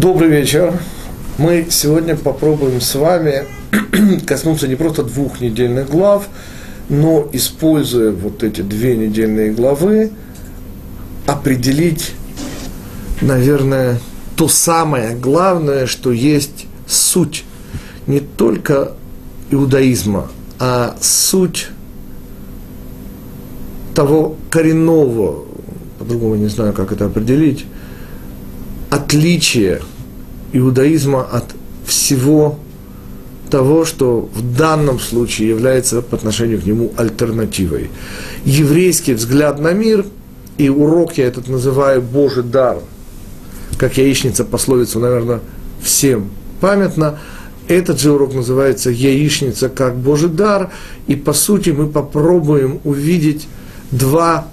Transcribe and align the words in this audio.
Добрый 0.00 0.28
вечер. 0.28 0.74
Мы 1.38 1.66
сегодня 1.70 2.14
попробуем 2.14 2.80
с 2.80 2.94
вами 2.94 3.46
коснуться 4.26 4.68
не 4.68 4.76
просто 4.76 5.02
двух 5.02 5.40
недельных 5.40 5.90
глав, 5.90 6.28
но, 6.88 7.28
используя 7.32 8.12
вот 8.12 8.44
эти 8.44 8.60
две 8.60 8.96
недельные 8.96 9.50
главы, 9.50 10.12
определить, 11.26 12.12
наверное, 13.20 13.98
то 14.36 14.46
самое 14.46 15.16
главное, 15.16 15.86
что 15.86 16.12
есть 16.12 16.66
суть 16.86 17.44
не 18.06 18.20
только 18.20 18.92
иудаизма, 19.50 20.28
а 20.60 20.96
суть 21.00 21.70
того 23.96 24.36
коренного, 24.48 25.44
по-другому 25.98 26.36
не 26.36 26.46
знаю, 26.46 26.72
как 26.72 26.92
это 26.92 27.06
определить, 27.06 27.64
отличие 28.90 29.82
иудаизма 30.52 31.22
от 31.22 31.44
всего 31.86 32.58
того, 33.50 33.84
что 33.84 34.28
в 34.34 34.56
данном 34.56 35.00
случае 35.00 35.48
является 35.48 36.02
по 36.02 36.16
отношению 36.16 36.60
к 36.60 36.66
нему 36.66 36.92
альтернативой. 36.96 37.90
Еврейский 38.44 39.14
взгляд 39.14 39.58
на 39.58 39.72
мир, 39.72 40.04
и 40.58 40.68
урок 40.68 41.18
я 41.18 41.26
этот 41.26 41.48
называю 41.48 42.02
Божий 42.02 42.42
дар, 42.42 42.78
как 43.78 43.96
яичница 43.96 44.44
пословицу, 44.44 45.00
наверное, 45.00 45.40
всем 45.82 46.30
памятно, 46.60 47.18
этот 47.68 48.00
же 48.00 48.12
урок 48.12 48.34
называется 48.34 48.90
«Яичница 48.90 49.68
как 49.68 49.96
Божий 49.96 50.30
дар», 50.30 50.70
и 51.06 51.14
по 51.14 51.34
сути 51.34 51.70
мы 51.70 51.86
попробуем 51.86 52.80
увидеть 52.84 53.46
два 53.90 54.48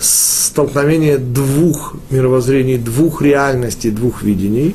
столкновение 0.00 1.18
двух 1.18 1.94
мировоззрений, 2.10 2.78
двух 2.78 3.22
реальностей, 3.22 3.90
двух 3.90 4.22
видений, 4.22 4.74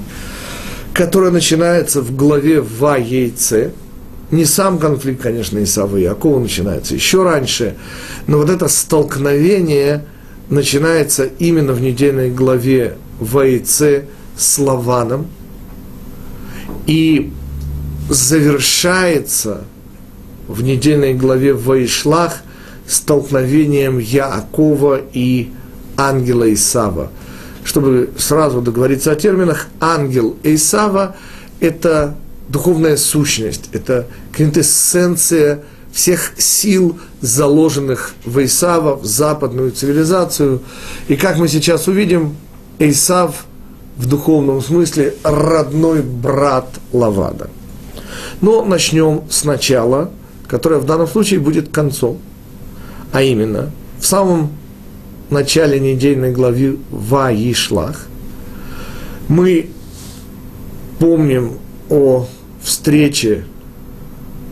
которое 0.93 1.31
начинается 1.31 2.01
в 2.01 2.15
главе 2.15 2.61
Ваейце. 2.61 3.71
Не 4.31 4.45
сам 4.45 4.79
конфликт, 4.79 5.21
конечно, 5.21 5.61
Исава 5.63 5.97
и 5.97 6.03
Якова 6.03 6.39
начинается? 6.39 6.95
Еще 6.95 7.23
раньше, 7.23 7.75
но 8.27 8.37
вот 8.37 8.49
это 8.49 8.67
столкновение 8.67 10.05
начинается 10.49 11.25
именно 11.25 11.73
в 11.73 11.81
недельной 11.81 12.31
главе 12.31 12.97
Ваейце 13.19 14.05
с 14.37 14.57
Лаваном. 14.59 15.27
И 16.87 17.31
завершается 18.09 19.63
в 20.47 20.61
недельной 20.61 21.13
главе 21.13 21.53
Ваишлах 21.53 22.43
столкновением 22.88 24.00
Яакова 24.00 25.02
и 25.14 25.52
ангела 25.97 26.53
Исава. 26.53 27.11
Чтобы 27.64 28.11
сразу 28.17 28.61
договориться 28.61 29.11
о 29.11 29.16
терминах, 29.16 29.67
ангел 29.80 30.36
Исава– 30.44 31.16
это 31.59 32.16
духовная 32.47 32.95
сущность, 32.95 33.69
это 33.72 34.06
квинтэссенция 34.33 35.63
всех 35.91 36.33
сил, 36.38 37.00
заложенных 37.22 38.13
в 38.23 38.44
Исава, 38.44 38.95
в 38.97 39.06
западную 39.06 39.72
цивилизацию. 39.72 40.61
И 41.08 41.16
как 41.16 41.38
мы 41.38 41.47
сейчас 41.47 41.88
увидим, 41.88 42.36
Исав 42.78 43.45
в 43.97 44.06
духовном 44.06 44.61
смысле 44.61 45.16
родной 45.23 46.02
брат 46.02 46.67
Лавада. 46.91 47.50
Но 48.41 48.63
начнем 48.66 49.23
сначала, 49.30 50.11
которое 50.47 50.81
в 50.81 50.86
данном 50.86 51.08
случае 51.08 51.39
будет 51.39 51.69
концом– 51.69 52.19
а 53.16 53.21
именно 53.21 53.71
в 53.97 54.05
самом 54.05 54.51
начале 55.29 55.79
недельной 55.79 56.34
главы 56.34 56.79
Ваишлах 56.91 58.07
мы 59.29 59.69
помним 61.00 61.53
о 61.89 62.28
встрече 62.62 63.45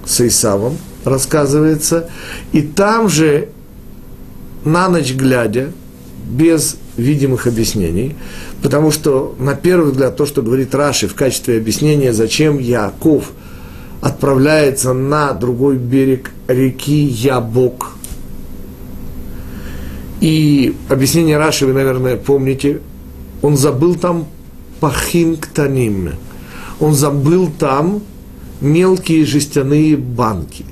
с 0.06 0.22
Исавом, 0.22 0.78
рассказывается, 1.04 2.10
и 2.54 2.62
там 2.62 3.10
же, 3.10 3.50
на 4.64 4.88
ночь 4.88 5.12
глядя, 5.14 5.74
без 6.26 6.78
видимых 6.96 7.48
объяснений, 7.48 8.16
потому 8.62 8.92
что, 8.92 9.36
на 9.40 9.56
первый 9.56 9.92
взгляд, 9.92 10.16
то, 10.16 10.26
что 10.26 10.42
говорит 10.42 10.74
Раши 10.74 11.10
в 11.10 11.16
качестве 11.16 11.58
объяснения, 11.58 12.14
зачем 12.14 12.60
Яков 12.60 13.34
отправляется 14.00 14.94
на 14.94 15.34
другой 15.34 15.76
берег 15.76 16.32
реки 16.48 17.04
Ябок, 17.04 17.98
и 20.24 20.74
объяснение 20.88 21.38
Раши 21.38 21.66
вы, 21.66 21.74
наверное, 21.74 22.16
помните. 22.16 22.80
Он 23.42 23.58
забыл 23.58 23.96
там 23.96 24.26
пахим 24.80 25.36
ктаним. 25.36 26.12
Он 26.80 26.94
забыл 26.94 27.52
там 27.60 28.02
мелкие 28.62 29.26
жестяные 29.26 29.98
банки. 29.98 30.64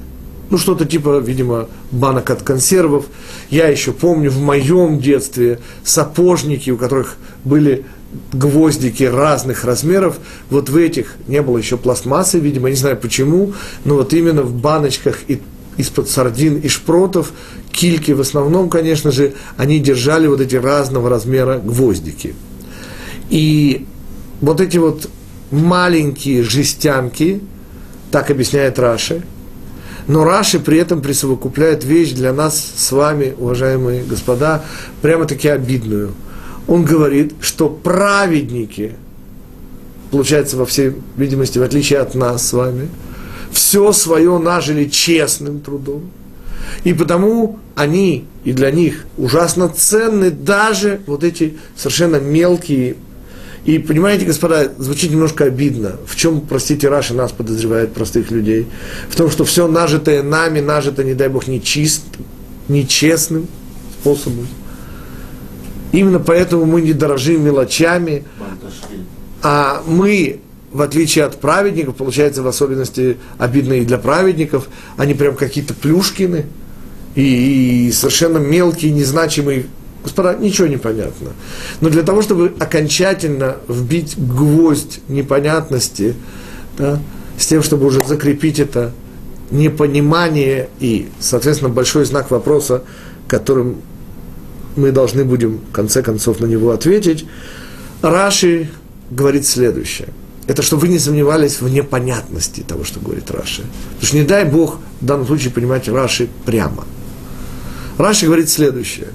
Ну, 0.52 0.58
что-то 0.58 0.86
типа, 0.86 1.20
видимо, 1.20 1.68
банок 1.92 2.30
от 2.30 2.44
консервов. 2.44 3.08
Я 3.50 3.68
еще 3.68 3.92
помню 3.92 4.32
в 4.32 4.40
моем 4.40 5.00
детстве 5.00 5.60
сапожники, 5.84 6.70
у 6.70 6.78
которых 6.78 7.18
были 7.44 7.84
гвоздики 8.32 9.04
разных 9.04 9.66
размеров, 9.66 10.18
вот 10.50 10.70
в 10.70 10.78
этих 10.78 11.16
не 11.28 11.42
было 11.42 11.58
еще 11.58 11.78
пластмассы, 11.78 12.40
видимо, 12.40 12.70
не 12.70 12.76
знаю 12.76 12.98
почему, 12.98 13.54
но 13.86 13.96
вот 13.96 14.14
именно 14.14 14.44
в 14.44 14.54
баночках 14.54 15.20
и 15.28 15.42
из-под 15.78 16.10
сардин 16.10 16.58
и 16.58 16.68
шпротов, 16.68 17.32
кильки 17.72 18.12
в 18.12 18.22
основном, 18.22 18.70
конечно 18.70 19.12
же, 19.12 19.34
они 19.58 19.80
держали 19.80 20.28
вот 20.28 20.42
эти 20.42 20.56
разного 20.56 21.10
размера 21.10 21.60
гвоздики. 21.60 22.36
И 23.30 23.86
вот 24.42 24.60
эти 24.60 24.78
вот 24.78 25.10
маленькие 25.52 26.44
жестянки, 26.44 27.42
так 28.12 28.30
объясняет 28.30 28.78
Раши, 28.80 29.24
но 30.08 30.24
Раши 30.24 30.60
при 30.60 30.78
этом 30.78 31.02
присовокупляет 31.02 31.86
вещь 31.86 32.12
для 32.12 32.34
нас 32.34 32.74
с 32.76 32.92
вами, 32.92 33.34
уважаемые 33.38 34.04
господа, 34.04 34.64
прямо-таки 35.02 35.48
обидную. 35.48 36.12
Он 36.68 36.84
говорит, 36.84 37.34
что 37.40 37.70
праведники, 37.70 38.94
получается, 40.10 40.58
во 40.58 40.66
всей 40.66 40.94
видимости, 41.16 41.60
в 41.60 41.64
отличие 41.64 42.00
от 42.00 42.16
нас 42.16 42.48
с 42.48 42.54
вами– 42.54 42.90
все 43.52 43.92
свое 43.92 44.38
нажили 44.38 44.86
честным 44.86 45.60
трудом. 45.60 46.12
И 46.84 46.94
потому 46.94 47.60
они 47.76 48.26
и 48.44 48.54
для 48.54 48.72
них 48.72 49.06
ужасно 49.18 49.70
ценны 49.70 50.32
даже 50.32 51.02
вот 51.06 51.24
эти 51.24 51.58
совершенно 51.76 52.18
мелкие. 52.18 52.96
И 53.66 53.78
понимаете, 53.78 54.26
господа, 54.26 54.72
звучит 54.78 55.12
немножко 55.12 55.46
обидно. 55.46 55.98
В 56.08 56.16
чем, 56.16 56.42
простите, 56.42 56.90
Раша 56.90 57.14
нас 57.14 57.32
подозревает 57.32 57.94
простых 57.94 58.32
людей? 58.32 58.68
В 59.10 59.16
том, 59.16 59.30
что 59.30 59.46
все 59.46 59.68
нажитое 59.68 60.24
нами, 60.24 60.60
нажито, 60.60 61.04
не 61.04 61.14
дай 61.14 61.30
Бог, 61.30 61.48
нечистым, 61.48 62.26
нечестным 62.68 63.48
способом. 64.00 64.48
Именно 65.92 66.20
поэтому 66.20 66.66
мы 66.66 66.82
не 66.82 66.94
дорожим 66.94 67.44
мелочами, 67.44 68.24
а 69.44 69.84
мы 69.86 70.40
в 70.72 70.82
отличие 70.82 71.26
от 71.26 71.40
праведников, 71.40 71.96
получается 71.96 72.44
в 72.44 72.48
особенности 72.48 73.18
обидно 73.38 73.74
и 73.74 73.86
для 73.86 73.98
праведников, 73.98 74.70
они 74.98 75.14
прям 75.14 75.36
какие-то 75.36 75.74
плюшкины 75.74 76.46
и, 77.16 77.88
и 77.88 77.92
совершенно 77.92 78.38
мелкие, 78.38 78.92
незначимые. 78.92 79.66
Господа, 80.04 80.36
ничего 80.36 80.68
не 80.68 80.78
понятно. 80.78 81.32
Но 81.82 81.90
для 81.90 82.04
того, 82.04 82.22
чтобы 82.22 82.54
окончательно 82.58 83.58
вбить 83.68 84.16
гвоздь 84.18 85.02
непонятности, 85.10 86.16
да, 86.78 87.00
с 87.38 87.46
тем, 87.48 87.62
чтобы 87.62 87.86
уже 87.86 88.02
закрепить 88.06 88.60
это 88.60 88.94
непонимание 89.52 90.70
и, 90.80 91.10
соответственно, 91.20 91.70
большой 91.70 92.06
знак 92.06 92.32
вопроса, 92.32 92.84
которым 93.28 93.82
мы 94.78 94.92
должны 94.92 95.26
будем, 95.26 95.60
в 95.70 95.74
конце 95.74 96.02
концов, 96.02 96.40
на 96.40 96.46
него 96.46 96.72
ответить, 96.72 97.26
Раши 98.02 98.70
говорит 99.12 99.46
следующее– 99.46 100.08
это 100.48 100.62
чтобы 100.62 100.84
вы 100.84 100.88
не 100.90 101.00
сомневались 101.00 101.62
в 101.62 101.70
непонятности 101.70 102.62
того, 102.62 102.84
что 102.84 103.00
говорит 103.00 103.30
Раши. 103.32 103.64
Потому 103.94 104.08
что 104.08 104.18
не 104.18 104.24
дай 104.24 104.46
Бог 104.46 104.80
в 105.00 105.06
данном 105.06 105.28
случае 105.28 105.52
понимать 105.52 105.88
Раши 105.88 106.30
прямо. 106.46 106.86
Раши 107.98 108.26
говорит 108.26 108.50
следующее. 108.50 109.10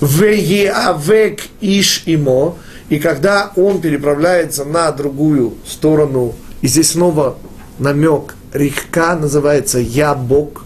Вееавек 0.00 1.40
иш 1.60 2.04
имо, 2.06 2.56
и 2.88 2.98
когда 2.98 3.52
он 3.56 3.80
переправляется 3.80 4.64
на 4.64 4.92
другую 4.92 5.54
сторону, 5.66 6.34
и 6.62 6.68
здесь 6.68 6.92
снова 6.92 7.36
намек, 7.80 8.36
река 8.52 9.16
называется 9.16 9.80
Ябок, 9.80 10.62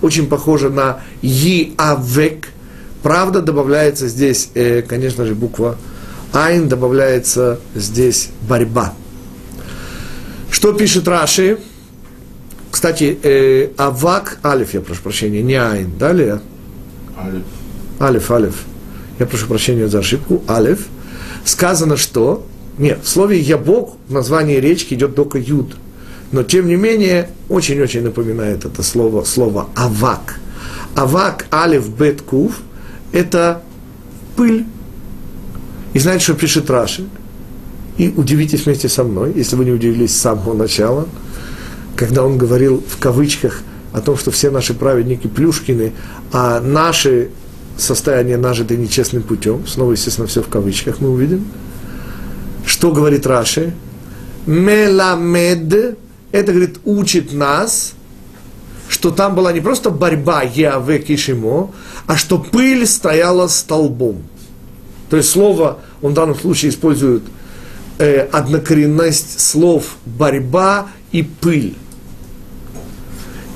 очень 0.00 0.28
похоже 0.28 0.70
на 0.70 1.00
Иавек, 1.22 2.50
правда 3.02 3.42
добавляется 3.42 4.06
здесь, 4.06 4.50
э, 4.54 4.82
конечно 4.82 5.26
же, 5.26 5.34
буква 5.34 5.76
Айн, 6.32 6.68
добавляется 6.68 7.58
здесь 7.74 8.30
борьба– 8.48 8.94
что 10.58 10.72
пишет 10.72 11.06
Раши? 11.06 11.58
Кстати, 12.72 13.16
э, 13.22 13.68
Авак, 13.76 14.40
Алиф, 14.44 14.74
я 14.74 14.80
прошу 14.80 15.02
прощения, 15.02 15.40
не 15.40 15.54
Айн, 15.54 15.96
далее. 15.96 16.40
Алиф. 17.16 17.44
Алиф, 18.00 18.30
Алиф. 18.32 18.54
Я 19.20 19.26
прошу 19.26 19.46
прощения 19.46 19.86
за 19.86 20.00
ошибку. 20.00 20.42
Алиф. 20.48 20.88
Сказано, 21.44 21.96
что 21.96 22.44
Нет, 22.76 22.98
в 23.04 23.08
слове 23.08 23.38
«ябок» 23.38 23.94
в 24.08 24.12
названии 24.12 24.56
речки 24.56 24.94
идет 24.94 25.14
только 25.14 25.38
«юд». 25.38 25.76
Но, 26.32 26.42
тем 26.42 26.66
не 26.66 26.74
менее, 26.74 27.28
очень-очень 27.48 28.02
напоминает 28.02 28.64
это 28.64 28.82
слово, 28.82 29.22
слово 29.22 29.68
«авак». 29.76 30.40
Авак, 30.96 31.46
алиф, 31.52 31.88
бет, 31.88 32.22
кув– 32.22 32.52
это 33.12 33.62
пыль. 34.36 34.64
И 35.92 36.00
знаете, 36.00 36.24
что 36.24 36.34
пишет 36.34 36.68
Раши? 36.68 37.04
И 37.98 38.14
удивитесь 38.16 38.64
вместе 38.64 38.88
со 38.88 39.02
мной, 39.02 39.32
если 39.34 39.56
вы 39.56 39.64
не 39.64 39.72
удивились 39.72 40.16
с 40.16 40.20
самого 40.20 40.54
начала, 40.54 41.08
когда 41.96 42.24
он 42.24 42.38
говорил 42.38 42.82
в 42.88 42.96
кавычках 42.98 43.62
о 43.92 44.00
том, 44.00 44.16
что 44.16 44.30
все 44.30 44.50
наши 44.50 44.72
праведники 44.72 45.26
плюшкины, 45.26 45.92
а 46.32 46.60
наши 46.60 47.30
состояния 47.76 48.36
нажиты 48.36 48.76
нечестным 48.76 49.24
путем, 49.24 49.66
снова, 49.66 49.92
естественно, 49.92 50.28
все 50.28 50.42
в 50.42 50.48
кавычках 50.48 51.00
мы 51.00 51.10
увидим. 51.10 51.44
Что 52.64 52.92
говорит 52.92 53.26
Раши? 53.26 53.74
Меламед, 54.46 55.98
это, 56.30 56.52
говорит, 56.52 56.78
учит 56.84 57.32
нас, 57.32 57.94
что 58.88 59.10
там 59.10 59.34
была 59.34 59.52
не 59.52 59.60
просто 59.60 59.90
борьба 59.90 60.42
Яве 60.42 61.00
Кишимо, 61.00 61.72
а 62.06 62.16
что 62.16 62.38
пыль 62.38 62.86
стояла 62.86 63.48
столбом. 63.48 64.22
То 65.10 65.16
есть 65.16 65.30
слово, 65.30 65.78
он 66.00 66.12
в 66.12 66.14
данном 66.14 66.36
случае 66.38 66.70
использует 66.70 67.22
э, 67.98 68.20
однокоренность 68.20 69.40
слов 69.40 69.96
борьба 70.06 70.88
и 71.12 71.22
пыль. 71.22 71.74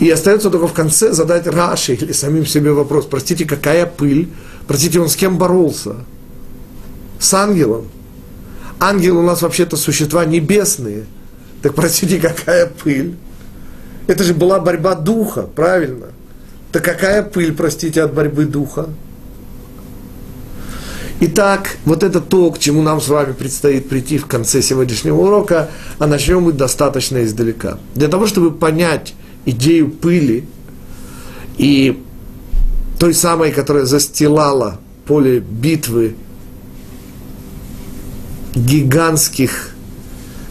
И 0.00 0.10
остается 0.10 0.50
только 0.50 0.66
в 0.66 0.72
конце 0.72 1.12
задать 1.12 1.46
Раши 1.46 1.94
или 1.94 2.12
самим 2.12 2.44
себе 2.44 2.72
вопрос, 2.72 3.06
простите, 3.06 3.44
какая 3.44 3.86
пыль? 3.86 4.28
Простите, 4.66 4.98
он 5.00 5.08
с 5.08 5.16
кем 5.16 5.38
боролся? 5.38 5.96
С 7.20 7.32
ангелом. 7.34 7.88
Ангелы 8.80 9.20
у 9.20 9.22
нас 9.22 9.42
вообще-то 9.42 9.76
существа 9.76 10.24
небесные. 10.24 11.04
Так 11.62 11.74
простите, 11.74 12.18
какая 12.18 12.66
пыль? 12.66 13.14
Это 14.08 14.24
же 14.24 14.34
была 14.34 14.58
борьба 14.58 14.96
духа, 14.96 15.42
правильно? 15.42 16.08
Так 16.72 16.84
какая 16.84 17.22
пыль, 17.22 17.54
простите, 17.54 18.02
от 18.02 18.12
борьбы 18.12 18.46
духа? 18.46 18.88
Итак, 21.24 21.76
вот 21.84 22.02
это 22.02 22.20
то, 22.20 22.50
к 22.50 22.58
чему 22.58 22.82
нам 22.82 23.00
с 23.00 23.06
вами 23.06 23.30
предстоит 23.30 23.88
прийти 23.88 24.18
в 24.18 24.26
конце 24.26 24.60
сегодняшнего 24.60 25.20
урока, 25.20 25.70
а 26.00 26.08
начнем 26.08 26.42
мы 26.42 26.52
достаточно 26.52 27.22
издалека. 27.22 27.78
Для 27.94 28.08
того, 28.08 28.26
чтобы 28.26 28.50
понять 28.50 29.14
идею 29.44 29.88
пыли 29.88 30.44
и 31.58 32.02
той 32.98 33.14
самой, 33.14 33.52
которая 33.52 33.84
застилала 33.84 34.80
поле 35.06 35.38
битвы 35.38 36.16
гигантских 38.56 39.76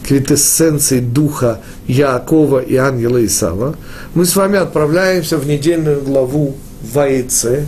квитэссенций 0.08 1.02
духа 1.02 1.60
Яакова 1.88 2.60
и 2.60 2.78
ангела 2.78 3.26
Исава, 3.26 3.76
мы 4.14 4.24
с 4.24 4.38
вами 4.38 4.58
отправляемся 4.58 5.38
в 5.38 5.46
недельную 5.46 6.02
главу 6.02 6.56
Ваице, 6.94 7.66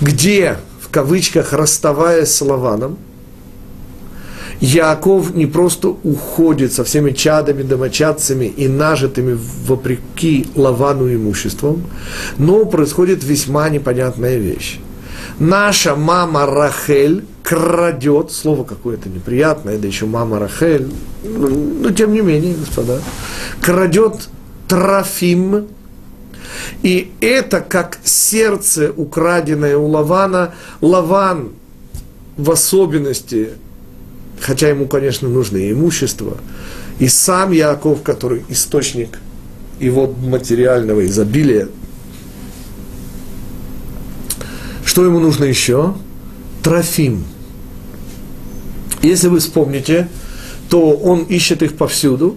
где 0.00 0.56
кавычках, 0.94 1.52
расставаясь 1.52 2.32
с 2.32 2.40
Лаваном, 2.40 2.96
Яков 4.60 5.34
не 5.34 5.46
просто 5.46 5.88
уходит 5.88 6.72
со 6.72 6.84
всеми 6.84 7.10
чадами, 7.10 7.64
домочадцами 7.64 8.44
и 8.44 8.68
нажитыми 8.68 9.36
вопреки 9.66 10.46
Лавану 10.54 11.12
имуществом, 11.12 11.82
но 12.38 12.64
происходит 12.64 13.24
весьма 13.24 13.68
непонятная 13.70 14.38
вещь. 14.38 14.78
Наша 15.40 15.96
мама 15.96 16.46
Рахель 16.46 17.24
крадет, 17.42 18.30
слово 18.30 18.62
какое-то 18.62 19.08
неприятное, 19.08 19.78
да 19.78 19.88
еще 19.88 20.06
мама 20.06 20.38
Рахель, 20.38 20.92
но 21.24 21.48
ну, 21.48 21.90
тем 21.90 22.12
не 22.12 22.20
менее, 22.20 22.54
господа, 22.54 23.00
крадет 23.60 24.28
Трофим, 24.68 25.66
и 26.82 27.12
это 27.20 27.60
как 27.60 27.98
сердце, 28.04 28.92
украденное 28.96 29.76
у 29.76 29.86
Лавана. 29.86 30.54
Лаван 30.80 31.50
в 32.36 32.50
особенности, 32.50 33.50
хотя 34.40 34.68
ему, 34.68 34.86
конечно, 34.86 35.28
нужно 35.28 35.58
и 35.58 35.72
имущество, 35.72 36.38
и 36.98 37.08
сам 37.08 37.52
Яков, 37.52 38.02
который 38.02 38.44
источник 38.48 39.18
его 39.80 40.06
материального 40.06 41.04
изобилия. 41.06 41.68
Что 44.84 45.04
ему 45.04 45.18
нужно 45.18 45.44
еще? 45.44 45.94
Трофим. 46.62 47.24
Если 49.02 49.28
вы 49.28 49.40
вспомните, 49.40 50.08
то 50.68 50.92
он 50.92 51.24
ищет 51.24 51.62
их 51.62 51.76
повсюду. 51.76 52.36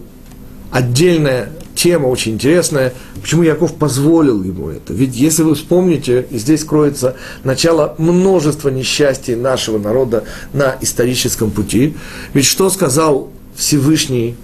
Отдельная 0.72 1.50
тема 1.78 2.08
очень 2.08 2.34
интересная, 2.34 2.94
почему 3.22 3.44
Яков 3.44 3.76
позволил 3.76 4.44
ему 4.44 4.70
это. 4.70 4.94
Ведь 4.94 5.16
если 5.16 5.44
вы 5.44 5.56
вспомните, 5.56 6.28
здесь 6.32 6.64
кроется 6.64 7.16
начало 7.44 7.96
множества 7.98 8.70
несчастий 8.70 9.36
нашего 9.36 9.78
народа 9.78 10.24
на 10.54 10.76
историческом 10.82 11.52
пути. 11.52 11.96
Ведь 12.34 12.46
что 12.46 12.70
сказал 12.70 13.30
Всевышний 13.56 14.36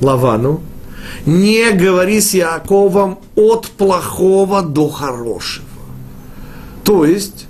Лавану? 0.00 0.60
Не 1.24 1.70
говори 1.72 2.20
с 2.20 2.34
Яковом 2.34 3.18
от 3.36 3.68
плохого 3.68 4.62
до 4.62 4.88
хорошего. 4.88 5.64
То 6.84 7.04
есть, 7.04 7.46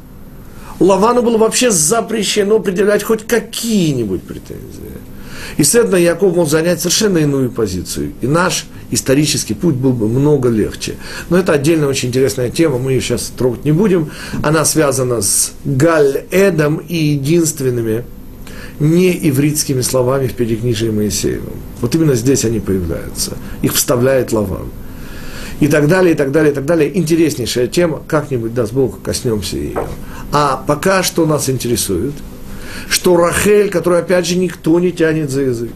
Лавану 0.81 1.23
было 1.23 1.39
вообще 1.39 1.71
запрещено 1.71 2.61
предъявлять 2.61 3.03
хоть 3.03 3.27
какие-нибудь 3.27 4.23
претензии. 4.23 4.93
И, 5.59 5.65
следовательно, 5.65 5.99
Яков 5.99 6.37
мог 6.37 6.49
занять 6.49 6.81
совершенно 6.81 7.19
иную 7.19 7.51
позицию. 7.51 8.13
И 8.21 8.29
наш 8.29 8.67
исторический 8.93 9.55
путь 9.55 9.75
был 9.75 9.93
бы 9.93 10.09
много 10.09 10.49
легче. 10.49 10.95
Но 11.31 11.37
это 11.37 11.53
отдельно 11.53 11.89
очень 11.89 12.09
интересная 12.11 12.49
тема, 12.49 12.79
мы 12.79 12.93
ее 12.93 13.01
сейчас 13.01 13.33
трогать 13.37 13.65
не 13.65 13.73
будем. 13.73 14.11
Она 14.43 14.65
связана 14.65 15.21
с 15.21 15.53
Галь-Эдом 15.65 16.77
и 16.77 16.97
единственными 16.97 18.05
неивритскими 18.79 19.81
словами 19.81 20.29
в 20.29 20.35
Пятикнижии 20.35 20.91
Моисеевом. 20.91 21.55
Вот 21.81 21.93
именно 21.97 22.15
здесь 22.15 22.45
они 22.45 22.61
появляются. 22.61 23.37
Их 23.61 23.75
вставляет 23.75 24.31
Лаван. 24.31 24.69
И 25.59 25.67
так 25.67 25.89
далее, 25.89 26.15
и 26.15 26.17
так 26.17 26.31
далее, 26.31 26.53
и 26.53 26.55
так 26.55 26.67
далее. 26.67 26.97
Интереснейшая 26.97 27.67
тема, 27.67 28.01
как-нибудь, 28.07 28.55
даст 28.55 28.73
Бог, 28.73 29.03
коснемся 29.03 29.57
ее. 29.57 29.89
А 30.31 30.63
пока 30.65 31.03
что 31.03 31.27
нас 31.27 31.51
интересует– 31.51 32.15
что 32.89 33.17
Рахель, 33.17 33.71
которую 33.71 34.01
опять 34.01 34.27
же 34.27 34.37
никто 34.37 34.79
не 34.81 34.93
тянет 34.93 35.31
за 35.31 35.43
язык, 35.43 35.73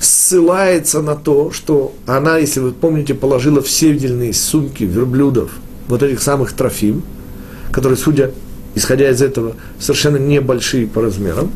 ссылается 0.00 1.02
на 1.02 1.16
то, 1.16 1.50
что 1.50 1.94
она, 2.06 2.38
если 2.38 2.60
вы 2.60 2.72
помните, 2.72 3.14
положила 3.14 3.62
все 3.62 3.92
седельные 3.92 4.32
сумки 4.32 4.84
верблюдов, 4.84 5.50
вот 5.88 6.02
этих 6.02 6.22
самых 6.22 6.52
трофим, 6.52 7.02
которые, 7.72 7.96
судя, 7.96 8.32
исходя 8.74 9.10
из 9.10 9.22
этого, 9.22 9.54
совершенно 9.78 10.16
небольшие 10.16 10.86
по 10.86 11.02
размерам, 11.02 11.50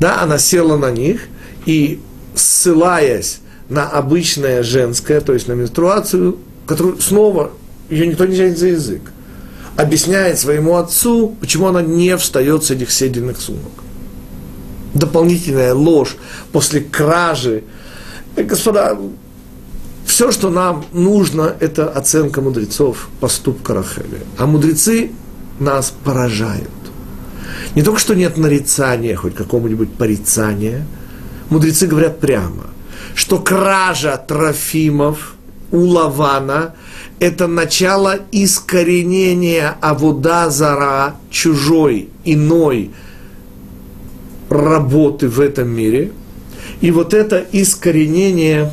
да, 0.00 0.20
она 0.22 0.38
села 0.38 0.76
на 0.76 0.90
них 0.90 1.22
и, 1.66 2.00
ссылаясь 2.34 3.40
на 3.68 3.88
обычное 3.88 4.62
женское, 4.62 5.20
то 5.20 5.32
есть 5.32 5.48
на 5.48 5.52
менструацию, 5.52 6.38
которую 6.66 7.00
снова 7.00 7.52
ее 7.90 8.06
никто 8.06 8.26
не 8.26 8.36
тянет 8.36 8.58
за 8.58 8.68
язык, 8.68 9.02
объясняет 9.76 10.38
своему 10.38 10.76
отцу, 10.76 11.36
почему 11.40 11.66
она 11.66 11.82
не 11.82 12.16
встает 12.16 12.64
с 12.64 12.70
этих 12.70 12.90
седельных 12.90 13.38
сумок. 13.38 13.72
Дополнительная 14.94 15.74
ложь 15.74 16.16
после 16.52 16.80
кражи. 16.80 17.64
Э, 18.36 18.42
господа, 18.44 18.96
все, 20.06 20.30
что 20.30 20.50
нам 20.50 20.84
нужно, 20.92 21.54
это 21.58 21.88
оценка 21.88 22.40
мудрецов 22.40 23.08
поступка 23.20 23.74
Рахели. 23.74 24.20
А 24.38 24.46
мудрецы 24.46 25.10
нас 25.58 25.92
поражают. 26.04 26.70
Не 27.74 27.82
только 27.82 27.98
что 27.98 28.14
нет 28.14 28.36
нарицания, 28.36 29.16
хоть 29.16 29.34
какого-нибудь 29.34 29.92
порицания, 29.94 30.86
мудрецы 31.50 31.86
говорят 31.86 32.20
прямо, 32.20 32.64
что 33.14 33.38
кража 33.38 34.16
Трофимов 34.16 35.34
у 35.72 35.78
Лавана 35.78 36.74
это 37.20 37.46
начало 37.46 38.18
искоренения 38.32 39.76
Авуда 39.80 40.50
Зара, 40.50 41.16
чужой, 41.30 42.08
иной 42.24 42.90
работы 44.50 45.28
в 45.28 45.40
этом 45.40 45.68
мире. 45.68 46.12
И 46.80 46.90
вот 46.90 47.14
это 47.14 47.44
искоренение 47.52 48.72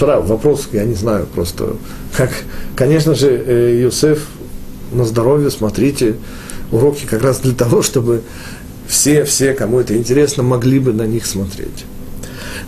Справа 0.00 0.24
вопрос, 0.24 0.68
я 0.72 0.84
не 0.84 0.94
знаю, 0.94 1.26
просто 1.26 1.76
как, 2.16 2.30
конечно 2.74 3.14
же, 3.14 3.28
э, 3.28 3.80
Юсеф 3.82 4.28
на 4.92 5.04
здоровье, 5.04 5.50
смотрите, 5.50 6.16
уроки 6.72 7.04
как 7.04 7.22
раз 7.22 7.40
для 7.40 7.52
того, 7.52 7.82
чтобы 7.82 8.22
все, 8.88 9.24
все, 9.24 9.52
кому 9.52 9.78
это 9.78 9.94
интересно, 9.94 10.42
могли 10.42 10.78
бы 10.78 10.94
на 10.94 11.06
них 11.06 11.26
смотреть. 11.26 11.84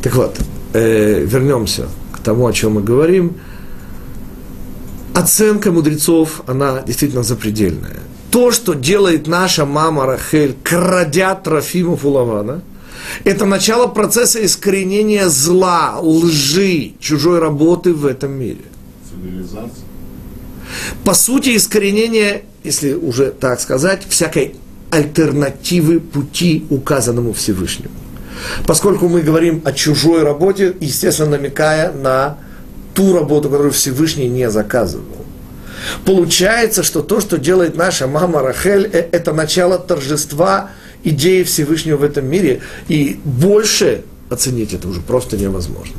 Так 0.02 0.14
вот, 0.14 0.36
э, 0.72 1.24
вернемся 1.24 1.86
к 2.12 2.18
тому, 2.20 2.46
о 2.46 2.52
чем 2.52 2.72
мы 2.72 2.82
говорим. 2.82 3.36
Оценка 5.14 5.70
мудрецов, 5.70 6.42
она 6.46 6.82
действительно 6.86 7.22
запредельная. 7.22 8.00
то, 8.32 8.50
что 8.50 8.72
делает 8.72 9.26
наша 9.26 9.66
мама 9.66 10.06
Рахель, 10.06 10.56
крадя 10.64 11.34
Трофимов 11.34 12.04
у 12.04 12.10
Лавана, 12.10 12.62
это 13.24 13.44
начало 13.44 13.88
процесса 13.88 14.44
искоренения 14.44 15.28
зла, 15.28 15.98
лжи, 16.00 16.92
чужой 16.98 17.40
работы 17.40 17.92
в 17.92 18.06
этом 18.06 18.32
мире. 18.32 18.64
Цивилизация. 19.10 19.84
По 21.04 21.12
сути, 21.12 21.56
искоренение, 21.56 22.44
если 22.64 22.94
уже 22.94 23.32
так 23.32 23.60
сказать, 23.60 24.06
всякой 24.08 24.54
альтернативы 24.90 26.00
пути, 26.00 26.64
указанному 26.70 27.34
Всевышнему. 27.34 27.94
Поскольку 28.66 29.08
мы 29.08 29.22
говорим 29.22 29.62
о 29.64 29.72
чужой 29.72 30.22
работе, 30.22 30.74
естественно, 30.80 31.30
намекая 31.30 31.92
на 31.92 32.38
ту 32.94 33.12
работу, 33.14 33.48
которую 33.48 33.72
Всевышний 33.72 34.28
не 34.28 34.50
заказывал. 34.50 35.04
Получается, 36.04 36.82
что 36.82 37.02
то, 37.02 37.20
что 37.20 37.38
делает 37.38 37.76
наша 37.76 38.06
мама 38.06 38.42
Рахель, 38.42 38.88
э, 38.92 39.08
это 39.12 39.32
начало 39.32 39.78
торжества 39.78 40.70
идеи 41.04 41.42
Всевышнего 41.42 41.96
в 41.96 42.04
этом 42.04 42.26
мире, 42.26 42.60
и 42.88 43.20
больше 43.24 44.04
оценить 44.30 44.72
это 44.72 44.88
уже 44.88 45.00
просто 45.00 45.36
невозможно. 45.36 45.96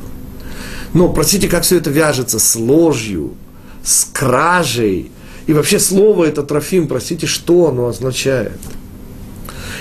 Но, 0.93 1.09
простите, 1.09 1.49
как 1.49 1.63
все 1.63 1.77
это 1.77 1.89
вяжется 1.89 2.39
с 2.39 2.55
ложью, 2.55 3.33
с 3.83 4.05
кражей, 4.05 5.11
и 5.45 5.53
вообще 5.53 5.79
слово 5.79 6.25
это 6.25 6.43
трофим, 6.43 6.87
простите, 6.87 7.27
что 7.27 7.67
оно 7.67 7.87
означает. 7.87 8.59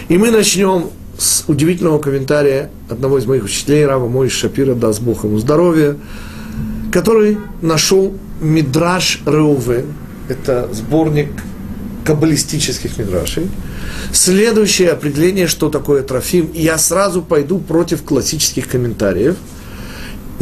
И 0.08 0.18
мы 0.18 0.30
начнем 0.30 0.90
с 1.22 1.44
удивительного 1.46 2.00
комментария 2.00 2.68
одного 2.88 3.18
из 3.18 3.26
моих 3.26 3.44
учителей, 3.44 3.86
Рава 3.86 4.08
Мой 4.08 4.28
Шапира, 4.28 4.74
даст 4.74 5.00
Бог 5.00 5.24
ему 5.24 5.38
здоровья, 5.38 5.96
который 6.90 7.38
нашел 7.60 8.12
Мидраш 8.40 9.22
Реувен, 9.24 9.86
это 10.28 10.68
сборник 10.72 11.30
каббалистических 12.04 12.98
мидрашей. 12.98 13.48
Следующее 14.12 14.90
определение, 14.90 15.46
что 15.46 15.70
такое 15.70 16.02
трофим, 16.02 16.50
я 16.54 16.76
сразу 16.76 17.22
пойду 17.22 17.58
против 17.58 18.02
классических 18.02 18.68
комментариев– 18.68 19.36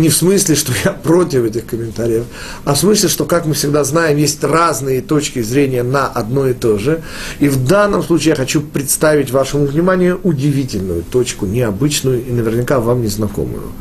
не 0.01 0.09
в 0.09 0.17
смысле, 0.17 0.55
что 0.55 0.73
я 0.85 0.93
против 0.93 1.45
этих 1.45 1.67
комментариев, 1.67 2.25
а 2.65 2.75
в 2.75 2.79
смысле, 2.79 3.09
что, 3.09 3.25
как 3.25 3.47
мы 3.47 3.55
всегда 3.55 3.85
знаем, 3.85 4.17
есть 4.17 4.43
разные 4.43 5.01
точки 5.01 5.43
зрения 5.43 5.83
на 5.83 6.07
одно 6.07 6.49
и 6.49 6.55
то 6.55 6.79
же. 6.79 7.03
И 7.39 7.49
в 7.49 7.67
данном 7.67 8.03
случае 8.03 8.31
я 8.31 8.37
хочу 8.37 8.61
представить 8.61 9.31
вашему 9.31 9.67
вниманию 9.67 10.21
удивительную 10.23 11.03
точку, 11.03 11.47
необычную 11.47 12.27
и 12.27 12.33
наверняка 12.33 12.81
вам 12.81 13.03
незнакомую. 13.03 13.73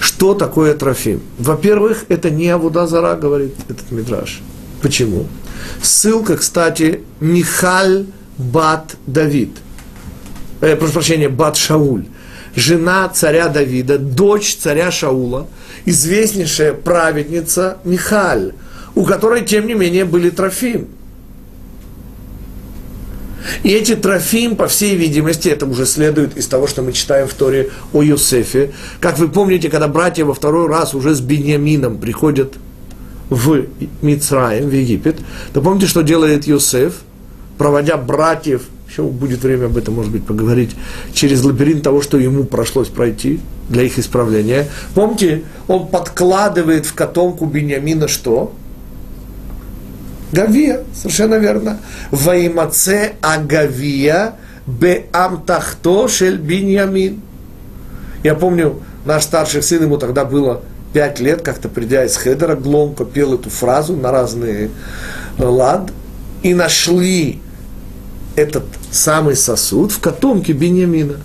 Что 0.00 0.34
такое 0.34 0.74
трофим? 0.74 1.20
Во-первых, 1.38 2.04
это 2.08 2.30
не 2.30 2.48
Авуда 2.48 2.86
говорит 3.16 3.54
этот 3.68 3.90
мидраж. 3.90 4.40
Почему? 4.82 5.26
Ссылка, 5.82 6.36
кстати, 6.36 7.00
Михаль 7.20 8.06
Бат 8.36 8.96
Давид. 9.06 9.50
Э, 10.60 10.76
прошу 10.76 10.92
прощения, 10.92 11.28
Бат 11.28 11.56
Шауль 11.56 12.04
жена 12.56 13.08
царя 13.08 13.48
Давида, 13.48 13.98
дочь 13.98 14.56
царя 14.56 14.90
Шаула, 14.90 15.46
известнейшая 15.84 16.72
праведница 16.72 17.78
Михаль, 17.84 18.52
у 18.94 19.04
которой, 19.04 19.44
тем 19.44 19.66
не 19.66 19.74
менее, 19.74 20.04
были 20.04 20.30
трофим. 20.30 20.88
И 23.62 23.70
эти 23.70 23.94
трофим, 23.94 24.56
по 24.56 24.68
всей 24.68 24.96
видимости, 24.96 25.48
это 25.48 25.66
уже 25.66 25.84
следует 25.84 26.36
из 26.36 26.46
того, 26.46 26.66
что 26.66 26.82
мы 26.82 26.92
читаем 26.92 27.28
в 27.28 27.34
Торе 27.34 27.70
о 27.92 28.02
Юсефе. 28.02 28.72
Как 29.00 29.18
вы 29.18 29.28
помните, 29.28 29.68
когда 29.68 29.88
братья 29.88 30.24
во 30.24 30.32
второй 30.34 30.66
раз 30.66 30.94
уже 30.94 31.14
с 31.14 31.20
Беньямином 31.20 31.98
приходят 31.98 32.54
в 33.28 33.66
Мицраем, 34.00 34.68
в 34.68 34.72
Египет, 34.72 35.16
то 35.52 35.60
помните, 35.60 35.86
что 35.86 36.02
делает 36.02 36.46
Юсеф, 36.46 36.94
проводя 37.58 37.96
братьев 37.96 38.62
еще 38.94 39.02
будет 39.04 39.42
время 39.42 39.66
об 39.66 39.76
этом, 39.76 39.94
может 39.94 40.12
быть, 40.12 40.24
поговорить, 40.24 40.70
через 41.12 41.42
лабиринт 41.42 41.82
того, 41.82 42.00
что 42.00 42.16
ему 42.16 42.44
пришлось 42.44 42.88
пройти 42.88 43.40
для 43.68 43.82
их 43.82 43.98
исправления. 43.98 44.68
Помните, 44.94 45.42
он 45.66 45.88
подкладывает 45.88 46.86
в 46.86 46.94
котомку 46.94 47.46
Беньямина 47.46 48.06
что? 48.06 48.52
Гавия, 50.32 50.84
совершенно 50.94 51.34
верно. 51.36 51.78
Ваимаце 52.10 53.12
агавия 53.20 54.34
беамтахто 54.66 56.08
шель 56.08 56.38
Беньямин. 56.38 57.20
Я 58.22 58.34
помню, 58.34 58.80
наш 59.04 59.24
старший 59.24 59.62
сын, 59.62 59.82
ему 59.82 59.96
тогда 59.96 60.24
было 60.24 60.62
пять 60.92 61.18
лет, 61.18 61.42
как-то 61.42 61.68
придя 61.68 62.04
из 62.04 62.16
Хедера, 62.16 62.54
Гломко 62.54 63.04
пел 63.04 63.34
эту 63.34 63.50
фразу 63.50 63.96
на 63.96 64.12
разные 64.12 64.70
лад, 65.38 65.90
и 66.42 66.54
нашли 66.54 67.40
этот 68.36 68.64
самый 68.90 69.36
сосуд 69.36 69.92
в 69.92 70.00
котомке 70.00 70.52
Беньямина. 70.52 71.16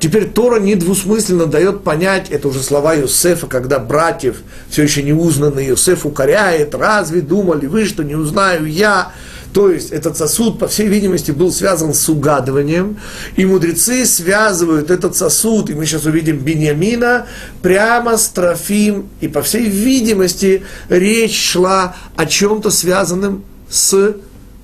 Теперь 0.00 0.28
Тора 0.28 0.60
недвусмысленно 0.60 1.46
дает 1.46 1.82
понять, 1.82 2.30
это 2.30 2.48
уже 2.48 2.62
слова 2.62 2.94
Юсефа, 2.94 3.46
когда 3.46 3.78
братьев, 3.78 4.42
все 4.68 4.82
еще 4.82 5.02
не 5.02 5.12
узнанный 5.12 5.66
Юсеф 5.66 6.06
укоряет, 6.06 6.74
разве 6.74 7.20
думали 7.20 7.66
вы, 7.66 7.84
что 7.84 8.02
не 8.02 8.14
узнаю 8.14 8.66
я? 8.66 9.12
То 9.52 9.70
есть 9.70 9.90
этот 9.90 10.16
сосуд, 10.16 10.58
по 10.58 10.66
всей 10.66 10.88
видимости, 10.88 11.30
был 11.30 11.52
связан 11.52 11.92
с 11.92 12.08
угадыванием, 12.08 12.98
и 13.36 13.44
мудрецы 13.44 14.06
связывают 14.06 14.90
этот 14.90 15.14
сосуд, 15.14 15.68
и 15.68 15.74
мы 15.74 15.84
сейчас 15.84 16.06
увидим 16.06 16.38
Беньямина, 16.38 17.26
прямо 17.60 18.16
с 18.16 18.28
Трофим, 18.28 19.08
и 19.20 19.28
по 19.28 19.42
всей 19.42 19.68
видимости 19.68 20.62
речь 20.88 21.38
шла 21.38 21.94
о 22.16 22.24
чем-то 22.24 22.70
связанном 22.70 23.44
с 23.68 24.16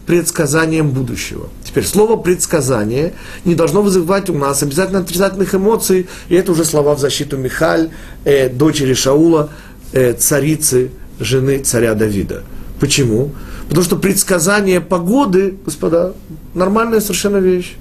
предсказанием 0.07 0.90
будущего. 0.90 1.50
Теперь 1.68 1.84
слово 1.84 2.16
предсказание 2.16 3.12
не 3.44 3.54
должно 3.54 3.82
вызывать 3.82 4.30
у 4.30 4.32
нас 4.32 4.62
обязательно 4.62 5.00
отрицательных 5.00 5.54
эмоций, 5.54 6.08
и 6.30 6.34
это 6.34 6.52
уже 6.52 6.64
слова 6.64 6.94
в 6.94 6.98
защиту 6.98 7.37
Михаль, 7.37 7.90
э, 8.25 8.48
дочери 8.48 8.94
Шаула, 8.94 9.50
э, 9.92 10.14
царицы, 10.14 10.90
жены 11.20 11.58
царя 11.58 11.92
Давида. 11.92 12.42
Почему? 12.80 13.32
Потому 13.68 13.84
что 13.84 13.96
предсказание 13.96 14.80
погоды, 14.80 15.58
господа, 15.62 16.14
нормальная 16.54 17.00
совершенно 17.00 17.37
вещь. 17.37 17.76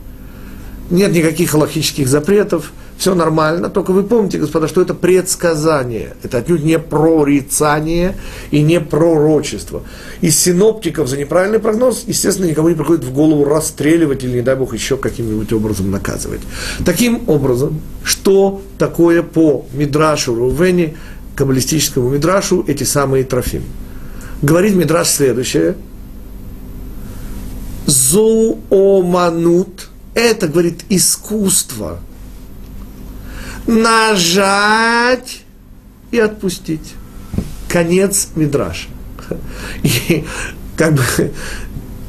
Нет 0.89 1.13
никаких 1.13 1.53
логических 1.53 2.10
запретов– 2.10 2.74
все 2.98 3.13
нормально, 3.13 3.70
только 3.70 3.92
вы 3.92 4.04
помните, 4.04 4.39
господа, 4.39 4.68
что 4.68 4.82
это 4.82 4.96
предсказание, 4.96 6.16
это 6.24 6.39
отнюдь 6.39 6.63
не 6.63 6.80
прорицание 6.80 8.16
и 8.50 8.63
не 8.63 8.80
пророчество. 8.80 9.84
Из 10.22 10.38
синоптиков 10.38 11.08
за 11.08 11.18
неправильный 11.18 11.60
прогноз, 11.60 12.06
естественно, 12.08 12.48
никому 12.48 12.70
не 12.70 12.75
приходит 12.75 13.06
в 13.06 13.13
голову 13.13 13.46
расстреливать 13.46 14.24
или, 14.24 14.38
не 14.38 14.42
дай 14.42 14.56
бог, 14.56 14.74
еще 14.74 14.98
каким-нибудь 14.98 15.54
образом 15.54 15.92
наказывать. 15.92 16.42
Таким 16.86 17.30
образом, 17.30 17.80
что 18.04 18.62
такое 18.80 19.22
по 19.22 19.68
Мидрашу 19.74 20.34
Рувени, 20.34 20.98
каббалистическому 21.36 22.10
Мидрашу, 22.10 22.66
эти 22.68 22.84
самые 22.84 23.25
трофим? 23.25 23.62
Говорит 24.42 24.75
Мидраш 24.75 25.08
следующее. 25.08 25.75
Зооманут– 27.86 29.89
это, 30.16 30.48
говорит, 30.48 30.84
искусство– 30.89 32.00
нажать 33.68 35.42
и 36.12 36.20
отпустить. 36.20 36.94
Конец 37.68 38.30
Мидраша. 38.36 38.88
И 39.84 40.26
как 40.78 40.94
бы 40.94 41.04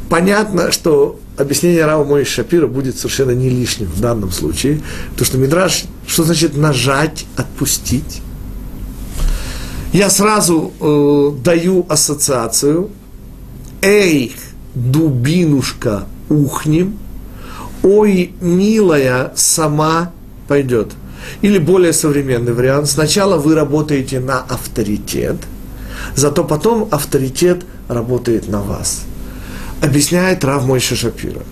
понятно, 0.09 0.71
что 0.73 1.19
объяснение 1.37 1.85
Рава 1.85 2.05
Мой 2.05 2.25
Шапира 2.25 2.67
будет 2.67 2.97
совершенно 2.97 3.33
не 3.33 3.49
лишним 3.49 3.88
в 3.88 4.00
данном 4.00 4.31
случае, 4.31 4.81
потому 5.11 5.27
что 5.27 5.38
Мидраш, 5.38 5.85
что 6.07 6.25
значит 6.25 6.57
нажать, 6.57 7.27
отпустить? 7.37 8.23
Я 9.93 10.11
сразу 10.11 10.73
э, 10.81 11.43
даю 11.43 11.87
ассоциацию. 11.88 12.91
Эй, 13.81 14.35
дубинушка, 14.75 16.07
ухнем. 16.29 16.99
Ой, 17.83 18.33
милая, 18.41 19.33
сама 19.35 20.12
пойдет. 20.47 20.93
Или 21.42 21.58
более 21.58 21.92
современный 21.92 22.52
вариант. 22.52 22.88
Сначала 22.88 23.37
вы 23.37 23.54
работаете 23.54 24.20
на 24.20 24.40
авторитет, 24.40 25.37
зато 26.14 26.44
потом 26.44 26.88
авторитет 26.90 27.64
работает 27.88 28.49
на 28.49 28.62
вас. 28.62 29.04
Объясняет 29.80 30.44
Рав 30.44 30.64
Мойша 30.64 30.97
Шапира, 30.97 31.42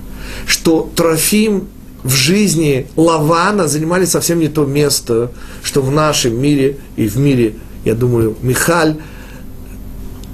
что 0.47 0.90
Трофим 0.97 1.68
в 2.02 2.11
жизни 2.11 2.87
Лавана 2.97 3.68
занимали 3.68 4.04
совсем 4.04 4.38
не 4.38 4.49
то 4.49 4.64
место, 4.64 5.30
что 5.62 5.83
в 5.83 5.90
нашем 5.90 6.40
мире 6.40 6.78
и 6.97 7.09
в 7.09 7.16
мире, 7.16 7.54
я 7.85 7.95
думаю, 7.95 8.37
Михаль, 8.42 8.97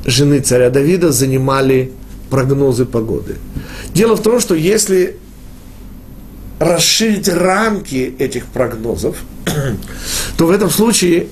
жены 0.04 0.40
царя 0.40 0.70
Давида, 0.70 1.12
занимали 1.12 1.92
прогнозы 2.30 2.84
погоды. 2.84 3.36
Дело 3.94 4.16
в 4.16 4.22
том, 4.22 4.40
что 4.40 4.54
если 4.54 5.16
расширить 6.62 7.28
рамки 7.28 8.14
этих 8.18 8.46
прогнозов, 8.46 9.16
то 10.36 10.46
в 10.46 10.50
этом 10.50 10.70
случае 10.70 11.26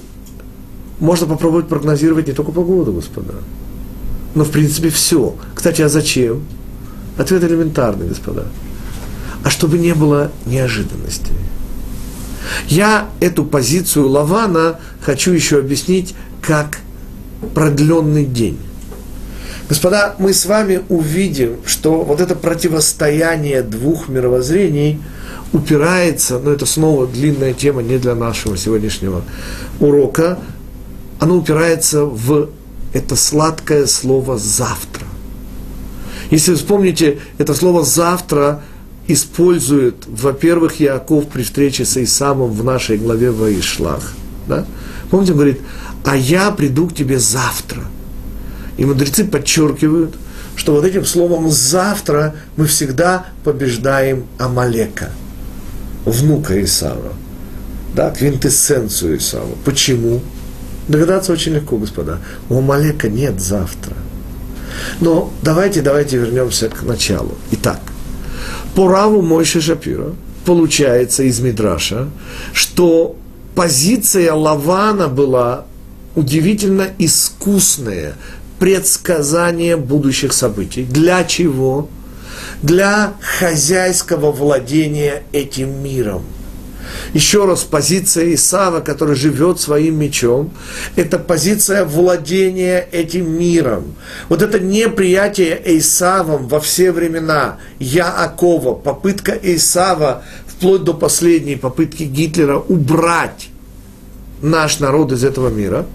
можно 0.98 1.26
попробовать 1.26 1.68
прогнозировать 1.68 2.26
не 2.26 2.32
только 2.32 2.52
погоду, 2.52 2.92
господа, 2.92 3.34
но 4.34 4.44
в 4.44 4.50
принципе 4.50 4.90
все. 4.90 5.36
Кстати, 5.54 5.82
а 5.82 5.88
зачем? 5.88 6.42
Ответ 7.16 7.44
элементарный, 7.44 8.08
господа. 8.08 8.46
А 9.44 9.50
чтобы 9.50 9.78
не 9.78 9.94
было 9.94 10.30
неожиданностей. 10.46 11.34
Я 12.68 13.08
эту 13.20 13.44
позицию 13.44 14.08
Лавана 14.08 14.80
хочу 15.00 15.32
еще 15.32 15.58
объяснить 15.58 16.14
как 16.42 16.78
продленный 17.54 18.24
день. 18.24 18.58
Господа, 19.70 20.16
мы 20.18 20.34
с 20.34 20.46
вами 20.46 20.80
увидим, 20.88 21.58
что 21.64 22.02
вот 22.02 22.20
это 22.20 22.34
противостояние 22.34 23.62
двух 23.62 24.08
мировоззрений 24.08 25.00
упирается, 25.52 26.40
но 26.40 26.50
это 26.50 26.66
снова 26.66 27.06
длинная 27.06 27.52
тема 27.52 27.80
не 27.80 27.96
для 27.96 28.16
нашего 28.16 28.56
сегодняшнего 28.56 29.22
урока, 29.78 30.40
оно 31.20 31.36
упирается 31.36 32.04
в 32.04 32.48
это 32.92 33.14
сладкое 33.14 33.86
слово 33.86 34.38
«завтра». 34.38 35.06
Если 36.32 36.50
вы 36.50 36.56
вспомните, 36.56 37.20
это 37.38 37.54
слово 37.54 37.84
«завтра» 37.84 38.62
использует, 39.06 40.04
во-первых, 40.08 40.80
Яков 40.80 41.28
при 41.28 41.44
встрече 41.44 41.84
с 41.84 41.96
Исамом 41.96 42.50
в 42.50 42.64
нашей 42.64 42.96
главе 42.96 43.30
Ваишлах. 43.30 44.14
Да? 44.48 44.66
Помните, 45.12 45.30
он 45.30 45.38
говорит, 45.38 45.60
а 46.04 46.16
я 46.16 46.50
приду 46.50 46.88
к 46.88 46.94
тебе 46.94 47.20
завтра. 47.20 47.84
И 48.80 48.84
мудрецы 48.86 49.24
подчеркивают, 49.24 50.16
что 50.56 50.72
вот 50.72 50.86
этим 50.86 51.04
словом 51.04 51.50
«завтра» 51.50 52.34
мы 52.56 52.64
всегда 52.64 53.26
побеждаем 53.44 54.24
Амалека, 54.38 55.10
внука 56.06 56.64
Исава, 56.64 57.12
да, 57.94 58.10
квинтэссенцию 58.10 59.18
Исава. 59.18 59.54
Почему? 59.66 60.22
Догадаться 60.88 61.30
очень 61.30 61.52
легко, 61.52 61.76
господа. 61.76 62.20
У 62.48 62.56
Амалека 62.56 63.10
нет 63.10 63.38
завтра. 63.38 63.92
Но 64.98 65.30
давайте, 65.42 65.82
давайте 65.82 66.16
вернемся 66.16 66.70
к 66.70 66.82
началу. 66.82 67.34
Итак, 67.50 67.80
по 68.74 68.88
Раву 68.88 69.20
Мойши 69.20 69.60
Шапира 69.60 70.14
получается 70.46 71.22
из 71.24 71.38
Мидраша, 71.40 72.08
что 72.54 73.14
позиция 73.54 74.32
Лавана 74.32 75.08
была 75.08 75.66
удивительно 76.16 76.88
искусная, 76.98 78.14
предсказание 78.60 79.76
будущих 79.76 80.32
событий. 80.32 80.84
Для 80.84 81.24
чего? 81.24 81.88
Для 82.62 83.14
хозяйского 83.20 84.30
владения 84.30 85.24
этим 85.32 85.82
миром– 85.82 86.22
еще 87.12 87.44
раз, 87.44 87.64
позиция 87.64 88.34
Исава, 88.34 88.80
который 88.80 89.16
живет 89.16 89.60
своим 89.60 89.98
мечом, 89.98 90.50
это 90.96 91.18
позиция 91.18 91.84
владения 91.84 92.86
этим 92.92 93.30
миром. 93.30 93.94
Вот 94.28 94.42
это 94.42 94.60
неприятие 94.60 95.60
Исавом 95.78 96.48
во 96.48 96.60
все 96.60 96.92
времена, 96.92 97.58
Яакова, 97.78 98.74
попытка 98.74 99.32
Исава, 99.32 100.22
вплоть 100.46 100.84
до 100.84 100.94
последней 100.94 101.56
попытки 101.56 102.04
Гитлера 102.04 102.58
убрать 102.58 103.48
наш 104.42 104.78
народ 104.78 105.12
из 105.12 105.24
этого 105.24 105.48
мира, 105.48 105.86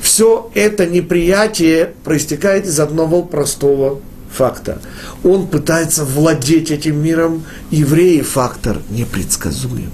все 0.00 0.50
это 0.54 0.86
неприятие 0.86 1.92
проистекает 2.04 2.66
из 2.66 2.78
одного 2.80 3.22
простого 3.22 4.00
факта. 4.30 4.80
Он 5.24 5.46
пытается 5.46 6.04
владеть 6.04 6.70
этим 6.70 7.02
миром, 7.02 7.44
евреи 7.70 8.20
фактор 8.20 8.78
непредсказуемый. 8.90 9.90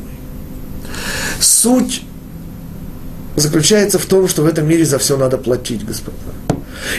Суть 1.41 2.03
заключается 3.37 3.99
в 3.99 4.07
том, 4.07 4.29
что 4.29 4.43
в 4.43 4.47
этом 4.47 4.67
мире 4.69 4.85
за 4.85 4.99
все 4.99 5.17
надо 5.17 5.39
платить, 5.39 5.85
господа. 5.85 6.17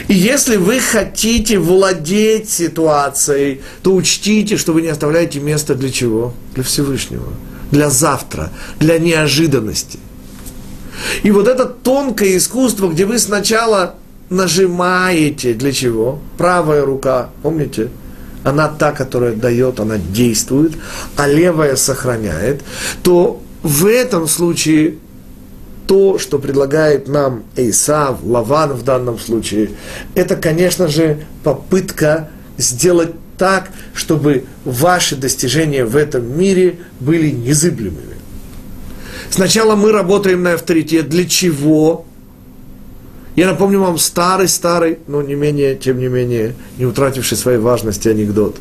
И 0.08 0.14
если 0.14 0.56
вы 0.56 0.80
хотите 0.80 1.58
владеть 1.58 2.50
ситуацией, 2.50 3.60
то 3.82 3.94
учтите, 3.94 4.56
что 4.56 4.72
вы 4.72 4.82
не 4.82 4.88
оставляете 4.88 5.40
места 5.40 5.74
для 5.74 5.90
чего? 5.90 6.34
Для 6.54 6.64
Всевышнего, 6.64 7.32
для 7.70 7.90
завтра, 7.90 8.50
для 8.80 8.98
неожиданности. 8.98 9.98
И 11.22 11.30
вот 11.30 11.48
это 11.48 11.66
тонкое 11.66 12.36
искусство, 12.36 12.88
где 12.88 13.06
вы 13.06 13.18
сначала 13.18 13.94
нажимаете 14.30 15.54
для 15.54 15.72
чего? 15.72 16.18
Правая 16.36 16.84
рука, 16.84 17.30
помните? 17.42 17.90
Она 18.44 18.68
та, 18.68 18.92
которая 18.92 19.34
дает, 19.34 19.80
она 19.80 19.98
действует, 19.98 20.74
а 21.16 21.26
левая 21.26 21.76
сохраняет, 21.76 22.62
то 23.02 23.42
в 23.62 23.86
этом 23.86 24.28
случае 24.28 24.98
то, 25.86 26.18
что 26.18 26.38
предлагает 26.38 27.08
нам 27.08 27.44
Эйсав, 27.56 28.18
Лаван 28.22 28.72
в 28.72 28.82
данном 28.82 29.18
случае, 29.18 29.70
это, 30.14 30.36
конечно 30.36 30.88
же, 30.88 31.24
попытка 31.44 32.28
сделать 32.58 33.10
так, 33.38 33.70
чтобы 33.94 34.44
ваши 34.64 35.16
достижения 35.16 35.84
в 35.84 35.96
этом 35.96 36.38
мире 36.38 36.78
были 37.00 37.30
незыблемыми. 37.30 38.15
Сначала 39.30 39.76
мы 39.76 39.92
работаем 39.92 40.42
на 40.42 40.54
авторитет. 40.54 41.08
Для 41.08 41.24
чего? 41.26 42.04
Я 43.34 43.46
напомню 43.46 43.80
вам 43.80 43.98
старый-старый, 43.98 44.98
но 45.06 45.22
не 45.22 45.34
менее, 45.34 45.76
тем 45.76 45.98
не 45.98 46.08
менее, 46.08 46.54
не 46.78 46.86
утративший 46.86 47.36
своей 47.36 47.58
важности 47.58 48.08
анекдот. 48.08 48.56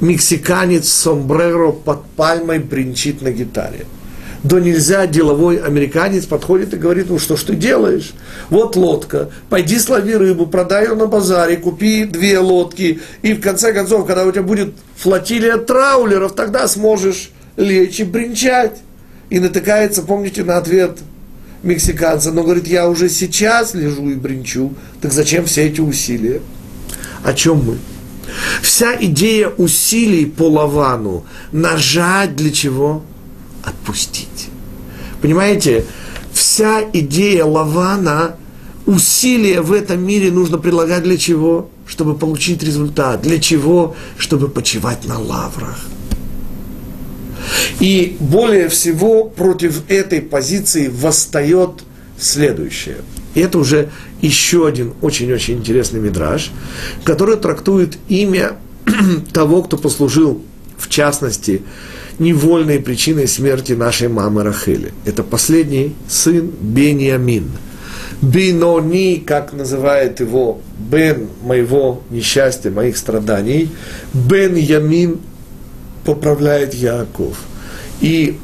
Мексиканец 0.00 0.88
сомбреро 0.88 1.72
под 1.72 2.04
пальмой 2.16 2.58
бренчит 2.58 3.22
на 3.22 3.30
гитаре– 3.30 3.86
до 4.42 4.58
нельзя 4.58 5.06
деловой 5.06 5.58
американец 5.58 6.24
подходит 6.24 6.72
и 6.72 6.78
говорит, 6.78 7.10
ну 7.10 7.18
что 7.18 7.36
ж 7.36 7.42
ты 7.42 7.54
делаешь? 7.54 8.12
Вот 8.48 8.74
лодка, 8.74 9.30
пойди 9.50 9.78
слови 9.78 10.16
рыбу, 10.16 10.46
продай 10.46 10.84
ее 10.84 10.94
на 10.94 11.06
базаре, 11.06 11.56
купи 11.58 12.04
две 12.04 12.38
лодки, 12.38 13.00
и 13.22 13.34
в 13.34 13.40
конце 13.40 13.72
концов, 13.72 14.06
когда 14.06 14.24
у 14.24 14.32
тебя 14.32 14.42
будет 14.42 14.74
флотилия 14.96 15.58
траулеров, 15.58 16.34
тогда 16.34 16.66
сможешь 16.68 17.30
лечь 17.56 18.00
и 18.00 18.04
бренчать. 18.04 18.78
И 19.30 19.38
натыкается, 19.38 20.02
помните, 20.02 20.44
на 20.44 20.58
ответ 20.58 20.98
мексиканца, 21.62 22.32
но 22.32 22.42
говорит, 22.42 22.66
я 22.66 22.88
уже 22.88 23.08
сейчас 23.08 23.74
лежу 23.74 24.10
и 24.10 24.14
бренчу, 24.14 24.74
так 25.00 25.12
зачем 25.12 25.46
все 25.46 25.66
эти 25.66 25.80
усилия? 25.80 26.40
О 27.22 27.32
чем 27.32 27.64
мы? 27.64 27.78
Вся 28.62 28.94
идея 29.00 29.48
усилий 29.48 30.26
по 30.26 30.48
Лавану 30.48 31.24
нажать 31.52 32.36
для 32.36 32.50
чего? 32.50 33.02
отпустить. 33.64 34.48
Понимаете, 35.20 35.84
вся 36.32 36.82
идея 36.92 37.44
Лавана, 37.44 38.36
усилия 38.86 39.60
в 39.60 39.72
этом 39.72 40.04
мире 40.04 40.30
нужно 40.30 40.58
прилагать 40.58 41.02
для 41.02 41.16
чего? 41.16 41.70
Чтобы 41.86 42.14
получить 42.14 42.62
результат. 42.62 43.22
Для 43.22 43.38
чего? 43.38 43.96
Чтобы 44.16 44.48
почивать 44.48 45.06
на 45.06 45.18
лаврах. 45.18 45.78
И 47.80 48.16
более 48.20 48.68
всего 48.68 49.24
против 49.24 49.82
этой 49.88 50.20
позиции 50.20 50.88
восстает 50.88 51.82
следующее. 52.18 52.98
И 53.34 53.40
это 53.40 53.58
уже 53.58 53.90
еще 54.20 54.66
один 54.66 54.92
очень-очень 55.00 55.58
интересный 55.58 56.00
мидраж, 56.00 56.50
который 57.04 57.36
трактует 57.36 57.96
имя 58.08 58.56
того, 59.32 59.62
кто 59.62 59.76
послужил, 59.76 60.42
в 60.76 60.88
частности, 60.88 61.62
невольной 62.18 62.80
причиной 62.80 63.28
смерти 63.28 63.72
нашей 63.72 64.08
мамы 64.08 64.42
Рахели. 64.42 64.92
Это 65.04 65.22
последний 65.22 65.94
сын 66.08 66.50
Беньямин. 66.60 67.50
Бинони, 68.20 69.22
как 69.26 69.54
называет 69.54 70.20
его 70.20 70.60
Бен 70.78 71.28
моего 71.42 72.02
несчастья, 72.10 72.70
моих 72.70 72.98
страданий, 72.98 73.70
Бен 74.12 74.56
Ямин 74.56 75.20
поправляет 76.14 76.74
Яков. 76.74 77.36
И 78.00 78.38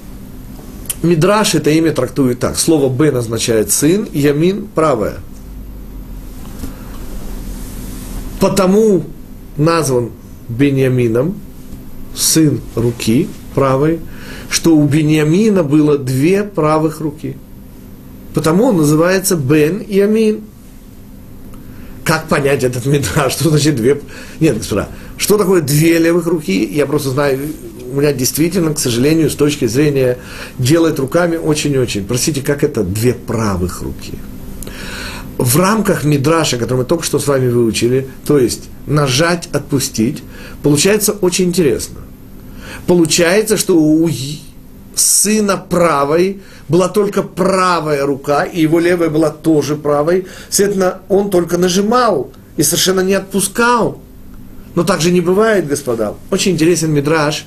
Мидраш 1.02 1.54
это 1.54 1.70
имя 1.70 1.92
трактует 1.92 2.40
так. 2.40 2.58
Слово 2.58 2.92
Бен 2.92 3.16
означает 3.16 3.70
сын, 3.70 4.08
Ямин– 4.12 4.68
правое. 4.74 5.16
Потому 8.40 9.04
назван 9.56 10.10
Беньямином, 10.48 11.36
сын 12.14 12.60
руки– 12.74 13.28
правой, 13.56 14.00
что 14.50 14.76
у 14.76 14.86
Бениамина 14.86 15.64
было 15.64 15.98
две 15.98 16.44
правых 16.44 17.00
руки. 17.00 17.36
Потому 18.34 18.64
он 18.64 18.76
называется 18.76 19.34
Бен 19.34 19.78
и 19.78 19.98
Амин. 19.98 20.42
Как 22.04 22.28
понять 22.28 22.62
этот 22.62 22.86
мидраж? 22.86 23.32
Что 23.32 23.48
значит 23.48 23.74
две... 23.74 24.00
Нет, 24.38 24.58
господа, 24.58 24.88
что 25.16 25.38
такое 25.38 25.60
две 25.62 25.98
левых 25.98 26.26
руки? 26.26 26.64
Я 26.64 26.86
просто 26.86 27.10
знаю, 27.10 27.38
у 27.90 28.00
меня 28.00 28.12
действительно, 28.12 28.74
к 28.74 28.78
сожалению, 28.78 29.30
с 29.30 29.34
точки 29.34 29.66
зрения 29.66 30.18
делать 30.58 30.98
руками 30.98 31.36
очень-очень. 31.36 32.04
Простите, 32.04 32.42
как 32.42 32.64
это 32.64 32.82
две 32.82 33.14
правых 33.14 33.82
руки? 33.82 34.14
В 35.38 35.58
рамках 35.58 36.04
мидраша, 36.04 36.56
который 36.56 36.78
мы 36.78 36.84
только 36.84 37.04
что 37.04 37.18
с 37.18 37.26
вами 37.26 37.48
выучили, 37.48 38.08
то 38.26 38.38
есть 38.38 38.68
нажать, 38.86 39.48
отпустить, 39.52 40.22
получается 40.62 41.12
очень 41.12 41.46
интересно 41.46 42.00
получается, 42.86 43.56
что 43.56 43.76
у 43.76 44.08
сына 44.94 45.56
правой 45.56 46.42
была 46.68 46.88
только 46.88 47.22
правая 47.22 48.04
рука, 48.06 48.44
и 48.44 48.62
его 48.62 48.78
левая 48.78 49.10
была 49.10 49.30
тоже 49.30 49.76
правой. 49.76 50.26
Следовательно, 50.48 51.00
он 51.08 51.30
только 51.30 51.58
нажимал 51.58 52.30
и 52.56 52.62
совершенно 52.62 53.00
не 53.00 53.14
отпускал. 53.14 54.00
Но 54.76 54.84
так 54.84 55.00
же 55.00 55.10
не 55.10 55.22
бывает, 55.22 55.66
господа. 55.66 56.14
Очень 56.30 56.52
интересен 56.52 56.92
мидраж, 56.92 57.46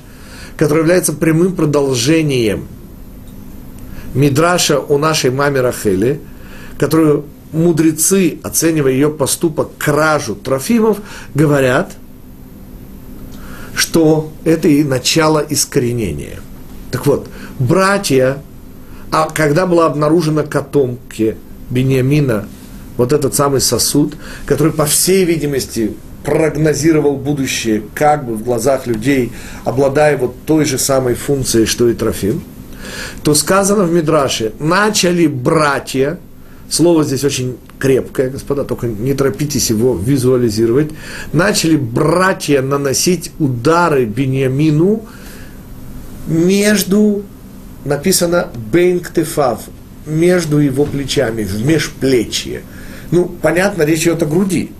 который 0.56 0.80
является 0.80 1.12
прямым 1.14 1.54
продолжением 1.54 2.66
мидраша 4.14 4.80
у 4.80 4.98
нашей 4.98 5.30
маме 5.30 5.60
Рахели, 5.60 6.20
которую 6.76 7.26
мудрецы, 7.52 8.40
оценивая 8.42 8.92
ее 8.92 9.10
поступок, 9.10 9.70
кражу 9.78 10.34
Трофимов, 10.34 10.98
говорят, 11.32 11.92
что 13.76 14.32
это 14.44 14.66
и 14.66 14.82
начало 14.82 15.38
искоренения. 15.38 16.40
Так 16.90 17.06
вот, 17.06 17.28
братья, 17.60 18.42
а 19.12 19.30
когда 19.30 19.66
была 19.66 19.86
обнаружена 19.86 20.42
котомке 20.42 21.36
Бениамина 21.70 22.48
вот 22.96 23.12
этот 23.12 23.36
самый 23.36 23.60
сосуд, 23.60 24.14
который, 24.46 24.72
по 24.72 24.84
всей 24.84 25.24
видимости, 25.24 25.94
прогнозировал 26.24 27.16
будущее 27.16 27.82
как 27.94 28.26
бы 28.26 28.34
в 28.34 28.42
глазах 28.42 28.86
людей, 28.86 29.32
обладая 29.64 30.16
вот 30.16 30.34
той 30.46 30.64
же 30.64 30.78
самой 30.78 31.14
функцией, 31.14 31.66
что 31.66 31.88
и 31.88 31.94
Трофим, 31.94 32.42
то 33.22 33.34
сказано 33.34 33.84
в 33.84 33.92
Мидраше, 33.92 34.52
начали 34.58 35.26
братья, 35.26 36.18
слово 36.68 37.04
здесь 37.04 37.24
очень 37.24 37.56
крепкое, 37.78 38.30
господа, 38.30 38.64
только 38.64 38.86
не 38.86 39.14
торопитесь 39.14 39.70
его 39.70 39.96
визуализировать, 39.96 40.90
начали 41.32 41.76
братья 41.76 42.62
наносить 42.62 43.32
удары 43.38 44.04
Бениамину 44.04 45.04
между, 46.26 47.22
написано, 47.84 48.48
бенктефав, 48.72 49.62
между 50.06 50.58
его 50.58 50.84
плечами, 50.84 51.44
в 51.44 51.64
межплечье. 51.64 52.62
Ну, 53.10 53.24
понятно, 53.42 53.82
речь 53.82 54.02
идет 54.02 54.22
о 54.22 54.26
груди. 54.26 54.70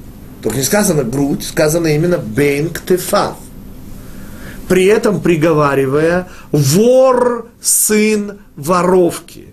Только 0.42 0.58
не 0.58 0.64
сказано 0.64 1.04
грудь, 1.04 1.44
сказано 1.44 1.88
именно 1.88 2.16
бенктефав 2.16 3.36
при 4.70 4.84
этом 4.84 5.20
приговаривая 5.20 6.28
«вор, 6.52 7.48
сын 7.60 8.38
воровки». 8.54 9.49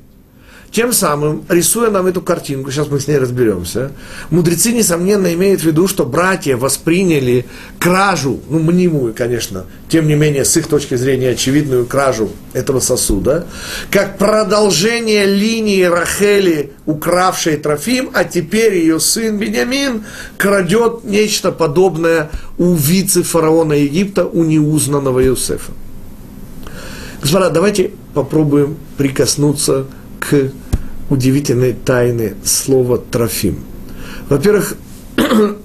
Тем 0.78 0.94
самым, 0.94 1.44
рисуя 1.50 1.90
нам 1.90 2.06
эту 2.06 2.22
картинку, 2.22 2.70
сейчас 2.70 2.88
мы 2.88 3.00
с 3.00 3.08
ней 3.08 3.18
разберемся, 3.18 3.94
мудрецы, 4.30 4.72
несомненно, 4.72 5.34
имеют 5.34 5.62
в 5.62 5.64
виду, 5.64 5.88
что 5.88 6.06
братья 6.06 6.56
восприняли 6.56 7.48
кражу, 7.80 8.42
ну, 8.48 8.60
мнимую, 8.60 9.16
конечно, 9.16 9.66
тем 9.90 10.08
не 10.08 10.14
менее, 10.14 10.46
с 10.46 10.56
их 10.56 10.68
точки 10.68 10.94
зрения, 10.94 11.30
очевидную 11.30 11.88
кражу 11.88 12.30
этого 12.54 12.80
сосуда, 12.80 13.48
как 13.90 14.20
продолжение 14.20 15.26
линии 15.26 15.82
Рахели, 15.82 16.74
укравшей 16.86 17.58
Трофим, 17.58 18.12
а 18.14 18.24
теперь 18.24 18.76
ее 18.76 19.00
сын 19.00 19.36
Бениамин 19.40 20.04
крадет 20.38 21.04
нечто 21.06 21.52
подобное 21.52 22.30
у 22.60 22.76
вице-фараона 22.76 23.74
Египта, 23.74 24.28
у 24.28 24.44
неузнанного 24.44 25.26
Иосифа. 25.26 25.72
Господа, 27.20 27.50
давайте 27.50 27.94
попробуем 28.14 28.78
прикоснуться 28.96 29.88
к 30.20 30.52
удивительной 31.10 31.74
тайны 31.74 32.36
слова 32.44 32.98
«трофим». 32.98 33.64
Во-первых, 34.30 34.76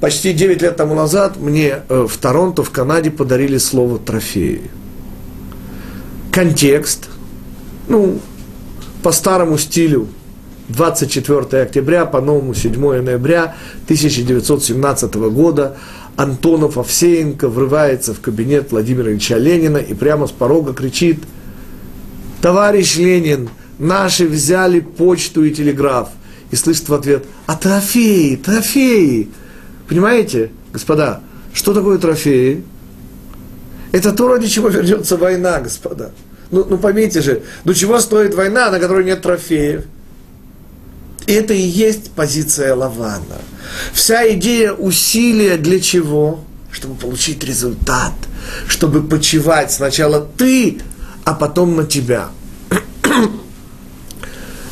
почти 0.00 0.32
9 0.32 0.62
лет 0.62 0.76
тому 0.76 0.94
назад 0.94 1.36
мне 1.38 1.82
э, 1.88 2.06
в 2.08 2.16
Торонто, 2.18 2.62
в 2.62 2.70
Канаде 2.70 3.10
подарили 3.10 3.58
слово 3.58 3.98
«трофеи». 3.98 4.70
Контекст, 6.30 7.08
ну, 7.88 8.18
по 9.02 9.12
старому 9.12 9.56
стилю, 9.56 10.08
24 10.68 11.62
октября, 11.62 12.06
по 12.06 12.20
новому 12.20 12.54
7 12.54 13.02
ноября 13.02 13.54
1917 13.84 15.14
года 15.14 15.76
Антонов 16.16 16.78
Овсеенко 16.78 17.48
врывается 17.48 18.14
в 18.14 18.20
кабинет 18.20 18.72
Владимира 18.72 19.10
Ильича 19.10 19.36
Ленина 19.36 19.78
и 19.78 19.94
прямо 19.94 20.26
с 20.26 20.30
порога 20.30 20.72
кричит 20.72 21.18
«Товарищ 22.40 22.96
Ленин, 22.96 23.50
Наши 23.84 24.26
взяли 24.26 24.80
почту 24.80 25.44
и 25.44 25.50
телеграф. 25.50 26.08
И 26.50 26.56
слышит 26.56 26.88
в 26.88 26.94
ответ, 26.94 27.26
а 27.44 27.54
трофеи, 27.54 28.36
трофеи. 28.36 29.28
Понимаете, 29.86 30.52
господа, 30.72 31.20
что 31.52 31.74
такое 31.74 31.98
трофеи? 31.98 32.64
Это 33.92 34.12
то, 34.12 34.28
ради 34.28 34.46
чего 34.46 34.68
вернется 34.68 35.18
война, 35.18 35.60
господа. 35.60 36.12
Ну, 36.50 36.64
ну 36.64 36.78
поймите 36.78 37.20
же, 37.20 37.42
ну 37.64 37.74
чего 37.74 38.00
стоит 38.00 38.34
война, 38.34 38.70
на 38.70 38.80
которой 38.80 39.04
нет 39.04 39.20
трофеев? 39.20 39.84
Это 41.26 41.52
и 41.52 41.60
есть 41.60 42.10
позиция 42.12 42.74
Лавана. 42.74 43.42
Вся 43.92 44.32
идея 44.32 44.72
усилия 44.72 45.58
для 45.58 45.78
чего? 45.78 46.42
Чтобы 46.70 46.94
получить 46.94 47.44
результат, 47.44 48.14
чтобы 48.66 49.02
почивать 49.02 49.72
сначала 49.72 50.26
ты, 50.38 50.80
а 51.24 51.34
потом 51.34 51.76
на 51.76 51.84
тебя 51.84 52.30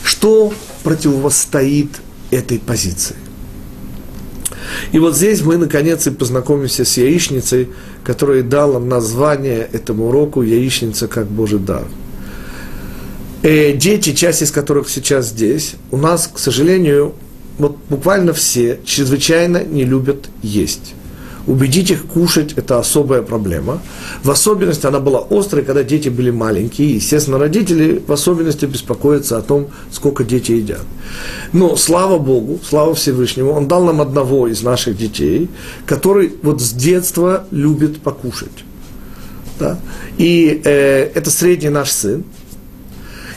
что 0.04 0.52
противостоит 0.82 2.00
этой 2.30 2.58
позиции. 2.58 3.16
И 4.92 4.98
вот 4.98 5.16
здесь 5.16 5.42
мы, 5.42 5.56
наконец, 5.56 6.06
и 6.06 6.10
познакомимся 6.10 6.84
с 6.84 6.96
яичницей, 6.96 7.68
которая 8.04 8.42
дала 8.42 8.78
название 8.78 9.68
этому 9.72 10.08
уроку 10.08 10.42
«Яичница 10.42 11.08
как 11.08 11.26
Божий 11.26 11.58
дар». 11.58 11.84
И 13.42 13.72
дети, 13.76 14.12
часть 14.12 14.42
из 14.42 14.50
которых 14.50 14.88
сейчас 14.88 15.28
здесь, 15.28 15.74
у 15.90 15.96
нас, 15.96 16.30
к 16.32 16.38
сожалению, 16.38 17.14
вот 17.58 17.76
буквально 17.88 18.32
все 18.32 18.78
чрезвычайно 18.84 19.64
не 19.64 19.84
любят 19.84 20.28
есть 20.42 20.94
убедить 21.46 21.90
их 21.90 22.06
кушать– 22.06 22.52
это 22.56 22.78
особая 22.78 23.22
проблема. 23.22 23.80
В 24.22 24.30
особенности 24.30 24.86
она 24.86 25.00
была 25.00 25.24
острой, 25.30 25.64
когда 25.64 25.82
дети 25.82 26.08
были 26.08 26.30
маленькие. 26.30 26.94
Естественно, 26.94 27.38
родители 27.38 28.02
в 28.06 28.12
особенности 28.12 28.66
беспокоятся 28.66 29.38
о 29.38 29.42
том, 29.42 29.68
сколько 29.90 30.24
дети 30.24 30.52
едят. 30.52 30.82
Но, 31.52 31.76
слава 31.76 32.18
Богу, 32.18 32.60
слава 32.62 32.94
Всевышнему, 32.94 33.52
Он 33.52 33.68
дал 33.68 33.84
нам 33.84 34.00
одного 34.00 34.48
из 34.48 34.62
наших 34.62 34.96
детей, 34.96 35.48
который 35.86 36.32
вот 36.42 36.60
с 36.60 36.72
детства 36.72 37.46
любит 37.50 38.00
покушать. 38.00 38.64
Да? 39.58 39.78
И 40.18 40.60
э, 40.64 41.10
это 41.14 41.30
средний 41.30 41.68
наш 41.68 41.90
сын, 41.90 42.24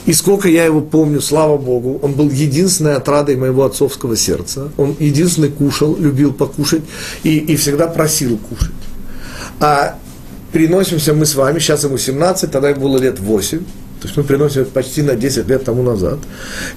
и 0.06 0.13
сколько 0.13 0.48
я 0.48 0.65
его 0.65 0.82
помню, 0.82 1.20
слава 1.20 1.58
Богу, 1.58 2.00
он 2.02 2.13
был 2.13 2.30
единственной 2.30 2.96
отрадой 2.96 3.36
моего 3.36 3.65
отцовского 3.65 4.15
сердца. 4.15 4.72
Он 4.78 4.96
единственный 5.00 5.50
кушал, 5.50 5.96
любил 5.98 6.32
покушать 6.32 6.84
и, 7.24 7.38
и 7.38 7.56
всегда 7.56 7.88
просил 7.88 8.38
кушать. 8.38 8.76
А 9.60 9.98
переносимся 10.52 11.13
мы 11.13 11.26
с 11.26 11.36
вами, 11.36 11.60
сейчас 11.60 11.84
ему 11.84 11.98
17, 11.98 12.52
тогда 12.52 12.70
ему 12.70 12.82
было 12.82 12.98
лет 12.98 13.20
8, 13.20 13.60
то 13.60 13.63
есть 14.04 14.15
мы 14.15 14.24
переносим 14.24 14.65
почти 14.65 15.02
на 15.02 15.15
10 15.15 15.48
лет 15.48 15.63
тому 15.63 15.82
назад, 15.82 16.20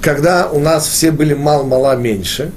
когда 0.01 0.49
у 0.51 0.59
нас 0.59 0.89
все 0.89 1.11
были 1.11 1.35
мал-мала 1.35 1.97
меньше, 1.97 2.51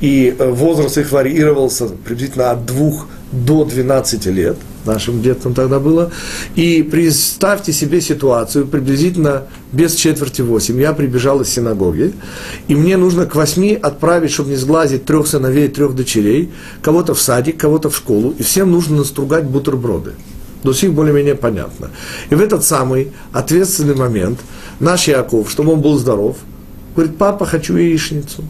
и 0.00 0.34
э, 0.38 0.50
возраст 0.50 0.98
их 0.98 1.12
варьировался 1.12 1.86
приблизительно 1.86 2.50
от 2.50 2.66
2 2.66 2.92
до 3.32 3.64
12 3.64 4.26
лет– 4.26 4.56
нашим 4.86 5.20
детством 5.20 5.54
тогда 5.54 5.78
было. 5.78 6.10
И 6.54 6.82
представьте 6.82 7.72
себе 7.72 8.00
ситуацию, 8.00 8.66
приблизительно 8.66 9.44
без 9.72 9.94
четверти 9.94 10.42
восемь 10.42 10.80
я 10.80 10.92
прибежал 10.92 11.40
из 11.40 11.48
синагоги, 11.48 12.14
и 12.68 12.74
мне 12.74 12.96
нужно 12.96 13.26
к 13.26 13.34
восьми 13.34 13.78
отправить, 13.80 14.30
чтобы 14.30 14.50
не 14.50 14.56
сглазить 14.56 15.04
трех 15.04 15.26
сыновей, 15.26 15.68
трех 15.68 15.94
дочерей, 15.94 16.52
кого-то 16.82 17.14
в 17.14 17.20
садик, 17.20 17.58
кого-то 17.58 17.90
в 17.90 17.96
школу, 17.96 18.34
и 18.38 18.42
всем 18.42 18.70
нужно 18.70 18.98
настругать 18.98 19.44
бутерброды. 19.44 20.12
До 20.62 20.72
сих 20.72 20.92
более-менее 20.92 21.34
понятно. 21.34 21.90
И 22.30 22.34
в 22.34 22.40
этот 22.40 22.64
самый 22.64 23.12
ответственный 23.32 23.94
момент 23.94 24.40
наш 24.80 25.06
Яков, 25.06 25.50
чтобы 25.50 25.72
он 25.72 25.80
был 25.80 25.98
здоров, 25.98 26.36
говорит, 26.94 27.16
папа, 27.18 27.44
хочу 27.44 27.76
яичницу. 27.76 28.42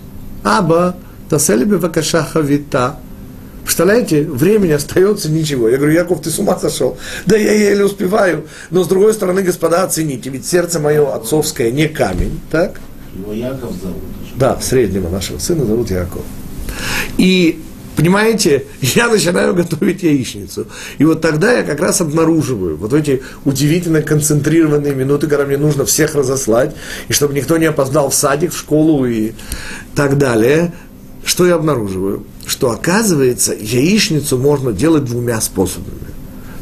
Аба, 0.42 0.96
таселебе 1.28 1.76
вакашаха 1.76 2.40
вита. 2.40 2.98
Представляете, 3.64 4.22
времени 4.22 4.70
остается 4.70 5.30
ничего. 5.30 5.68
Я 5.68 5.76
говорю, 5.76 5.92
Яков, 5.92 6.22
ты 6.22 6.30
с 6.30 6.38
ума 6.38 6.56
сошел? 6.56 6.96
Да 7.26 7.36
я 7.36 7.52
еле 7.52 7.84
успеваю. 7.84 8.46
Но 8.70 8.84
с 8.84 8.88
другой 8.88 9.12
стороны, 9.12 9.42
господа, 9.42 9.82
оцените, 9.82 10.30
ведь 10.30 10.46
сердце 10.46 10.78
мое 10.78 11.12
отцовское 11.12 11.72
не 11.72 11.88
камень, 11.88 12.40
так? 12.50 12.80
Его 13.12 13.32
Яков 13.32 13.72
зовут. 13.82 14.02
Да, 14.36 14.60
среднего 14.60 15.08
нашего 15.08 15.38
сына 15.38 15.64
зовут 15.64 15.90
Яков. 15.90 16.22
И 17.18 17.60
Понимаете, 17.96 18.66
я 18.82 19.08
начинаю 19.08 19.54
готовить 19.54 20.02
яичницу. 20.02 20.66
И 20.98 21.04
вот 21.04 21.22
тогда 21.22 21.52
я 21.52 21.62
как 21.62 21.80
раз 21.80 22.02
обнаруживаю 22.02 22.76
вот 22.76 22.92
эти 22.92 23.22
удивительно 23.46 24.02
концентрированные 24.02 24.94
минуты, 24.94 25.26
когда 25.26 25.46
мне 25.46 25.56
нужно 25.56 25.86
всех 25.86 26.14
разослать, 26.14 26.76
и 27.08 27.14
чтобы 27.14 27.32
никто 27.32 27.56
не 27.56 27.64
опоздал 27.64 28.10
в 28.10 28.14
садик, 28.14 28.52
в 28.52 28.58
школу 28.58 29.06
и 29.06 29.32
так 29.94 30.18
далее. 30.18 30.74
Что 31.26 31.46
я 31.46 31.56
обнаруживаю? 31.56 32.24
что 32.46 32.70
оказывается 32.70 33.52
яичницу 33.52 34.38
можно 34.38 34.72
делать 34.72 35.04
двумя 35.04 35.40
способами. 35.40 35.98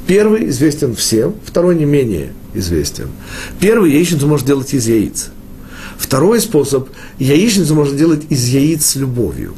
Первый 0.07 0.49
известен 0.49 0.97
всем, 0.97 1.35
второй 1.45 1.77
не 1.77 1.85
менее 1.85 2.33
известен. 2.55 3.11
Первый 3.61 3.93
яичницу 3.93 4.27
можно 4.27 4.47
делать 4.47 4.73
из 4.75 4.87
яиц. 4.87 5.31
Второй 5.97 6.41
способ– 6.41 6.89
яичницу 7.19 7.75
можно 7.75 7.97
делать 7.97 8.23
из 8.31 8.47
яиц 8.49 8.85
с 8.87 8.97
любовью. 8.97 9.55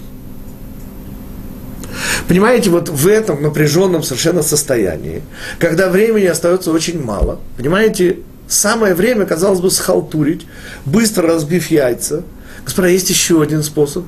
Понимаете, 2.29 2.71
вот 2.71 2.89
в 2.89 3.07
этом 3.07 3.43
напряженном 3.43 4.03
совершенно 4.03 4.43
состоянии, 4.43 5.23
когда 5.59 5.89
времени 5.89 6.25
остается 6.25 6.73
очень 6.73 7.03
мало, 7.03 7.41
понимаете, 7.57 8.19
самое 8.49 8.95
время, 8.95 9.25
казалось 9.27 9.61
бы, 9.61 9.71
схалтурить, 9.71 10.47
быстро 10.85 11.29
разбив 11.29 11.71
яйца. 11.71 12.25
Господа, 12.65 12.89
есть 12.89 13.09
еще 13.11 13.41
один 13.41 13.63
способ. 13.63 14.05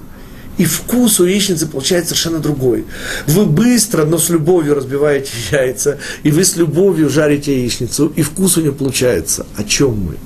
И 0.59 0.65
вкус 0.65 1.21
у 1.21 1.25
яичницы 1.25 1.67
получается 1.67 2.11
совершенно 2.11 2.41
другой. 2.41 2.85
Вы 3.27 3.47
быстро, 3.47 4.05
но 4.05 4.19
с 4.19 4.29
любовью 4.29 4.75
разбиваете 4.75 5.31
яйца, 5.53 5.99
и 6.25 6.31
вы 6.31 6.45
с 6.45 6.57
любовью 6.57 7.09
жарите 7.09 7.59
яичницу, 7.59 8.13
и 8.15 8.23
вкус 8.23 8.57
у 8.57 8.61
нее 8.61 8.73
получается. 8.73 9.47
О 9.57 9.65
чем 9.65 9.99
мы? 10.01 10.17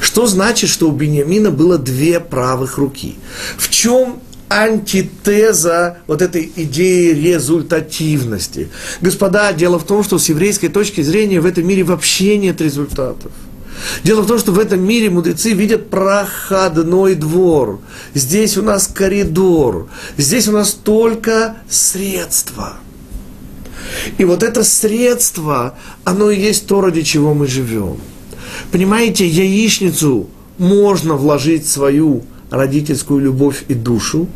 Что 0.00 0.26
значит, 0.26 0.70
что 0.70 0.88
у 0.88 0.92
Бениамина 0.92 1.50
было 1.50 1.76
две 1.76 2.20
правых 2.20 2.78
руки? 2.78 3.16
В 3.58 3.68
чем 3.68 4.20
антитеза 4.48 5.98
вот 6.06 6.22
этой 6.22 6.50
идеи 6.56 7.12
результативности. 7.12 8.68
Господа, 9.00 9.52
дело 9.52 9.78
в 9.78 9.84
том, 9.84 10.02
что 10.02 10.18
с 10.18 10.28
еврейской 10.28 10.68
точки 10.68 11.02
зрения 11.02 11.40
в 11.40 11.46
этом 11.46 11.66
мире 11.66 11.84
вообще 11.84 12.38
нет 12.38 12.60
результатов. 12.60 13.30
Дело 14.04 14.22
в 14.22 14.26
том, 14.26 14.38
что 14.38 14.52
в 14.52 14.58
этом 14.58 14.80
мире 14.80 15.10
мудрецы 15.10 15.52
видят 15.52 15.90
проходной 15.90 17.14
двор. 17.14 17.80
Здесь 18.14 18.56
у 18.56 18.62
нас 18.62 18.86
коридор. 18.86 19.88
Здесь 20.16 20.48
у 20.48 20.52
нас 20.52 20.72
только 20.72 21.56
средства. 21.68 22.76
И 24.18 24.24
вот 24.24 24.42
это 24.42 24.64
средство, 24.64 25.76
оно 26.04 26.30
и 26.30 26.40
есть 26.40 26.66
то, 26.66 26.80
ради 26.80 27.02
чего 27.02 27.34
мы 27.34 27.46
живем. 27.46 27.98
Понимаете, 28.70 29.26
яичницу 29.26 30.28
можно 30.58 31.14
вложить 31.14 31.66
свою 31.66 32.24
родительскую 32.50 33.20
любовь 33.20 33.64
и 33.68 33.74
душу, 33.74 34.28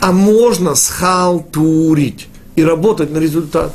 а 0.00 0.12
можно 0.12 0.74
схалтурить 0.74 2.28
и 2.54 2.62
работать 2.62 3.10
на 3.10 3.18
результат. 3.18 3.72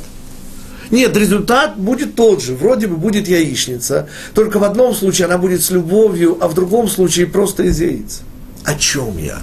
Нет, 0.92 1.16
результат 1.16 1.76
будет 1.78 2.14
тот 2.14 2.42
же, 2.42 2.54
вроде 2.54 2.86
бы 2.86 2.96
будет 2.96 3.26
яичница, 3.26 4.08
только 4.34 4.58
в 4.58 4.64
одном 4.64 4.94
случае 4.94 5.24
она 5.24 5.38
будет 5.38 5.62
с 5.62 5.70
любовью, 5.70 6.36
а 6.38 6.48
в 6.48 6.54
другом 6.54 6.86
случае 6.86 7.26
просто 7.26 7.62
из 7.64 7.80
яиц. 7.80 8.20
О 8.64 8.74
чем 8.74 9.16
я? 9.16 9.38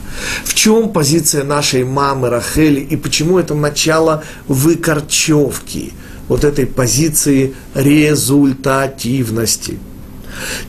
В 0.45 0.53
чем 0.53 0.93
позиция 0.93 1.43
нашей 1.43 1.83
мамы 1.83 2.29
Рахели 2.29 2.81
и 2.81 2.95
почему 2.95 3.39
это 3.39 3.55
начало 3.55 4.23
выкорчевки 4.47 5.93
вот 6.27 6.43
этой 6.43 6.67
позиции 6.67 7.55
результативности? 7.73 9.79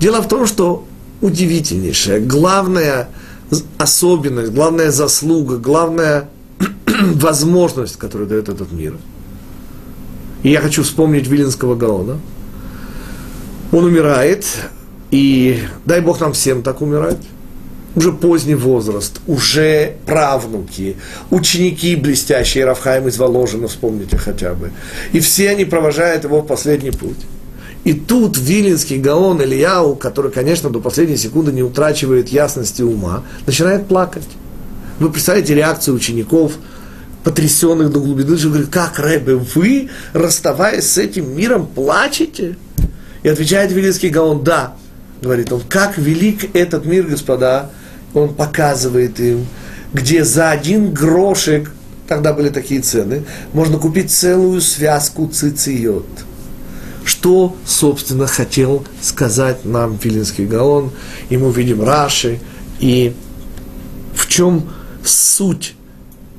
Дело 0.01 0.23
в 0.23 0.29
том, 0.29 0.47
что 0.47 0.87
удивительнейшая, 1.21 2.21
главная 2.21 3.11
особенность, 3.77 4.53
главная 4.53 4.91
заслуга, 4.91 5.59
главная 5.59 6.31
возможность, 7.15 7.99
которую 7.99 8.31
дает 8.31 8.49
этот 8.49 8.73
мир. 8.73 8.95
И 10.43 10.51
я 10.51 10.61
хочу 10.61 10.83
вспомнить 10.83 11.27
Вилинского 11.27 11.75
Гаона. 11.75 12.19
Он 13.73 13.85
умирает, 13.85 14.47
и 15.11 15.63
дай 15.85 16.01
Бог 16.01 16.21
нам 16.21 16.33
всем 16.33 16.63
так 16.63 16.81
умирать. 16.81 17.19
Уже 17.97 18.13
поздний 18.13 18.55
возраст, 18.55 19.21
уже 19.27 19.97
правнуки, 20.07 20.97
ученики 21.31 21.97
блестящие, 21.97 22.65
Равхайм 22.65 23.09
из 23.09 23.19
Воложина, 23.19 23.67
вспомните 23.67 24.17
хотя 24.17 24.55
бы. 24.55 24.71
И 25.13 25.19
все 25.19 25.51
они 25.51 25.65
провожают 25.65 26.23
его 26.23 26.41
в 26.41 26.47
последний 26.47 26.93
путь. 26.93 27.19
И 27.83 27.93
тут 27.93 28.39
Вилинский 28.39 28.99
Гаон 28.99 29.43
Ильяу, 29.43 29.97
который, 29.97 30.31
конечно, 30.31 30.71
до 30.71 30.79
последней 30.81 31.17
секунды 31.17 31.51
не 31.51 31.65
утрачивает 31.65 32.29
ясности 32.29 32.83
ума, 32.83 33.25
начинает 33.47 33.89
плакать. 33.89 34.29
Вы 35.01 35.11
представляете 35.11 35.55
реакцию 35.55 35.97
учеников, 35.97 36.53
потрясенных 37.25 37.91
до 37.93 38.01
глубины 38.01 38.29
души, 38.29 38.49
говорит, 38.49 38.69
как, 38.69 38.99
Рэбе, 38.99 39.37
вы, 39.37 39.91
расставаясь 40.13 40.91
с 40.91 40.99
этим 40.99 41.37
миром, 41.37 41.67
плачете? 41.67 42.57
И 43.23 43.29
отвечает 43.29 43.73
Вилинский 43.73 44.09
Гаон, 44.09 44.43
да, 44.43 44.75
говорит 45.21 45.53
он, 45.53 45.61
как 45.69 45.99
велик 45.99 46.55
этот 46.55 46.87
мир, 46.87 47.05
господа, 47.05 47.71
он 48.15 48.35
показывает 48.35 49.21
им, 49.21 49.47
где 49.93 50.25
за 50.25 50.51
один 50.51 50.93
грошек, 50.93 51.71
тогда 52.09 52.33
были 52.33 52.49
такие 52.49 52.81
цены, 52.81 53.25
можно 53.53 53.79
купить 53.79 54.11
целую 54.11 54.61
связку 54.61 55.29
цициот– 55.29 56.07
что, 57.05 57.57
собственно, 57.67 58.27
хотел 58.27 58.85
сказать 59.01 59.65
нам 59.65 59.99
Вилинский 60.03 60.47
Гаон, 60.47 60.91
и 61.29 61.37
мы 61.37 61.53
видим 61.53 61.83
Раши, 61.83 62.39
и 62.79 63.15
в 64.15 64.29
чем 64.29 64.71
суть 65.05 65.75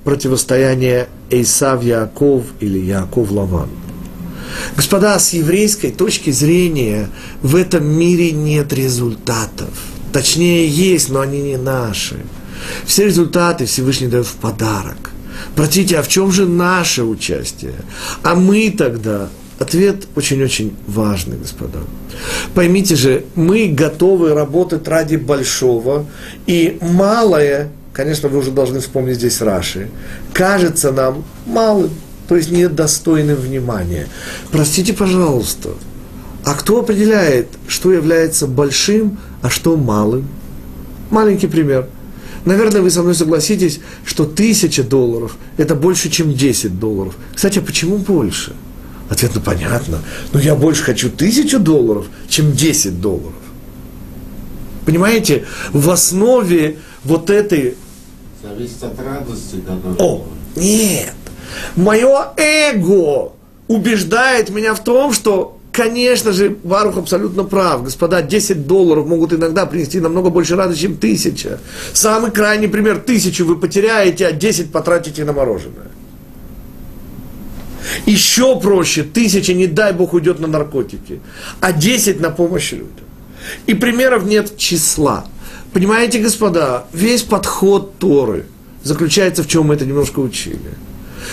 противостояния 0.04 1.08
Эйсав 1.30 1.84
Яков 1.84 2.44
или 2.60 2.80
Яков 2.80 3.32
Лаван. 3.32 3.70
Господа, 4.76 5.18
с 5.18 5.34
еврейской 5.34 5.92
точки 5.92 6.32
зрения 6.32 7.10
в 7.42 7.56
этом 7.56 7.86
мире 7.86 8.32
нет 8.32 8.74
результатов. 8.74 9.70
Точнее, 10.12 10.68
есть, 10.68 11.10
но 11.10 11.22
они 11.22 11.42
не 11.42 11.58
наши. 11.58 12.18
Все 12.86 13.06
результаты 13.06 13.66
Всевышний 13.66 14.08
дает 14.08 14.26
в 14.26 14.34
подарок. 14.34 15.12
Простите, 15.56 15.98
а 15.98 16.04
в 16.04 16.08
чем 16.08 16.32
же 16.32 16.46
наше 16.46 17.04
участие? 17.04 17.76
А 18.24 18.36
мы 18.36 18.74
тогда 18.78 19.30
Ответ 19.62 20.08
очень-очень 20.16 20.76
важный, 20.88 21.38
господа. 21.38 21.78
Поймите 22.56 22.96
же, 22.96 23.26
мы 23.36 23.68
готовы 23.68 24.34
работать 24.34 24.88
ради 24.88 25.18
большого, 25.18 26.08
и 26.48 26.80
малое, 26.82 27.70
конечно, 27.94 28.30
вы 28.30 28.40
уже 28.40 28.52
должны 28.52 28.80
вспомнить 28.80 29.16
здесь 29.16 29.42
Раши, 29.42 29.90
кажется 30.34 30.92
нам 30.92 31.24
малым, 31.46 31.92
то 32.28 32.36
есть 32.36 32.52
недостойным 32.52 33.36
внимания. 33.36 34.08
Простите, 34.52 34.94
пожалуйста, 34.94 35.70
а 36.46 36.54
кто 36.54 36.80
определяет, 36.80 37.48
что 37.68 37.92
является 37.92 38.48
большим, 38.48 39.20
а 39.42 39.50
что 39.50 39.76
малым? 39.78 40.28
Маленький 41.10 41.48
пример. 41.48 41.88
Наверное, 42.46 42.82
вы 42.82 42.90
со 42.90 43.04
мной 43.04 43.14
согласитесь, 43.14 43.80
что 44.06 44.26
тысяча 44.26 44.84
долларов– 44.84 45.38
это 45.58 45.76
больше, 45.76 46.10
чем 46.10 46.34
10 46.34 46.80
долларов. 46.80 47.16
Кстати, 47.36 47.60
а 47.60 47.62
почему 47.62 47.98
больше?– 47.98 48.54
Ответ, 49.12 49.32
ну 49.36 49.42
понятно. 49.42 50.00
Но 50.32 50.40
я 50.40 50.56
больше 50.56 50.84
хочу 50.84 51.10
тысячу 51.10 51.60
долларов, 51.60 52.06
чем 52.30 52.54
10 52.54 53.02
долларов. 53.02 53.34
Понимаете, 54.86 55.44
в 55.74 55.90
основе 55.90 56.78
вот 57.04 57.30
этой... 57.30 57.76
Зависит 58.44 58.84
от 58.84 59.00
радости, 59.00 59.62
которую... 59.62 59.96
О, 60.00 60.26
нет. 60.56 61.14
Мое 61.76 62.34
эго 62.38 63.34
убеждает 63.68 64.50
меня 64.50 64.74
в 64.74 64.84
том, 64.84 65.14
что, 65.14 65.58
конечно 65.72 66.32
же, 66.32 66.58
Варух 66.64 66.98
абсолютно 66.98 67.44
прав. 67.44 67.84
Господа, 67.84 68.22
10 68.22 68.68
долларов 68.68 69.06
могут 69.06 69.34
иногда 69.34 69.66
принести 69.66 70.00
намного 70.00 70.30
больше 70.30 70.56
радости, 70.56 70.82
чем 70.82 70.98
тысяча. 70.98 71.60
Самый 71.94 72.32
крайний 72.32 72.68
пример, 72.68 73.00
тысячу 73.00 73.46
вы 73.46 73.58
потеряете, 73.58 74.28
а 74.28 74.32
10 74.32 74.72
потратите 74.72 75.24
на 75.24 75.34
мороженое. 75.34 75.92
Еще 78.06 78.60
проще, 78.60 79.04
тысяча, 79.04 79.54
не 79.54 79.68
дай 79.68 79.94
Бог, 79.94 80.14
уйдет 80.14 80.40
на 80.40 80.48
наркотики, 80.48 81.22
а 81.60 81.72
десять 81.74 82.20
на 82.20 82.30
помощь 82.30 82.72
людям. 82.72 83.06
И 83.66 83.74
примеров 83.74 84.26
нет 84.26 84.58
числа. 84.58 85.26
Понимаете, 85.74 86.20
господа, 86.20 86.86
весь 86.92 87.24
подход 87.24 87.98
Торы 87.98 88.46
заключается 88.84 89.44
в 89.44 89.48
чем 89.48 89.68
мы 89.68 89.76
это 89.76 89.86
немножко 89.86 90.20
учили. 90.20 90.60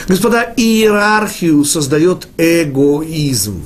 Господа, 0.06 0.52
иерархию 0.56 1.64
создает 1.64 2.28
эгоизм. 2.36 3.62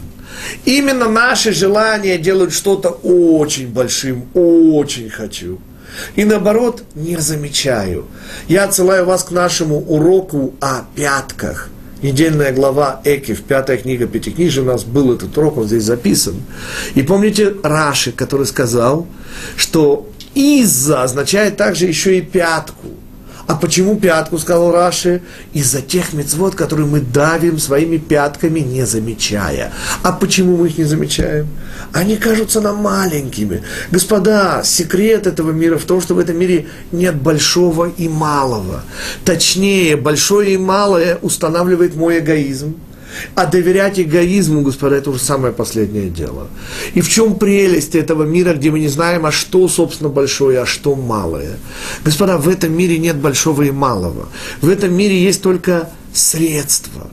Именно 0.64 1.08
наши 1.08 1.52
желания 1.52 2.16
делают 2.16 2.52
что-то 2.52 2.88
очень 2.88 3.68
большим, 3.68 4.24
очень 4.34 5.10
хочу. 5.10 5.60
И 6.16 6.24
наоборот, 6.24 6.84
не 6.94 7.18
замечаю. 7.18 8.06
Я 8.48 8.64
отсылаю 8.64 9.04
вас 9.04 9.24
к 9.24 9.30
нашему 9.30 9.78
уроку 9.78 10.54
о 10.60 10.84
пятках– 10.94 11.68
недельная 12.02 12.52
глава 12.52 13.00
Экив, 13.04 13.42
пятая 13.42 13.76
книга 13.76 14.06
Пятикнижия, 14.06 14.62
у 14.62 14.66
нас 14.66 14.84
был 14.84 15.14
этот 15.14 15.36
урок, 15.38 15.58
он 15.58 15.66
здесь 15.66 15.84
записан. 15.84 16.42
И 16.94 17.02
помните 17.02 17.54
Раши, 17.62 18.12
который 18.12 18.46
сказал, 18.46 19.06
что 19.56 20.08
из-за 20.34 21.02
означает 21.02 21.56
также 21.56 21.86
еще 21.86 22.18
и 22.18 22.22
пятку– 22.22 22.88
а 23.46 23.54
почему 23.56 23.96
пятку, 23.96 24.38
сказал 24.38 24.72
Раши? 24.72 25.20
Из-за 25.52 25.82
тех 25.82 26.12
мецвод, 26.12 26.54
которые 26.54 26.86
мы 26.86 27.00
давим 27.00 27.58
своими 27.58 27.98
пятками, 27.98 28.60
не 28.60 28.86
замечая. 28.86 29.72
А 30.02 30.12
почему 30.12 30.56
мы 30.56 30.68
их 30.68 30.78
не 30.78 30.84
замечаем? 30.84 31.48
Они 31.92 32.16
кажутся 32.16 32.60
нам 32.60 32.76
маленькими. 32.76 33.62
Господа, 33.90 34.62
секрет 34.64 35.26
этого 35.26 35.50
мира 35.50 35.76
в 35.76 35.84
том, 35.84 36.00
что 36.00 36.14
в 36.14 36.18
этом 36.18 36.38
мире 36.38 36.66
нет 36.92 37.16
большого 37.16 37.90
и 37.90 38.08
малого. 38.08 38.84
Точнее, 39.24 39.96
большое 39.96 40.54
и 40.54 40.56
малое 40.56 41.18
устанавливает 41.20 41.96
мой 41.96 42.20
эгоизм. 42.20 42.76
А 43.34 43.46
доверять 43.46 44.00
эгоизму, 44.00 44.62
господа, 44.62 44.96
это 44.96 45.10
уже 45.10 45.20
самое 45.20 45.52
последнее 45.52 46.08
дело. 46.08 46.48
И 46.94 47.00
в 47.00 47.08
чем 47.08 47.36
прелесть 47.36 47.94
этого 47.94 48.24
мира, 48.24 48.54
где 48.54 48.70
мы 48.70 48.80
не 48.80 48.88
знаем, 48.88 49.26
а 49.26 49.32
что, 49.32 49.68
собственно, 49.68 50.10
большое, 50.10 50.60
а 50.60 50.66
что 50.66 50.94
малое? 50.94 51.56
Господа, 52.04 52.38
в 52.38 52.48
этом 52.48 52.76
мире 52.76 52.98
нет 52.98 53.16
большого 53.16 53.62
и 53.62 53.70
малого. 53.70 54.28
В 54.60 54.68
этом 54.68 54.94
мире 54.94 55.22
есть 55.22 55.42
только 55.42 55.90
средства. 56.12 57.10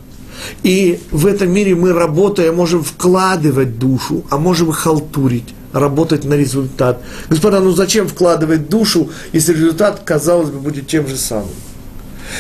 И 0.64 1.00
в 1.12 1.26
этом 1.26 1.52
мире 1.52 1.76
мы, 1.76 1.94
работая, 1.94 2.52
можем 2.52 2.84
вкладывать 2.84 3.78
душу, 3.78 4.24
а 4.30 4.38
можем 4.38 4.72
халтурить 4.72 5.54
работать 5.74 6.24
на 6.24 6.34
результат. 6.34 7.02
Господа, 7.30 7.60
ну 7.60 7.72
зачем 7.72 8.08
вкладывать 8.08 8.70
душу, 8.70 9.12
если 9.34 9.54
результат, 9.54 10.02
казалось 10.04 10.50
бы, 10.50 10.60
будет 10.60 10.88
тем 10.88 11.08
же 11.08 11.16
самым? 11.16 11.50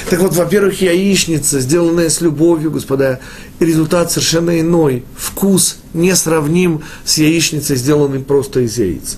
Так 0.09 0.19
вот, 0.19 0.35
во-первых, 0.35 0.81
яичница, 0.81 1.59
сделанная 1.59 2.09
с 2.09 2.21
любовью, 2.21 2.71
господа, 2.71 3.19
результат 3.59 4.11
совершенно 4.11 4.59
иной. 4.59 5.03
Вкус 5.15 5.77
несравним 5.93 6.81
с 7.03 7.17
яичницей, 7.17 7.75
сделанной 7.75 8.19
просто 8.19 8.61
из 8.61 8.77
яиц. 8.77 9.17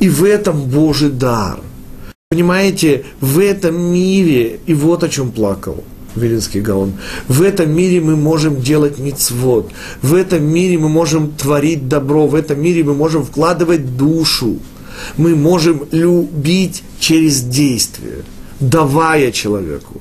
И 0.00 0.08
в 0.08 0.24
этом 0.24 0.62
Божий 0.64 1.10
дар. 1.10 1.60
Понимаете, 2.30 3.04
в 3.20 3.38
этом 3.38 3.80
мире, 3.92 4.60
и 4.66 4.74
вот 4.74 5.04
о 5.04 5.08
чем 5.08 5.32
плакал 5.32 5.84
Вилинский 6.14 6.60
Гаон, 6.60 6.94
в 7.28 7.42
этом 7.42 7.70
мире 7.70 8.00
мы 8.00 8.16
можем 8.16 8.60
делать 8.60 8.98
мицвод, 8.98 9.70
в 10.00 10.14
этом 10.14 10.42
мире 10.44 10.78
мы 10.78 10.88
можем 10.88 11.32
творить 11.32 11.88
добро, 11.88 12.26
в 12.26 12.34
этом 12.34 12.60
мире 12.60 12.84
мы 12.84 12.94
можем 12.94 13.24
вкладывать 13.24 13.96
душу, 13.96 14.58
мы 15.16 15.36
можем 15.36 15.86
любить 15.90 16.82
через 16.98 17.42
действие– 17.42 18.24
давая 18.62 19.32
человеку. 19.32 20.00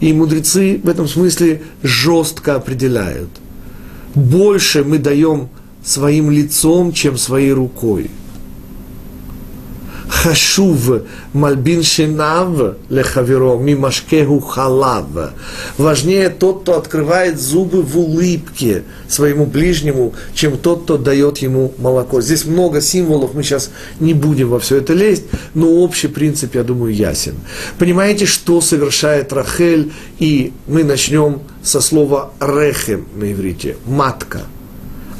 И 0.00 0.12
мудрецы 0.12 0.80
в 0.82 0.88
этом 0.88 1.08
смысле 1.08 1.62
жестко 1.82 2.56
определяют. 2.56 3.30
Больше 4.14 4.84
мы 4.84 4.98
даем 4.98 5.48
своим 5.84 6.30
лицом, 6.30 6.92
чем 6.92 7.16
своей 7.18 7.52
рукой– 7.52 8.10
Хашув 10.22 11.02
мальбин 11.32 11.82
шинав 11.82 12.76
лехаверо 12.88 13.58
мимашкеху 13.58 14.40
халав. 14.40 15.06
Важнее 15.76 16.30
тот, 16.30 16.62
кто 16.62 16.78
открывает 16.78 17.40
зубы 17.40 17.82
в 17.82 17.98
улыбке 17.98 18.84
своему 19.08 19.44
ближнему, 19.44 20.14
чем 20.32 20.56
тот, 20.56 20.84
кто 20.84 20.98
дает 20.98 21.38
ему 21.38 21.74
молоко. 21.78 22.20
Здесь 22.20 22.44
много 22.44 22.80
символов, 22.80 23.34
мы 23.34 23.42
сейчас 23.42 23.70
не 24.00 24.14
будем 24.14 24.48
во 24.50 24.60
все 24.60 24.76
это 24.76 24.94
лезть, 24.94 25.24
но 25.52 25.68
общий 25.68 26.08
принцип, 26.08 26.54
я 26.54 26.62
думаю, 26.62 26.94
ясен. 26.94 27.34
Понимаете, 27.78 28.24
что 28.24 28.60
совершает 28.60 29.32
Рахель, 29.32 29.92
и 30.20 30.52
мы 30.66 30.84
начнем 30.84 31.40
со 31.62 31.80
слова 31.80 32.30
рехем 32.40 33.06
на 33.16 33.32
иврите, 33.32 33.76
матка. 33.84 34.42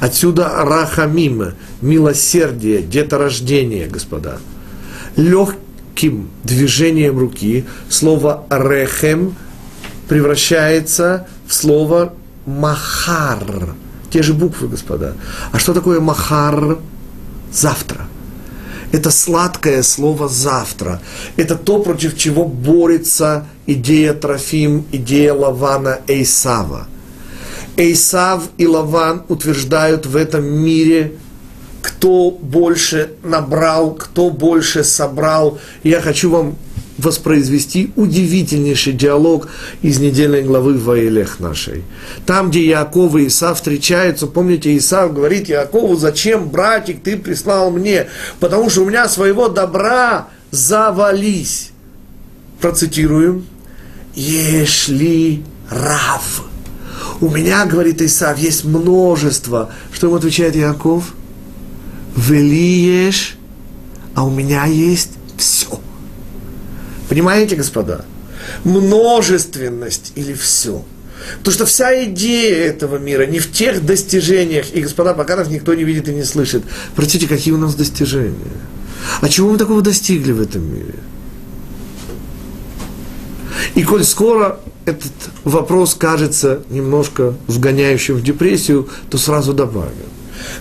Отсюда 0.00 0.50
рахамим, 0.64 1.54
милосердие, 1.80 2.82
деторождение, 2.82 3.86
господа 3.86 4.38
легким 5.16 6.30
движением 6.42 7.18
руки 7.18 7.64
слово 7.88 8.44
рехем 8.50 9.36
превращается 10.08 11.26
в 11.46 11.54
слово 11.54 12.12
махар. 12.46 13.74
Те 14.10 14.22
же 14.22 14.34
буквы, 14.34 14.68
господа. 14.68 15.14
А 15.52 15.58
что 15.58 15.74
такое 15.74 16.00
махар? 16.00 16.78
Завтра. 17.52 18.06
Это 18.92 19.10
сладкое 19.10 19.82
слово 19.82 20.28
«завтра». 20.28 21.00
Это 21.36 21.56
то, 21.56 21.82
против 21.82 22.16
чего 22.16 22.44
борется 22.44 23.44
идея 23.66 24.14
Трофим, 24.14 24.86
идея 24.92 25.34
Лавана 25.34 25.98
Эйсава. 26.06 26.86
Эйсав 27.76 28.44
и 28.56 28.68
Лаван 28.68 29.24
утверждают 29.28 30.06
в 30.06 30.14
этом 30.14 30.44
мире 30.44 31.14
кто 31.84 32.30
больше 32.30 33.10
набрал, 33.22 33.92
кто 33.92 34.30
больше 34.30 34.84
собрал. 34.84 35.58
Я 35.82 36.00
хочу 36.00 36.30
вам 36.30 36.56
воспроизвести 36.96 37.92
удивительнейший 37.94 38.94
диалог 38.94 39.48
из 39.82 39.98
недельной 39.98 40.42
главы 40.42 40.78
Ваилех 40.78 41.40
нашей. 41.40 41.84
Там, 42.24 42.48
где 42.48 42.64
Иаков 42.68 43.14
и 43.16 43.26
Исав 43.26 43.58
встречаются, 43.58 44.26
помните, 44.26 44.74
Исав 44.78 45.12
говорит 45.12 45.50
Иакову, 45.50 45.94
зачем, 45.96 46.48
братик, 46.48 47.02
ты 47.02 47.18
прислал 47.18 47.70
мне? 47.70 48.06
Потому 48.40 48.70
что 48.70 48.80
у 48.80 48.86
меня 48.86 49.06
своего 49.06 49.48
добра 49.48 50.28
завались. 50.50 51.70
Процитируем. 52.62 53.44
Ешли 54.14 55.42
рав. 55.68 56.44
У 57.20 57.28
меня, 57.28 57.66
говорит 57.66 58.00
Исав, 58.00 58.38
есть 58.38 58.64
множество. 58.64 59.70
Что 59.92 60.06
ему 60.06 60.16
отвечает 60.16 60.56
Иаков? 60.56 61.12
Велиешь, 62.16 63.36
а 64.14 64.24
у 64.24 64.30
меня 64.30 64.66
есть 64.66 65.10
все. 65.36 65.80
Понимаете, 67.08 67.56
господа? 67.56 68.04
Множественность 68.64 70.12
или 70.14 70.32
все. 70.32 70.84
Потому 71.38 71.54
что 71.54 71.66
вся 71.66 72.04
идея 72.04 72.66
этого 72.66 72.98
мира 72.98 73.26
не 73.26 73.38
в 73.38 73.50
тех 73.50 73.84
достижениях, 73.84 74.66
и, 74.74 74.80
господа, 74.82 75.14
пока 75.14 75.36
нас 75.36 75.48
никто 75.48 75.74
не 75.74 75.84
видит 75.84 76.08
и 76.08 76.14
не 76.14 76.24
слышит. 76.24 76.62
Простите, 76.94 77.26
какие 77.26 77.54
у 77.54 77.58
нас 77.58 77.74
достижения? 77.74 78.34
А 79.20 79.28
чего 79.28 79.50
мы 79.50 79.58
такого 79.58 79.82
достигли 79.82 80.32
в 80.32 80.40
этом 80.40 80.62
мире? 80.62 80.94
И 83.74 83.82
коль 83.82 84.04
скоро 84.04 84.60
этот 84.84 85.12
вопрос 85.44 85.94
кажется 85.94 86.62
немножко 86.68 87.34
вгоняющим 87.46 88.16
в 88.16 88.22
депрессию, 88.22 88.88
то 89.10 89.18
сразу 89.18 89.52
добавим 89.52 90.13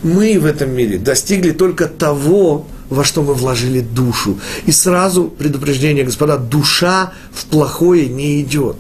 мы 0.04 0.39
в 0.39 0.46
этом 0.46 0.72
мире 0.72 0.98
достигли 0.98 1.52
только 1.52 1.88
того, 1.88 2.67
во 2.89 3.04
что 3.04 3.24
мы 3.24 3.34
вложили 3.34 3.82
душу. 3.82 4.39
И 4.65 4.72
сразу 4.72 5.26
предупреждение, 5.26 6.04
господа, 6.04 6.38
душа 6.38 7.13
в 7.32 7.46
плохое 7.46 8.08
не 8.08 8.41
идет. 8.41 8.78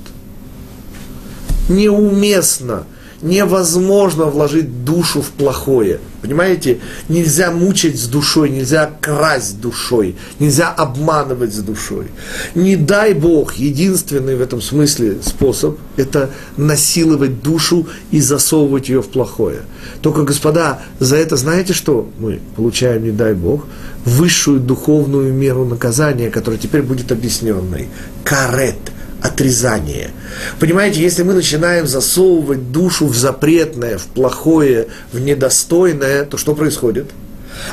Неуместно 1.69 2.85
невозможно 3.23 4.25
вложить 4.25 4.83
душу 4.83 5.21
в 5.21 5.29
плохое. 5.29 5.99
Понимаете? 6.21 6.79
Нельзя 7.09 7.51
мучить 7.51 7.99
с 7.99 8.07
душой, 8.07 8.49
нельзя 8.49 8.89
красть 9.01 9.59
душой, 9.59 10.15
нельзя 10.39 10.69
обманывать 10.69 11.53
с 11.53 11.59
душой. 11.59 12.07
Не 12.53 12.75
дай 12.75 13.13
Бог, 13.13 13.55
единственный 13.55 14.35
в 14.35 14.41
этом 14.41 14.61
смысле 14.61 15.17
способ– 15.21 15.77
это 15.97 16.29
насиловать 16.57 17.41
душу 17.41 17.87
и 18.11 18.19
засовывать 18.19 18.89
ее 18.89 19.01
в 19.01 19.07
плохое. 19.07 19.61
Только, 20.01 20.23
господа, 20.23 20.81
за 20.99 21.15
это 21.15 21.37
знаете 21.37 21.73
что 21.73 22.09
мы 22.19 22.39
получаем, 22.55 23.03
не 23.03 23.11
дай 23.11 23.33
Бог? 23.33 23.65
Высшую 24.05 24.59
духовную 24.59 25.33
меру 25.33 25.65
наказания, 25.65 26.29
которая 26.29 26.59
теперь 26.59 26.81
будет 26.81 27.11
объясненной. 27.11 27.87
Карет– 28.23 28.75
отрезание. 29.23 30.11
Понимаете, 30.59 31.01
если 31.01 31.23
мы 31.23 31.33
начинаем 31.33 31.87
засовывать 31.87 32.71
душу 32.71 33.07
в 33.07 33.15
запретное, 33.15 33.97
в 33.97 34.03
плохое, 34.03 34.87
в 35.13 35.19
недостойное, 35.19 36.25
то 36.25 36.37
что 36.37 36.53
происходит? 36.53 37.09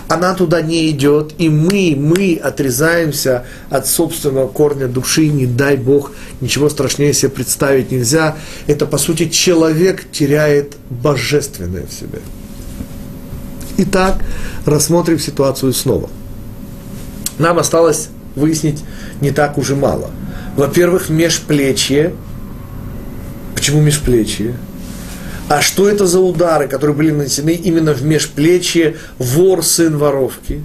Она 0.07 0.35
туда 0.35 0.63
не 0.63 0.89
идет, 0.91 1.33
и 1.39 1.49
мы, 1.49 1.97
мы 1.99 2.39
отрезаемся 2.41 3.47
от 3.69 3.89
собственного 3.89 4.47
корня 4.47 4.87
души, 4.87 5.27
не 5.27 5.47
дай 5.47 5.77
Бог, 5.77 6.13
ничего 6.41 6.69
страшнее 6.69 7.13
себе 7.13 7.31
представить 7.31 7.91
нельзя. 7.91 8.37
Это, 8.69 8.87
по 8.87 8.99
сути, 8.99 9.29
человек 9.29 10.09
теряет 10.13 10.77
божественное 10.89 11.87
в 11.87 11.93
себе. 11.93 12.21
Итак, 13.79 14.23
рассмотрим 14.67 15.19
ситуацию 15.19 15.73
снова. 15.73 16.11
Нам 17.39 17.59
осталось 17.59 18.09
выяснить 18.37 18.85
не 19.21 19.33
так 19.33 19.59
уже 19.59 19.75
мало– 19.75 20.11
во-первых, 20.57 21.09
межплечье. 21.09 22.15
Почему 23.55 23.81
межплечье? 23.81 24.55
А 25.49 25.63
что 25.63 25.89
это 25.89 26.07
за 26.07 26.21
удары, 26.21 26.69
которые 26.69 26.97
были 26.97 27.11
нанесены 27.11 27.55
именно 27.55 27.93
в 27.93 28.03
межплечье 28.03 28.97
вор, 29.19 29.65
сын 29.65 29.99
воровки? 29.99 30.63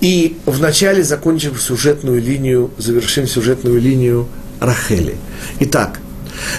И 0.00 0.36
вначале 0.46 1.02
закончим 1.02 1.56
сюжетную 1.56 2.20
линию, 2.20 2.70
завершим 2.78 3.26
сюжетную 3.26 3.80
линию 3.80 4.28
Рахели. 4.60 5.16
Итак, 5.60 6.00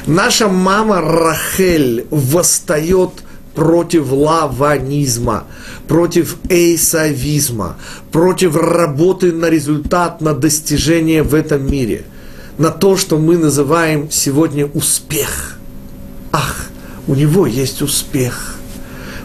наша 0.06 0.48
мама 0.48 1.02
Рахель 1.02 2.06
восстает 2.10 3.12
против 3.54 4.12
лаванизма, 4.12 5.46
против 5.88 6.38
эйсавизма, 6.50 7.78
против 8.12 8.56
работы 8.58 9.32
на 9.32 9.50
результат, 9.50 10.20
на 10.20 10.34
достижение 10.34 11.24
в 11.24 11.34
этом 11.34 11.72
мире– 11.72 12.06
на 12.58 12.72
то, 12.72 12.98
что 12.98 13.18
мы 13.18 13.38
называем 13.38 14.10
сегодня 14.12 14.66
успех. 14.66 15.58
Ах, 16.32 16.68
у 17.08 17.16
него 17.16 17.46
есть 17.46 17.82
успех. 17.82 18.56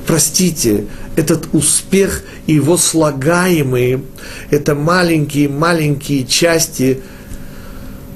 Простите, 0.06 0.86
этот 1.16 1.48
успех 1.52 2.22
и 2.46 2.54
его 2.54 2.76
слагаемые, 2.76 4.02
это 4.50 4.74
маленькие-маленькие 4.74 6.26
части 6.26 7.00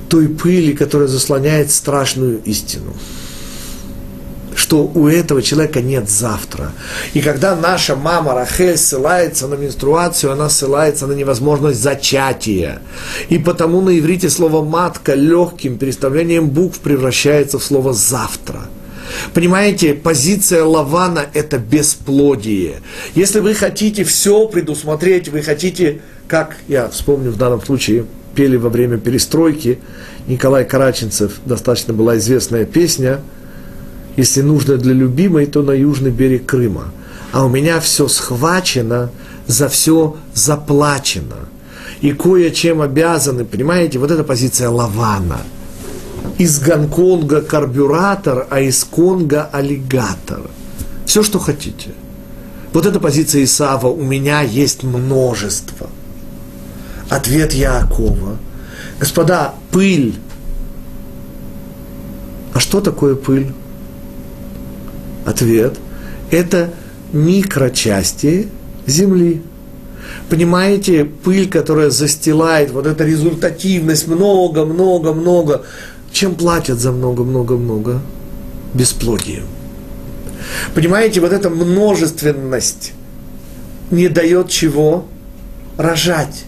той 0.09 0.29
пыли, 0.29 0.73
которая 0.73 1.09
заслоняет 1.09 1.71
страшную 1.71 2.43
истину. 2.45 2.95
Что 4.55 4.85
у 4.95 5.09
этого 5.09 5.43
человека 5.43 5.81
нет 5.81 6.09
завтра. 6.09 6.73
И 7.13 7.21
когда 7.21 7.57
наша 7.57 7.97
мама 7.97 8.35
Рахель 8.35 8.77
ссылается 8.77 9.49
на 9.49 9.55
менструацию, 9.55 10.33
она 10.33 10.49
ссылается 10.49 11.07
на 11.07 11.13
невозможность 11.13 11.81
зачатия. 11.81 12.81
И 13.29 13.39
потому 13.39 13.81
на 13.81 13.99
иврите 13.99 14.31
слово 14.31 14.65
«матка» 14.65 15.15
легким 15.15 15.79
переставлением 15.79 16.49
букв 16.49 16.81
превращается 16.81 17.59
в 17.59 17.65
слово 17.65 17.93
«завтра». 17.93 18.63
Понимаете, 19.33 19.95
позиция 19.95 20.65
Лавана– 20.65 21.27
это 21.35 21.59
бесплодие. 21.59 22.77
Если 23.15 23.41
вы 23.41 23.55
хотите 23.55 24.03
все 24.05 24.49
предусмотреть, 24.49 25.29
вы 25.29 25.43
хотите, 25.43 26.01
как 26.27 26.57
я 26.69 26.89
вспомню 26.89 27.31
в 27.31 27.37
данном 27.37 27.63
случае, 27.63 28.07
пели 28.35 28.57
во 28.57 28.71
время 28.71 28.99
перестройки, 28.99 29.79
Николай 30.27 30.65
Караченцев, 30.65 31.33
достаточно 31.45 31.93
была 31.93 32.17
известная 32.17 32.65
песня 32.65 33.21
«Если 34.17 34.43
нужно 34.43 34.77
для 34.77 34.93
любимой, 34.93 35.47
то 35.47 35.63
на 35.63 35.73
южный 35.73 36.11
берег 36.11 36.47
Крыма». 36.47 36.93
А 37.33 37.45
у 37.45 37.49
меня 37.49 37.81
все 37.81 38.07
схвачено, 38.07 39.11
за 39.49 39.69
все 39.69 40.17
заплачено. 40.35 41.49
И 42.01 42.13
кое-чем 42.13 42.81
обязаны, 42.81 43.45
понимаете, 43.45 43.99
вот 43.99 44.11
эта 44.11 44.23
позиция 44.23 44.69
Лавана– 44.69 45.41
из 46.39 46.59
Гонконга 46.59 47.43
карбюратор, 47.43 48.47
а 48.51 48.61
из 48.61 48.85
Конга 48.85 49.49
аллигатор. 49.53 50.41
Все, 51.07 51.23
что 51.23 51.39
хотите. 51.39 51.91
Вот 52.73 52.87
эта 52.87 52.99
позиция 52.99 53.45
Исава 53.45 53.87
у 53.87 54.03
меня 54.03 54.41
есть 54.41 54.83
множество. 54.83 55.89
Ответ 57.09 57.53
Якова. 57.53 58.37
Господа, 58.99 59.55
пыль. 59.71 60.17
А 62.53 62.61
что 62.61 62.81
такое 62.81 63.15
пыль? 63.15 63.53
Ответ. 65.25 65.77
Это 66.31 66.71
микрочасти 67.13 68.49
Земли. 68.87 69.43
Понимаете, 70.29 71.05
пыль, 71.05 71.49
которая 71.49 71.91
застилает, 71.91 72.71
вот 72.71 72.87
эта 72.87 73.05
результативность, 73.05 74.07
много, 74.09 74.65
много, 74.65 75.13
много, 75.13 75.63
чем 76.13 76.35
платят 76.35 76.79
за 76.79 76.93
много-много-много? 76.93 78.01
Бесплодием. 78.75 79.45
Понимаете, 80.75 81.21
вот 81.21 81.33
эта 81.33 81.51
множественность 81.51 82.93
не 83.91 84.09
дает 84.09 84.49
чего? 84.49 85.07
Рожать. 85.77 86.45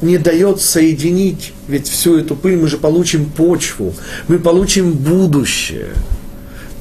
Не 0.00 0.18
дает 0.18 0.60
соединить. 0.60 1.52
Ведь 1.68 1.88
всю 1.88 2.18
эту 2.18 2.34
пыль 2.34 2.56
мы 2.56 2.68
же 2.68 2.78
получим 2.78 3.26
почву. 3.26 3.94
Мы 4.28 4.38
получим 4.38 4.92
будущее. 4.92 5.88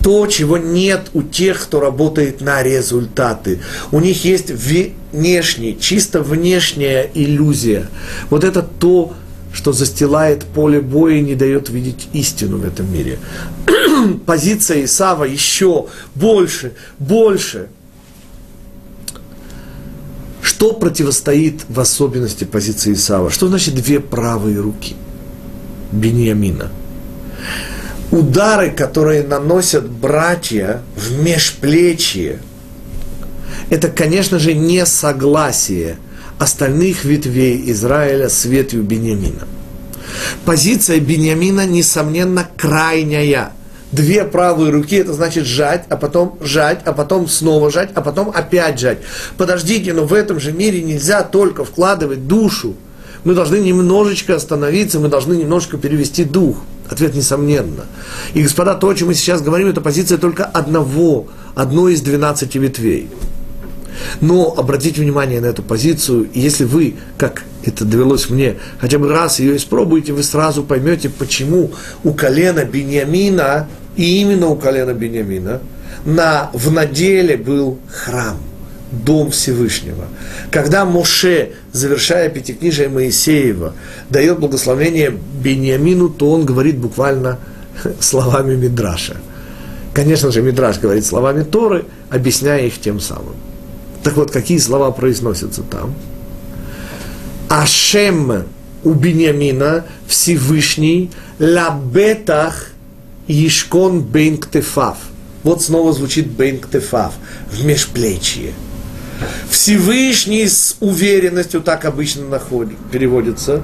То, 0.04 0.26
чего 0.28 0.58
нет 0.58 1.10
у 1.14 1.22
тех, 1.22 1.62
кто 1.62 1.80
работает 1.80 2.42
на 2.42 2.64
результаты. 2.64 3.62
У 3.92 4.00
них 4.00 4.26
есть 4.26 4.50
внешний, 4.52 5.78
чисто 5.80 6.22
внешняя 6.22 7.10
иллюзия. 7.14 7.88
Вот 8.30 8.44
это 8.44 8.64
то, 8.64 9.14
что 9.54 9.74
застилает 9.74 10.46
поле 10.46 10.82
боя 10.82 11.16
и 11.16 11.22
не 11.22 11.36
дает 11.36 11.70
видеть 11.70 12.08
истину 12.14 12.58
в 12.58 12.66
этом 12.66 12.92
мире. 12.92 13.20
Позиция 14.26 14.86
Исава 14.86 15.26
еще 15.26 15.88
больше, 16.16 16.74
больше. 16.98 17.70
Что 20.42 20.74
противостоит 20.74 21.62
в 21.70 21.80
особенности 21.80 22.46
позиции 22.46 22.94
Исава? 22.94 23.30
Что 23.30 23.48
значит 23.48 23.76
две 23.76 24.00
правые 24.00 24.60
руки 24.60 24.96
Беньямина? 25.92 26.72
Удары, 28.12 28.72
которые 28.72 29.24
наносят 29.24 29.90
братья 29.90 30.82
в 30.96 31.22
межплечье, 31.22 32.40
это, 33.70 33.88
конечно 33.88 34.38
же, 34.38 34.54
не 34.54 34.86
согласие– 34.86 35.98
остальных 36.42 37.06
ветвей 37.06 37.70
Израиля 37.72 38.28
с 38.28 38.46
ветвью 38.46 38.82
Бениамина. 38.82 39.48
Позиция 40.44 41.00
Бениамина, 41.00 41.68
несомненно, 41.68 42.48
крайняя. 42.58 43.52
Две 43.92 44.24
правые 44.24 44.72
руки, 44.72 44.96
это 44.96 45.14
значит 45.14 45.46
жать, 45.46 45.84
а 45.90 45.98
потом 45.98 46.40
жать, 46.42 46.80
а 46.86 46.94
потом 46.94 47.28
снова 47.28 47.70
жать, 47.70 47.92
а 47.94 48.02
потом 48.02 48.32
опять 48.34 48.80
жать. 48.80 49.00
Подождите, 49.38 49.94
но 49.94 50.06
в 50.06 50.14
этом 50.14 50.40
же 50.40 50.52
мире 50.52 50.82
нельзя 50.82 51.22
только 51.24 51.64
вкладывать 51.64 52.26
душу. 52.28 52.76
Мы 53.24 53.36
должны 53.36 53.58
немножечко 53.58 54.36
остановиться, 54.36 55.00
мы 55.00 55.10
должны 55.10 55.36
немножечко 55.36 55.78
перевести 55.78 56.24
дух. 56.24 56.58
Ответ 56.92 57.16
несомненно. 57.16 57.86
И, 58.34 58.44
господа, 58.44 58.76
то, 58.76 58.90
о 58.90 58.94
чем 58.94 59.08
мы 59.08 59.14
сейчас 59.14 59.42
говорим, 59.42 59.70
это 59.70 59.80
позиция 59.80 60.18
только 60.18 60.44
одного, 60.44 61.28
одной 61.56 61.94
из 61.94 62.02
двенадцати 62.02 62.58
ветвей. 62.58 63.10
Но 64.20 64.54
обратите 64.58 65.02
внимание 65.02 65.40
на 65.40 65.46
эту 65.46 65.64
позицию, 65.64 66.30
и 66.34 66.42
если 66.42 66.66
вы, 66.66 66.96
как 67.18 67.44
это 67.64 67.86
довелось 67.86 68.30
мне, 68.30 68.58
хотя 68.80 69.00
бы 69.00 69.08
раз 69.08 69.40
ее 69.40 69.56
испробуете, 69.56 70.12
вы 70.12 70.22
сразу 70.22 70.64
поймете, 70.64 71.10
почему 71.10 71.72
у 72.04 72.14
колена 72.14 72.66
Бениамина, 72.66 73.70
и 73.96 74.22
именно 74.22 74.48
у 74.48 74.58
колена 74.58 74.94
Бениамина, 74.94 75.62
на, 76.04 76.50
в 76.54 76.72
наделе 76.72 77.38
был 77.38 77.80
храм, 77.88 78.38
дом 78.92 79.32
Всевышнего. 79.32 80.06
Когда 80.52 80.86
Моше, 80.86 81.54
завершая 81.72 82.30
пятикнижие 82.30 82.90
Моисеева, 82.90 83.74
дает 84.10 84.40
благословение 84.40 85.12
Бениамину, 85.12 86.10
то 86.10 86.32
он 86.32 86.46
говорит 86.46 86.78
буквально 86.78 87.40
словами 88.00 88.56
Мидраша. 88.56 89.18
Конечно 89.94 90.32
же, 90.32 90.42
Мидраш 90.42 90.80
говорит 90.80 91.06
словами 91.06 91.44
Торы, 91.44 91.86
объясняя 92.10 92.66
их 92.66 92.80
тем 92.80 93.00
самым. 93.00 93.36
Так 94.04 94.16
вот, 94.16 94.32
какие 94.32 94.58
слова 94.58 94.92
произносятся 94.92 95.64
там? 95.64 95.94
Ашем 97.50 98.46
у 98.84 98.94
Бениамина 98.94 99.86
Всевышний 100.08 101.12
лабетах 101.40 102.70
Ишкон 103.28 104.02
бен 104.02 104.38
ктефав. 104.38 104.98
Вот 105.44 105.62
снова 105.62 105.92
звучит 105.94 106.28
бен 106.28 106.60
ктефав, 106.60 107.14
в 107.52 107.66
межплечье. 107.66 108.54
Всевышний 109.50 110.48
с 110.48 110.76
уверенностью, 110.80 111.62
так 111.62 111.86
обычно 111.86 112.26
находит, 112.26 112.78
переводится. 112.92 113.62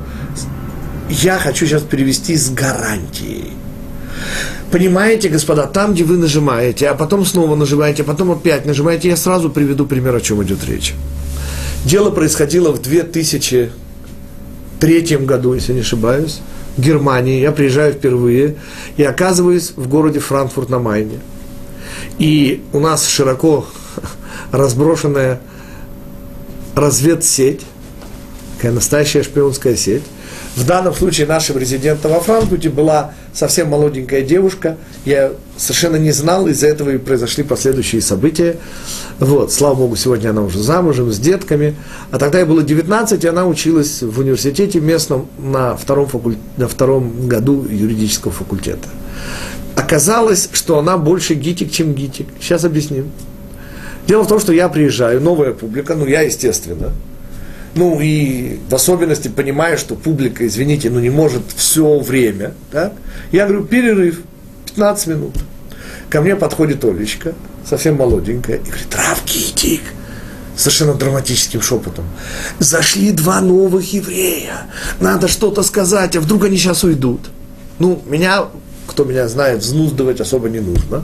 Я 1.10 1.40
хочу 1.40 1.66
сейчас 1.66 1.84
перевести 1.84 2.36
с 2.36 2.50
гарантией. 2.50 3.54
Понимаете, 4.72 5.30
господа, 5.30 5.68
там, 5.68 5.94
где 5.94 6.04
вы 6.04 6.18
нажимаете, 6.18 6.90
а 6.90 6.94
потом 6.94 7.26
снова 7.26 7.56
нажимаете, 7.56 8.04
а 8.04 8.06
потом 8.06 8.32
опять 8.32 8.66
нажимаете, 8.66 9.08
я 9.08 9.16
сразу 9.16 9.50
приведу 9.50 9.86
пример, 9.86 10.14
о 10.16 10.22
чем 10.22 10.44
идет 10.44 10.68
речь. 10.68 10.94
Дело 11.86 12.12
происходило 12.12 12.74
в 12.74 12.82
2003 12.82 15.18
году, 15.20 15.54
если 15.54 15.72
не 15.74 15.80
ошибаюсь, 15.80 16.42
в 16.76 16.82
Германии. 16.82 17.40
Я 17.40 17.54
приезжаю 17.54 17.94
впервые 17.94 18.58
и 18.98 19.04
оказываюсь 19.04 19.72
в 19.76 19.88
городе 19.88 20.20
Франкфурт 20.20 20.70
на 20.70 20.80
Майне. 20.80 21.22
И 22.20 22.62
у 22.74 22.80
нас 22.80 23.08
широко 23.08 23.66
разброшенная 24.52 25.40
разведсеть, 26.76 27.62
такая 28.56 28.72
настоящая 28.72 29.24
шпионская 29.24 29.76
сеть. 29.76 30.04
В 30.56 30.66
данном 30.66 30.96
случае 30.96 31.28
нашим 31.28 31.58
резидентом 31.58 32.12
во 32.12 32.20
Франкфурте 32.20 32.70
была 32.70 33.14
совсем 33.32 33.70
молоденькая 33.70 34.24
девушка. 34.24 34.78
Я 35.06 35.34
совершенно 35.56 35.98
не 35.98 36.12
знал, 36.12 36.48
из-за 36.48 36.68
этого 36.68 36.90
и 36.90 36.98
произошли 36.98 37.44
последующие 37.44 38.02
события. 38.02 38.58
Вот, 39.20 39.54
слава 39.54 39.76
богу, 39.76 39.96
сегодня 39.96 40.32
она 40.32 40.42
уже 40.42 40.60
замужем, 40.60 41.12
с 41.12 41.20
детками. 41.20 41.76
А 42.10 42.18
тогда 42.18 42.40
ей 42.40 42.46
было 42.46 42.64
19, 42.64 43.24
и 43.24 43.28
она 43.28 43.46
училась 43.46 44.02
в 44.02 44.20
университете 44.20 44.80
местном 44.80 45.28
на 45.38 45.76
втором, 45.78 46.08
факуль... 46.08 46.38
на 46.58 46.68
втором 46.68 47.28
году 47.28 47.64
юридического 47.70 48.34
факультета. 48.34 48.90
Оказалось, 49.76 50.50
что 50.54 50.80
она 50.80 50.98
больше 50.98 51.36
гитик, 51.36 51.72
чем 51.72 51.94
гитик. 51.94 52.28
Сейчас 52.42 52.66
объясним. 52.66 53.12
Дело 54.08 54.24
в 54.24 54.28
том, 54.28 54.40
что 54.40 54.54
я 54.54 54.70
приезжаю, 54.70 55.22
новая 55.22 55.54
публика, 55.54 55.94
ну 55.96 56.06
я, 56.06 56.22
естественно, 56.22 56.94
ну 57.76 58.00
и 58.00 58.60
в 58.70 58.74
особенности 58.74 59.28
понимая, 59.28 59.78
что 59.78 59.96
публика, 59.96 60.48
извините, 60.48 60.90
ну 60.90 61.00
не 61.00 61.10
может 61.10 61.44
все 61.56 62.00
время, 62.00 62.54
так? 62.72 62.94
я 63.32 63.46
говорю, 63.46 63.66
перерыв, 63.66 64.22
15 64.68 65.08
минут. 65.08 65.36
Ко 66.10 66.22
мне 66.22 66.36
подходит 66.36 66.86
Олечка, 66.86 67.34
совсем 67.66 67.96
молоденькая, 67.96 68.58
и 68.58 68.64
говорит, 68.66 68.96
Рав 68.96 69.22
Китик, 69.26 69.82
совершенно 70.56 70.94
драматическим 70.94 71.62
шепотом. 71.62 72.06
Зашли 72.60 73.12
два 73.12 73.42
новых 73.42 73.94
еврея. 73.94 74.68
Надо 75.02 75.28
что-то 75.28 75.64
сказать, 75.64 76.16
а 76.16 76.22
вдруг 76.22 76.46
они 76.46 76.56
сейчас 76.56 76.84
уйдут. 76.86 77.22
Ну, 77.80 78.02
меня, 78.08 78.46
кто 78.98 79.04
меня 79.04 79.28
знает, 79.28 79.60
взнуздывать 79.60 80.22
особо 80.22 80.50
не 80.50 80.60
нужно. 80.60 81.04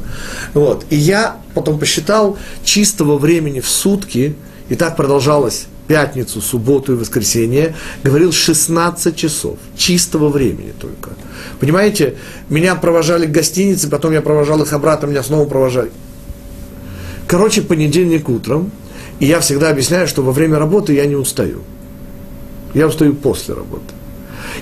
Вот. 0.56 0.84
И 0.90 0.96
я 0.96 1.38
потом 1.54 1.78
посчитал 1.78 2.40
чистого 2.64 3.20
времени 3.20 3.60
в 3.60 3.70
сутки, 3.70 4.36
и 4.68 4.74
так 4.74 4.96
продолжалось 4.96 5.68
пятницу, 5.88 6.42
субботу 6.42 6.94
и 6.94 6.96
воскресенье, 6.96 7.76
говорил 8.04 8.32
16 8.32 9.16
часов, 9.16 9.60
чистого 9.78 10.30
времени 10.30 10.74
только. 10.82 11.12
Понимаете, 11.60 12.16
меня 12.50 12.74
провожали 12.74 13.28
к 13.28 13.32
гостинице, 13.32 13.88
потом 13.88 14.12
я 14.12 14.24
провожал 14.24 14.60
их 14.64 14.74
обратно, 14.74 15.06
меня 15.06 15.22
снова 15.22 15.48
провожали. 15.48 15.92
Короче, 17.28 17.62
понедельник 17.62 18.28
утром, 18.28 18.72
и 19.20 19.28
я 19.28 19.40
всегда 19.40 19.70
объясняю, 19.70 20.08
что 20.08 20.24
во 20.24 20.32
время 20.32 20.58
работы 20.58 20.94
я 20.96 21.06
не 21.06 21.16
устаю. 21.16 21.62
Я 22.74 22.88
устаю 22.88 23.14
после 23.14 23.54
работы. 23.54 23.93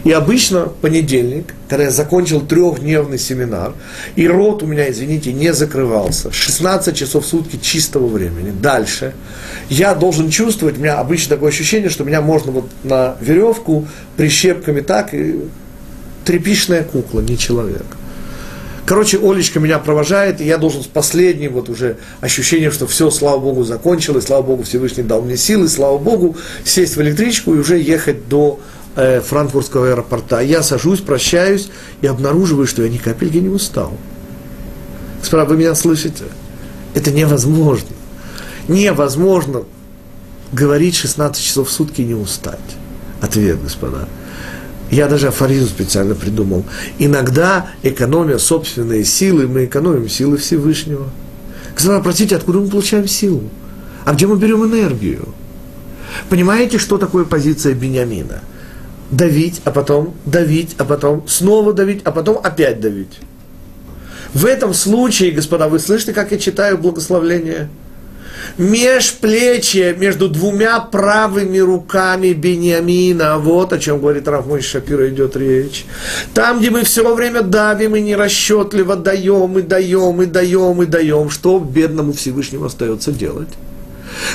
И 0.04 0.12
обычно 0.12 0.72
понедельник, 0.82 1.54
когда 1.70 1.86
я 1.86 1.92
закончил 1.92 2.42
трехдневный 2.42 3.20
семинар, 3.20 3.74
и 4.16 4.28
рот 4.28 4.64
у 4.64 4.66
меня, 4.66 4.90
извините, 4.90 5.34
не 5.34 5.54
закрывался, 5.54 6.32
16 6.32 6.96
часов 6.96 7.26
в 7.26 7.28
сутки 7.28 7.58
чистого 7.62 8.08
времени. 8.08 8.52
Дальше 8.52 9.14
я 9.70 9.94
должен 9.94 10.30
чувствовать, 10.30 10.78
у 10.78 10.82
меня 10.82 11.00
обычно 11.00 11.36
такое 11.36 11.50
ощущение, 11.50 11.90
что 11.90 12.04
меня 12.04 12.22
можно 12.22 12.52
вот 12.52 12.70
на 12.84 13.16
веревку 13.22 13.88
прищепками 14.18 14.82
так, 14.82 15.14
и 15.14 15.40
трепишная 16.26 16.84
кукла, 16.84 17.22
не 17.22 17.38
человек. 17.38 17.86
Короче, 18.86 19.20
Олечка 19.20 19.60
меня 19.60 19.80
провожает, 19.80 20.42
и 20.42 20.46
я 20.46 20.58
должен 20.58 20.84
с 20.84 20.88
последним 20.88 21.54
вот 21.54 21.70
уже 21.70 21.98
ощущением, 22.20 22.72
что 22.72 22.88
все, 22.88 23.10
слава 23.10 23.40
Богу, 23.40 23.64
закончилось, 23.64 24.26
слава 24.26 24.42
Богу, 24.42 24.64
Всевышний 24.64 25.04
дал 25.04 25.22
мне 25.22 25.38
силы, 25.38 25.70
слава 25.70 25.98
Богу, 25.98 26.36
сесть 26.66 26.98
в 26.98 27.02
электричку 27.02 27.54
и 27.54 27.60
уже 27.60 27.78
ехать 27.80 28.28
до 28.28 28.60
э, 28.96 29.22
франкфуртского 29.22 29.90
аэропорта. 29.90 30.42
Я 30.42 30.64
сажусь, 30.64 31.02
прощаюсь 31.02 31.70
и 32.02 32.08
обнаруживаю, 32.08 32.68
что 32.68 32.84
я 32.84 32.90
ни 32.90 32.98
капельки 32.98 33.38
не 33.38 33.50
устал. 33.50 33.98
Справа, 35.22 35.50
вы 35.50 35.58
меня 35.58 35.76
слышите? 35.76 36.26
Это 36.94 37.12
невозможно. 37.12 37.90
Невозможно 38.68 39.64
говорить 40.52 40.96
16 40.96 41.44
часов 41.44 41.70
в 41.70 41.72
сутки 41.72 42.02
и 42.02 42.06
не 42.06 42.14
устать. 42.14 42.60
Ответ, 43.22 43.62
господа. 43.62 44.08
Я 44.90 45.08
даже 45.08 45.30
афоризм 45.30 45.68
специально 45.68 46.16
придумал. 46.16 46.66
Иногда, 47.00 47.68
экономя 47.82 48.38
собственные 48.38 49.06
силы, 49.06 49.48
мы 49.48 49.66
экономим 49.66 50.10
силы 50.10 50.36
Всевышнего. 50.38 51.10
Господа, 51.74 52.02
простите, 52.02 52.36
откуда 52.36 52.60
мы 52.60 52.68
получаем 52.68 53.08
силу? 53.08 53.44
А 54.04 54.14
где 54.14 54.28
мы 54.28 54.36
берем 54.38 54.66
энергию? 54.66 55.30
Понимаете, 56.30 56.78
что 56.78 56.98
такое 56.98 57.24
позиция 57.24 57.74
Бениамина? 57.74 58.42
Давить, 59.12 59.62
а 59.66 59.72
потом 59.72 60.14
давить, 60.26 60.76
а 60.78 60.86
потом 60.86 61.28
снова 61.28 61.74
давить, 61.74 62.02
а 62.06 62.12
потом 62.12 62.40
опять 62.42 62.80
давить. 62.80 63.20
В 64.34 64.46
этом 64.46 64.74
случае, 64.74 65.32
господа, 65.32 65.68
вы 65.68 65.80
слышите, 65.80 66.14
как 66.14 66.32
я 66.32 66.38
читаю 66.38 66.78
благословление– 66.78 67.70
межплечье 68.58 69.96
между 69.96 70.30
двумя 70.30 70.80
правыми 70.80 71.58
руками 71.60 72.34
Бениамина. 72.34 73.38
Вот 73.38 73.74
о 73.74 73.80
чем 73.80 74.00
говорит 74.00 74.28
Рафмой 74.28 74.62
Шапира 74.62 75.10
идет 75.10 75.36
речь. 75.36 75.86
Там, 76.34 76.60
где 76.60 76.70
мы 76.70 76.84
все 76.84 77.14
время 77.14 77.42
давим 77.42 77.96
и 77.96 78.02
нерасчетливо 78.02 78.96
даем, 78.96 79.58
и 79.60 79.62
даем, 79.62 80.22
и 80.22 80.26
даем, 80.26 80.82
и 80.82 80.86
даем, 80.86 81.30
что 81.30 81.60
бедному 81.60 82.14
Всевышнему 82.14 82.66
остается 82.66 83.12
делать? 83.12 83.50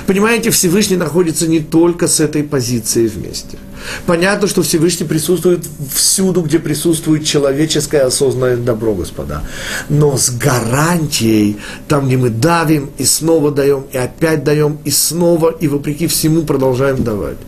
Понимаете, 0.06 0.50
Всевышний 0.50 0.96
находится 0.96 1.46
не 1.46 1.60
только 1.60 2.08
с 2.08 2.20
этой 2.20 2.42
позицией 2.42 3.08
вместе. 3.08 3.58
Понятно, 4.06 4.48
что 4.48 4.62
Всевышний 4.62 5.06
присутствует 5.06 5.64
всюду, 5.94 6.42
где 6.42 6.58
присутствует 6.58 7.24
человеческое 7.24 8.02
осознанное 8.02 8.56
добро, 8.56 8.94
господа. 8.94 9.42
Но 9.88 10.16
с 10.16 10.30
гарантией, 10.30 11.58
там, 11.88 12.06
где 12.06 12.16
мы 12.16 12.30
давим 12.30 12.90
и 12.98 13.04
снова 13.04 13.50
даем, 13.50 13.84
и 13.92 13.96
опять 13.96 14.44
даем, 14.44 14.78
и 14.84 14.90
снова, 14.90 15.50
и 15.50 15.68
вопреки 15.68 16.06
всему 16.06 16.42
продолжаем 16.42 17.04
давать. 17.04 17.38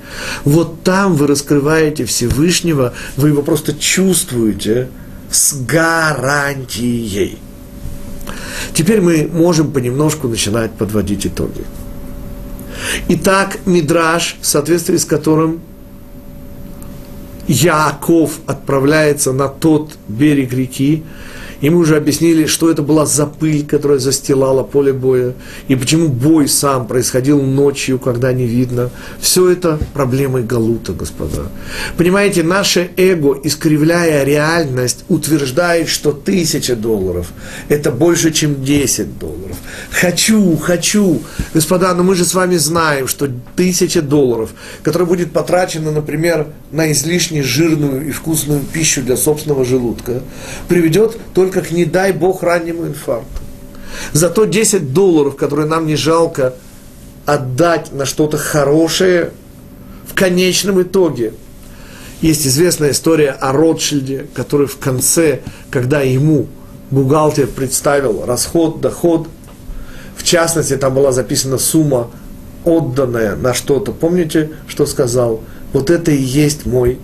Вот 0.45 0.83
там 0.83 1.17
вы 1.17 1.27
раскрываете 1.27 2.05
Всевышнего, 2.05 2.93
вы 3.17 3.29
его 3.31 3.43
просто 3.43 3.73
чувствуете 3.75 4.89
с 5.31 5.55
гарантией. 5.55 7.39
Теперь 8.75 9.01
мы 9.01 9.29
можем 9.33 9.73
понемножку 9.73 10.29
начинать 10.29 10.73
подводить 10.73 11.27
итоги. 11.27 11.65
Итак, 13.09 13.59
Мидраш, 13.67 14.37
в 14.41 14.47
соответствии 14.47 14.97
с 14.97 15.05
которым 15.05 15.61
Яков 17.47 18.41
отправляется 18.47 19.33
на 19.33 19.49
тот 19.49 19.97
берег 20.07 20.53
реки, 20.53 21.05
и 21.61 21.71
уже 21.71 21.97
объяснили, 21.97 22.47
что 22.47 22.71
это 22.71 22.83
была 22.83 23.07
за 23.07 23.27
пыль, 23.27 23.67
которая 23.67 23.99
застилала 23.99 24.63
поле 24.63 24.93
боя, 24.93 25.35
и 25.69 25.77
почему 25.77 26.09
бой 26.09 26.49
сам 26.49 26.87
происходил 26.87 27.41
ночью, 27.43 27.99
когда 27.99 28.33
не 28.33 28.47
видно. 28.47 28.91
Все 29.21 29.51
это 29.51 29.79
проблемы 29.95 30.43
Галута, 30.43 30.93
господа. 30.93 31.51
Понимаете, 31.97 32.43
наше 32.43 32.91
эго, 32.97 33.39
искривляя 33.43 34.25
реальность, 34.25 35.05
утверждает, 35.09 35.89
что 35.89 36.13
тысяча 36.13 36.77
долларов– 36.77 37.29
это 37.69 37.91
больше, 37.91 38.33
чем 38.33 38.65
10 38.65 39.19
долларов. 39.19 39.57
Хочу, 39.91 40.57
хочу. 40.57 41.21
Господа, 41.55 41.95
но 41.95 42.03
мы 42.03 42.15
же 42.15 42.25
с 42.25 42.35
вами 42.35 42.57
знаем, 42.57 43.09
что 43.09 43.29
тысяча 43.57 44.03
долларов, 44.03 44.51
которая 44.83 45.09
будет 45.09 45.33
потрачена, 45.33 45.93
например, 45.93 46.49
на 46.71 46.93
излишне 46.93 47.43
жирную 47.43 48.07
и 48.09 48.11
вкусную 48.11 48.61
пищу 48.61 49.03
для 49.03 49.17
собственного 49.17 49.65
желудка, 49.65 50.23
приведет 50.69 51.19
только 51.35 51.48
только 51.49 51.69
к, 51.69 51.71
не 51.71 51.85
дай 51.85 52.13
Бог, 52.13 52.43
раннему 52.43 52.87
инфаркту. 52.87 53.41
Зато 54.13 54.45
10 54.45 54.93
долларов, 54.93 55.37
которые 55.37 55.67
нам 55.67 55.87
не 55.87 55.97
жалко 55.97 56.55
отдать 57.25 57.93
на 57.93 58.05
что-то 58.05 58.37
хорошее, 58.37 59.33
в 60.07 60.15
конечном 60.15 60.83
итоге. 60.83 61.33
Есть 62.21 62.47
известная 62.47 62.91
история 62.91 63.31
о 63.31 63.53
Ротшильде, 63.53 64.27
который 64.35 64.67
в 64.67 64.79
конце, 64.79 65.41
когда 65.71 66.01
ему 66.01 66.47
бухгалтер 66.91 67.47
представил 67.47 68.25
расход, 68.27 68.81
доход, 68.81 69.29
в 70.17 70.25
частности, 70.25 70.77
там 70.77 70.95
была 70.95 71.13
записана 71.13 71.59
сумма, 71.59 72.11
отданная 72.65 73.37
на 73.37 73.55
что-то. 73.55 73.93
Помните, 73.93 74.51
что 74.67 74.85
сказал? 74.85 75.41
Вот 75.73 75.91
это 75.91 76.11
и 76.11 76.21
есть 76.21 76.67
мой 76.67 76.99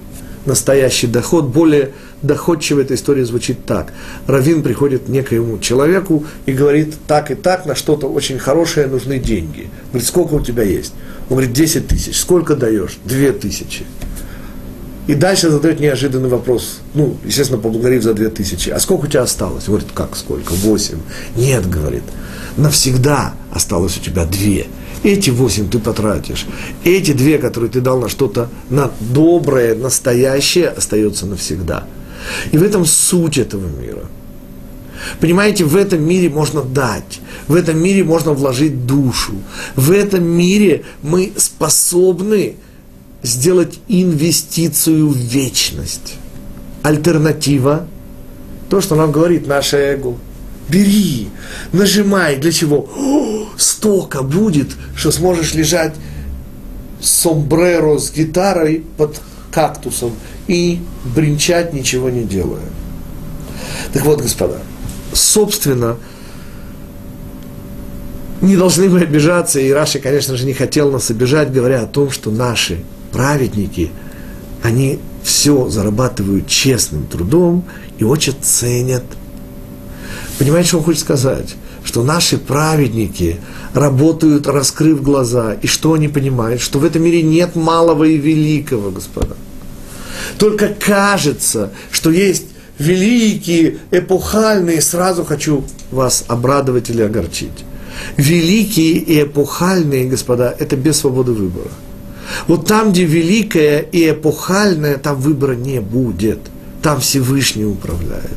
настоящий 0.47 1.07
доход. 1.07 1.47
Более 1.47 1.93
доходчиво 2.27 2.81
эта 2.81 2.95
история 2.95 3.25
звучит 3.25 3.64
так. 3.66 3.93
Равин 4.27 4.62
приходит 4.62 5.05
к 5.05 5.09
некоему 5.09 5.59
человеку 5.59 6.25
и 6.47 6.53
говорит, 6.53 6.95
так 7.07 7.31
и 7.31 7.35
так, 7.35 7.66
на 7.66 7.75
что-то 7.75 8.07
очень 8.09 8.39
хорошее 8.39 8.87
нужны 8.87 9.18
деньги. 9.18 9.68
Говорит, 9.91 10.09
сколько 10.09 10.35
у 10.35 10.41
тебя 10.41 10.62
есть? 10.62 10.93
Он 11.29 11.37
говорит, 11.37 11.53
10 11.53 11.87
тысяч. 11.87 12.18
Сколько 12.18 12.57
даешь? 12.57 12.99
2 13.05 13.33
тысячи. 13.33 13.85
И 15.07 15.14
дальше 15.14 15.51
задает 15.51 15.81
неожиданный 15.81 16.31
вопрос. 16.31 16.81
Ну, 16.95 17.16
естественно, 17.25 17.61
поблагодарив 17.61 18.03
за 18.03 18.14
2 18.14 18.31
тысячи. 18.31 18.70
А 18.70 18.81
сколько 18.81 19.05
у 19.05 19.09
тебя 19.09 19.22
осталось? 19.22 19.66
Говорит, 19.66 19.89
как 19.95 20.16
сколько? 20.16 20.53
8. 20.53 20.99
Нет, 21.37 21.68
говорит, 21.68 22.05
навсегда 22.57 23.35
осталось 23.53 23.99
у 23.99 24.01
тебя 24.01 24.25
2. 24.25 24.64
Эти 25.05 25.29
восемь 25.29 25.68
ты 25.68 25.79
потратишь. 25.79 26.47
Эти 26.83 27.12
две, 27.12 27.37
которые 27.37 27.70
ты 27.70 27.83
дал 27.83 28.01
на 28.01 28.09
что-то 28.09 28.49
на 28.70 28.91
доброе, 29.01 29.75
настоящее, 29.75 30.68
остается 30.68 31.27
навсегда. 31.27 31.85
И 32.53 32.59
в 32.59 32.62
этом 32.62 32.85
суть 32.85 33.39
этого 33.39 33.66
мира. 33.81 34.07
Понимаете, 35.20 35.64
в 35.64 35.77
этом 35.77 36.03
мире 36.03 36.29
можно 36.29 36.62
дать, 36.62 37.20
в 37.49 37.55
этом 37.55 37.79
мире 37.83 38.05
можно 38.05 38.33
вложить 38.33 38.87
душу, 38.87 39.35
в 39.77 39.91
этом 39.91 40.25
мире 40.25 40.85
мы 41.03 41.33
способны 41.37 42.57
сделать 43.22 43.81
инвестицию 43.89 45.09
в 45.09 45.16
вечность. 45.16 46.14
Альтернатива, 46.83 47.87
то, 48.70 48.81
что 48.81 48.95
нам 48.95 49.12
говорит 49.12 49.47
наше 49.47 49.77
эго. 49.77 50.16
Бери, 50.68 51.29
нажимай, 51.72 52.37
для 52.37 52.53
чего? 52.53 52.89
О, 52.97 53.49
столько 53.57 54.22
будет, 54.22 54.68
что 54.97 55.11
сможешь 55.11 55.55
лежать 55.55 55.95
сомбреро 57.01 57.99
с 57.99 58.11
гитарой 58.11 58.85
под 58.97 59.20
кактусом 59.55 60.13
и 60.49 60.81
бренчать, 61.05 61.73
ничего 61.73 62.11
не 62.11 62.25
делая. 62.25 62.69
Так 63.93 64.05
вот, 64.05 64.21
господа, 64.21 64.59
собственно, 65.13 65.97
не 68.41 68.57
должны 68.57 68.89
мы 68.89 69.03
обижаться, 69.03 69.61
и 69.61 69.71
Раши, 69.71 70.01
конечно 70.01 70.37
же, 70.37 70.45
не 70.45 70.55
хотел 70.55 70.91
нас 70.91 71.11
обижать, 71.11 71.53
говоря 71.53 71.83
о 71.83 71.87
том, 71.87 72.11
что 72.11 72.31
наши 72.33 72.83
праведники, 73.13 73.91
они 74.63 74.99
все 75.23 75.69
зарабатывают 75.69 76.49
честным 76.49 77.07
трудом 77.07 77.65
и 77.99 78.05
очень 78.05 78.35
ценят. 78.43 79.05
Понимаете, 80.39 80.69
что 80.69 80.79
он 80.79 80.85
хочет 80.85 81.01
сказать? 81.01 81.55
Что 81.85 82.03
наши 82.03 82.39
праведники 82.39 83.37
работают, 83.73 84.47
раскрыв 84.47 85.03
глаза, 85.03 85.53
и 85.53 85.67
что 85.67 85.93
они 85.93 86.09
понимают? 86.09 86.61
Что 86.61 86.79
в 86.79 86.85
этом 86.85 87.03
мире 87.03 87.23
нет 87.23 87.55
малого 87.55 88.05
и 88.05 88.17
великого, 88.17 88.91
господа. 88.91 89.37
Только 90.39 90.69
кажется, 90.69 91.73
что 91.91 92.11
есть 92.11 92.47
великие, 92.79 93.79
эпохальные, 93.91 94.81
сразу 94.81 95.25
хочу 95.25 95.65
вас 95.91 96.25
обрадовать 96.29 96.91
или 96.91 97.03
огорчить. 97.03 97.65
Великие 98.17 98.95
и 98.95 99.23
эпохальные, 99.23 100.09
господа, 100.09 100.55
это 100.59 100.77
без 100.77 100.99
свободы 100.99 101.33
выбора. 101.33 101.71
Вот 102.49 102.67
там, 102.67 102.91
где 102.91 103.05
великое 103.05 103.81
и 103.81 104.11
эпохальное, 104.11 104.97
там 104.97 105.21
выбора 105.21 105.55
не 105.55 105.81
будет. 105.81 106.41
Там 106.85 107.01
Всевышний 107.01 107.64
управляет. 107.64 108.37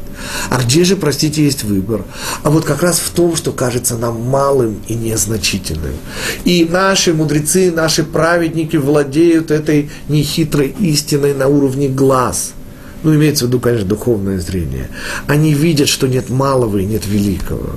А 0.49 0.61
где 0.61 0.85
же, 0.85 0.95
простите, 0.95 1.43
есть 1.43 1.65
выбор? 1.65 2.05
А 2.43 2.49
вот 2.49 2.63
как 2.63 2.81
раз 2.81 2.97
в 2.97 3.09
том, 3.09 3.35
что 3.35 3.51
кажется 3.51 3.97
нам 3.97 4.21
малым 4.21 4.77
и 4.87 4.95
незначительным. 4.95 5.91
И 6.45 6.63
наши 6.63 7.13
мудрецы, 7.13 7.73
наши 7.73 8.05
праведники 8.05 8.77
владеют 8.77 9.51
этой 9.51 9.89
нехитрой 10.07 10.73
истиной 10.79 11.33
на 11.33 11.47
уровне 11.47 11.89
глаз. 11.89 12.53
Ну, 13.03 13.13
имеется 13.13 13.43
в 13.43 13.47
виду, 13.49 13.59
конечно, 13.59 13.85
духовное 13.85 14.39
зрение. 14.39 14.87
Они 15.27 15.53
видят, 15.53 15.89
что 15.89 16.07
нет 16.07 16.29
малого 16.29 16.77
и 16.77 16.85
нет 16.85 17.05
великого. 17.05 17.71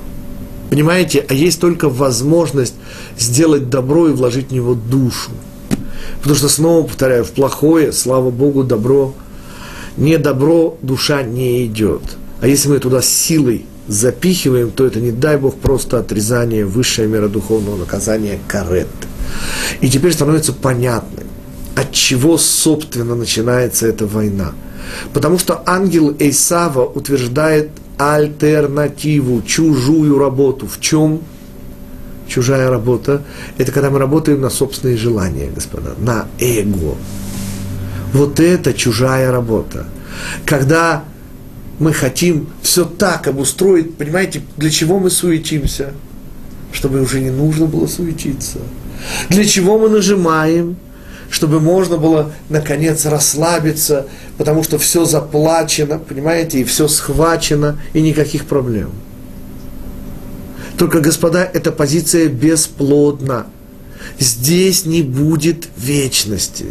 Понимаете? 0.70 1.26
А 1.28 1.34
есть 1.34 1.60
только 1.60 1.88
возможность 1.88 2.76
сделать 3.18 3.70
добро 3.70 4.08
и 4.08 4.12
вложить 4.12 4.50
в 4.50 4.52
него 4.52 4.74
душу. 4.74 5.32
Потому 6.18 6.36
что, 6.36 6.48
снова 6.48 6.86
повторяю, 6.86 7.24
в 7.24 7.32
плохое, 7.32 7.92
слава 7.92 8.30
Богу, 8.30 8.62
добро, 8.62 9.16
не 9.96 10.18
добро, 10.18 10.76
душа 10.82 11.22
не 11.22 11.66
идет. 11.66 12.02
А 12.40 12.46
если 12.46 12.68
мы 12.68 12.78
туда 12.78 13.02
силой 13.02 13.66
запихиваем, 13.86 14.70
то 14.70 14.86
это, 14.86 15.00
не 15.00 15.10
дай 15.10 15.36
Бог, 15.36 15.56
просто 15.56 15.98
отрезание, 15.98 16.64
высшая 16.64 17.06
мера 17.06 17.28
духовного 17.28 17.76
наказания, 17.76 18.38
карет. 18.46 18.88
И 19.80 19.88
теперь 19.88 20.12
становится 20.12 20.52
понятным, 20.52 21.26
от 21.74 21.92
чего, 21.92 22.38
собственно, 22.38 23.14
начинается 23.14 23.86
эта 23.86 24.06
война. 24.06 24.52
Потому 25.12 25.38
что 25.38 25.62
ангел 25.66 26.14
Эйсава 26.18 26.84
утверждает 26.84 27.70
альтернативу, 27.98 29.42
чужую 29.42 30.18
работу. 30.18 30.66
В 30.66 30.80
чем 30.80 31.20
чужая 32.28 32.70
работа? 32.70 33.22
Это 33.58 33.72
когда 33.72 33.90
мы 33.90 33.98
работаем 33.98 34.40
на 34.40 34.50
собственные 34.50 34.96
желания, 34.96 35.50
господа, 35.54 35.94
на 35.98 36.26
эго. 36.38 36.96
Вот 38.12 38.40
это 38.40 38.72
чужая 38.72 39.30
работа. 39.30 39.86
Когда 40.44 41.04
мы 41.78 41.92
хотим 41.92 42.48
все 42.62 42.84
так 42.84 43.26
обустроить, 43.26 43.96
понимаете, 43.96 44.42
для 44.56 44.70
чего 44.70 44.98
мы 44.98 45.10
суетимся? 45.10 45.92
Чтобы 46.72 47.00
уже 47.00 47.20
не 47.20 47.30
нужно 47.30 47.66
было 47.66 47.86
суетиться. 47.86 48.58
Для 49.28 49.44
чего 49.44 49.78
мы 49.78 49.88
нажимаем? 49.88 50.76
Чтобы 51.30 51.60
можно 51.60 51.96
было, 51.96 52.32
наконец, 52.48 53.06
расслабиться, 53.06 54.06
потому 54.36 54.64
что 54.64 54.78
все 54.78 55.04
заплачено, 55.04 55.98
понимаете, 55.98 56.60
и 56.60 56.64
все 56.64 56.88
схвачено, 56.88 57.80
и 57.92 58.02
никаких 58.02 58.46
проблем. 58.46 58.90
Только, 60.76 61.00
господа, 61.00 61.44
эта 61.44 61.70
позиция 61.70 62.28
бесплодна. 62.28 63.46
Здесь 64.18 64.86
не 64.86 65.02
будет 65.02 65.68
вечности. 65.76 66.66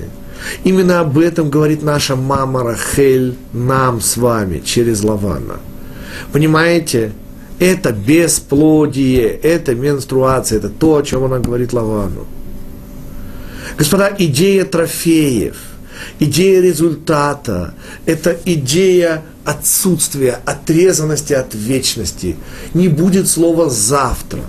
Именно 0.63 1.01
об 1.01 1.17
этом 1.17 1.49
говорит 1.49 1.83
наша 1.83 2.15
мама 2.15 2.63
Рахель 2.63 3.35
нам 3.53 4.01
с 4.01 4.17
вами 4.17 4.59
через 4.59 5.03
Лавана. 5.03 5.59
Понимаете? 6.31 7.11
Это 7.59 7.91
бесплодие, 7.91 9.27
это 9.27 9.75
менструация, 9.75 10.59
это 10.59 10.69
то, 10.69 10.95
о 10.95 11.03
чем 11.03 11.25
она 11.25 11.39
говорит 11.39 11.73
Лавану. 11.73 12.25
Господа, 13.77 14.15
идея 14.17 14.63
трофеев, 14.63 15.57
идея 16.19 16.61
результата, 16.61 17.73
это 18.05 18.37
идея 18.45 19.23
отсутствия, 19.43 20.39
отрезанности 20.45 21.33
от 21.33 21.53
вечности. 21.53 22.37
Не 22.73 22.87
будет 22.87 23.27
слова 23.27 23.69
«завтра». 23.69 24.41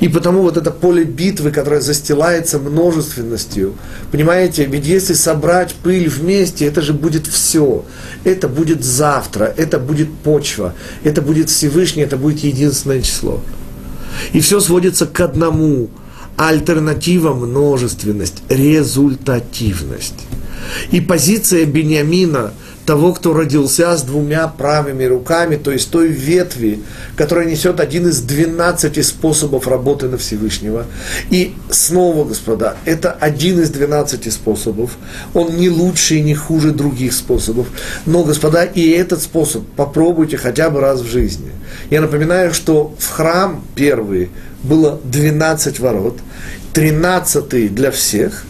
И 0.00 0.08
потому 0.08 0.42
вот 0.42 0.56
это 0.56 0.70
поле 0.70 1.04
битвы, 1.04 1.50
которое 1.50 1.80
застилается 1.80 2.58
множественностью, 2.58 3.74
понимаете, 4.10 4.64
ведь 4.66 4.86
если 4.86 5.14
собрать 5.14 5.74
пыль 5.74 6.08
вместе, 6.08 6.66
это 6.66 6.82
же 6.82 6.92
будет 6.92 7.26
все. 7.26 7.84
Это 8.24 8.48
будет 8.48 8.84
завтра, 8.84 9.52
это 9.56 9.78
будет 9.78 10.12
почва, 10.12 10.74
это 11.04 11.22
будет 11.22 11.50
Всевышний, 11.50 12.02
это 12.02 12.16
будет 12.16 12.40
единственное 12.40 13.02
число. 13.02 13.40
И 14.32 14.40
все 14.40 14.60
сводится 14.60 15.06
к 15.06 15.20
одному. 15.20 15.88
Альтернатива– 16.36 17.34
множественность, 17.34 18.42
результативность. 18.48 20.14
И 20.90 21.00
позиция 21.00 21.66
Бениамина– 21.66 22.52
того, 22.90 23.12
кто 23.12 23.34
родился 23.34 23.96
с 23.96 24.02
двумя 24.02 24.48
правыми 24.48 25.04
руками, 25.04 25.54
то 25.54 25.70
есть 25.70 25.92
той 25.92 26.08
ветви, 26.08 26.80
которая 27.14 27.46
несет 27.46 27.78
один 27.78 28.08
из 28.08 28.20
двенадцати 28.20 28.98
способов 29.02 29.68
работы 29.68 30.08
на 30.08 30.18
Всевышнего. 30.18 30.86
И 31.30 31.54
снова, 31.70 32.24
господа, 32.24 32.74
это 32.86 33.12
один 33.12 33.60
из 33.60 33.70
двенадцати 33.70 34.28
способов. 34.28 34.96
Он 35.34 35.56
не 35.56 35.68
лучше 35.68 36.16
и 36.16 36.20
не 36.20 36.34
хуже 36.34 36.72
других 36.72 37.12
способов. 37.12 37.68
Но, 38.06 38.24
господа, 38.24 38.64
и 38.64 38.90
этот 38.90 39.22
способ 39.22 39.62
попробуйте 39.76 40.36
хотя 40.36 40.68
бы 40.68 40.80
раз 40.80 41.00
в 41.00 41.08
жизни. 41.08 41.52
Я 41.90 42.00
напоминаю, 42.00 42.52
что 42.52 42.92
в 42.98 43.08
храм 43.08 43.64
первый 43.76 44.30
было 44.64 44.98
12 45.04 45.78
ворот, 45.78 46.18
13 46.72 47.72
для 47.72 47.92
всех, 47.92 48.44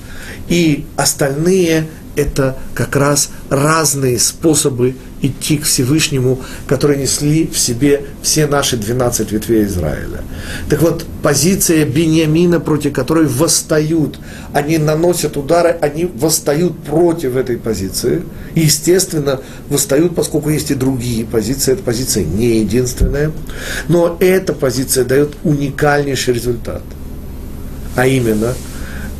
и 0.49 0.87
остальные– 0.97 1.89
это 2.17 2.57
как 2.75 2.97
раз 2.97 3.31
разные 3.49 4.19
способы 4.19 4.95
идти 5.23 5.59
к 5.59 5.65
Всевышнему, 5.65 6.41
которые 6.67 7.01
несли 7.01 7.47
в 7.47 7.59
себе 7.59 8.05
все 8.23 8.47
наши 8.47 8.77
12 8.77 9.33
ветвей 9.33 9.65
Израиля. 9.65 10.23
Так 10.69 10.81
вот, 10.81 11.05
позиция 11.23 11.85
Бениамина, 11.85 12.59
против 12.59 12.93
которой 12.95 13.27
восстают, 13.27 14.19
они 14.53 14.79
наносят 14.79 15.37
удары, 15.37 15.77
они 15.81 16.07
восстают 16.07 16.79
против 16.83 17.37
этой 17.37 17.59
позиции. 17.59 18.23
И, 18.55 18.61
естественно, 18.61 19.41
восстают, 19.69 20.15
поскольку 20.15 20.49
есть 20.49 20.71
и 20.71 20.75
другие 20.75 21.25
позиции. 21.27 21.73
Эта 21.73 21.83
позиция 21.83 22.25
не 22.25 22.61
единственная. 22.61 23.31
Но 23.89 24.17
эта 24.21 24.53
позиция 24.55 25.05
дает 25.05 25.35
уникальнейший 25.45 26.35
результат. 26.35 26.83
А 27.95 28.07
именно– 28.07 28.55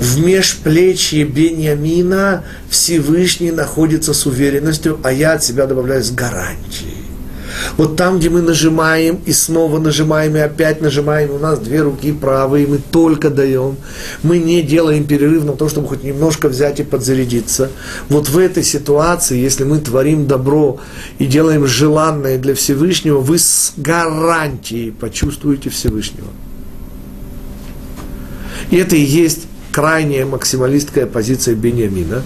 в 0.01 0.19
межплечье 0.19 1.25
Беньямина 1.25 2.43
Всевышний 2.71 3.53
находится 3.53 4.15
с 4.15 4.25
уверенностью, 4.25 4.99
а 5.05 5.13
я 5.13 5.35
от 5.35 5.45
себя 5.45 5.67
добавляю 5.67 6.03
с 6.03 6.11
гарантией. 6.11 6.97
Вот 7.77 7.97
там, 7.97 8.19
где 8.19 8.31
мы 8.31 8.41
нажимаем 8.41 9.21
и 9.27 9.33
снова 9.33 9.79
нажимаем 9.79 10.37
и 10.37 10.39
опять 10.39 10.81
нажимаем, 10.81 11.33
у 11.33 11.39
нас 11.39 11.59
две 11.59 11.83
руки 11.83 12.13
правые, 12.13 12.67
мы 12.67 12.79
только 12.79 13.29
даем, 13.29 13.77
мы 14.23 14.39
не 14.39 14.63
делаем 14.63 15.05
перерыв 15.05 15.45
на 15.45 15.53
то, 15.53 15.69
чтобы 15.69 15.89
хоть 15.89 16.03
немножко 16.03 16.49
взять 16.49 16.81
и 16.81 16.85
подзарядиться. 16.85 17.71
Вот 18.09 18.31
в 18.31 18.39
этой 18.39 18.63
ситуации, 18.63 19.39
если 19.39 19.65
мы 19.65 19.81
творим 19.81 20.27
добро 20.27 20.81
и 21.19 21.27
делаем 21.27 21.67
желанное 21.67 22.39
для 22.39 22.55
Всевышнего, 22.55 23.19
вы 23.19 23.39
с 23.39 23.75
гарантией 23.77 24.93
почувствуете 24.93 25.69
Всевышнего. 25.69 26.29
И 28.71 28.77
это 28.77 28.97
и 28.97 29.03
есть 29.03 29.50
крайняя 29.73 30.27
максималистская 30.27 31.07
позиция 31.07 31.55
Бениамина, 31.55 32.23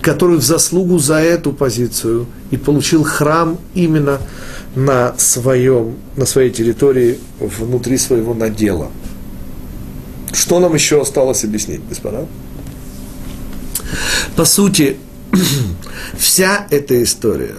который 0.00 0.38
в 0.38 0.42
заслугу 0.42 0.98
за 0.98 1.16
эту 1.16 1.52
позицию 1.52 2.26
и 2.50 2.56
получил 2.56 3.02
храм 3.04 3.58
именно 3.74 4.20
на, 4.74 5.14
своем, 5.18 5.96
на 6.16 6.26
своей 6.26 6.50
территории, 6.50 7.18
внутри 7.40 7.98
своего 7.98 8.34
надела. 8.34 8.90
Что 10.32 10.60
нам 10.60 10.74
еще 10.74 11.00
осталось 11.00 11.44
объяснить, 11.44 11.80
господа? 11.88 12.26
По 14.36 14.44
сути, 14.44 14.96
вся 16.16 16.66
эта 16.70 17.02
история 17.02 17.54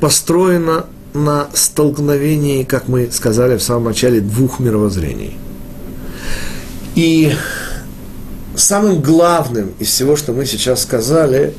построена 0.00 0.86
на 1.12 1.48
столкновении, 1.54 2.64
как 2.64 2.88
мы 2.88 3.10
сказали 3.10 3.56
в 3.56 3.62
самом 3.62 3.84
начале, 3.84 4.20
двух 4.20 4.60
мировоззрений. 4.60 5.36
И 6.94 7.34
самым 8.56 9.00
главным 9.00 9.72
из 9.78 9.88
всего, 9.88 10.16
что 10.16 10.32
мы 10.32 10.46
сейчас 10.46 10.82
сказали, 10.82 11.54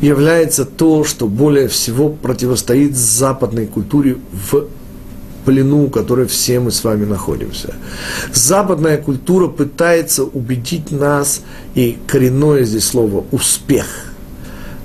является 0.00 0.64
то, 0.64 1.04
что 1.04 1.26
более 1.26 1.68
всего 1.68 2.10
противостоит 2.10 2.96
западной 2.96 3.66
культуре 3.66 4.18
в 4.50 4.66
плену, 5.44 5.86
в 5.86 5.90
которой 5.90 6.26
все 6.26 6.60
мы 6.60 6.70
с 6.70 6.84
вами 6.84 7.04
находимся. 7.04 7.74
Западная 8.32 8.98
культура 8.98 9.48
пытается 9.48 10.24
убедить 10.24 10.90
нас, 10.90 11.40
и 11.74 11.98
коренное 12.06 12.64
здесь 12.64 12.84
слово 12.84 13.24
«успех», 13.30 13.86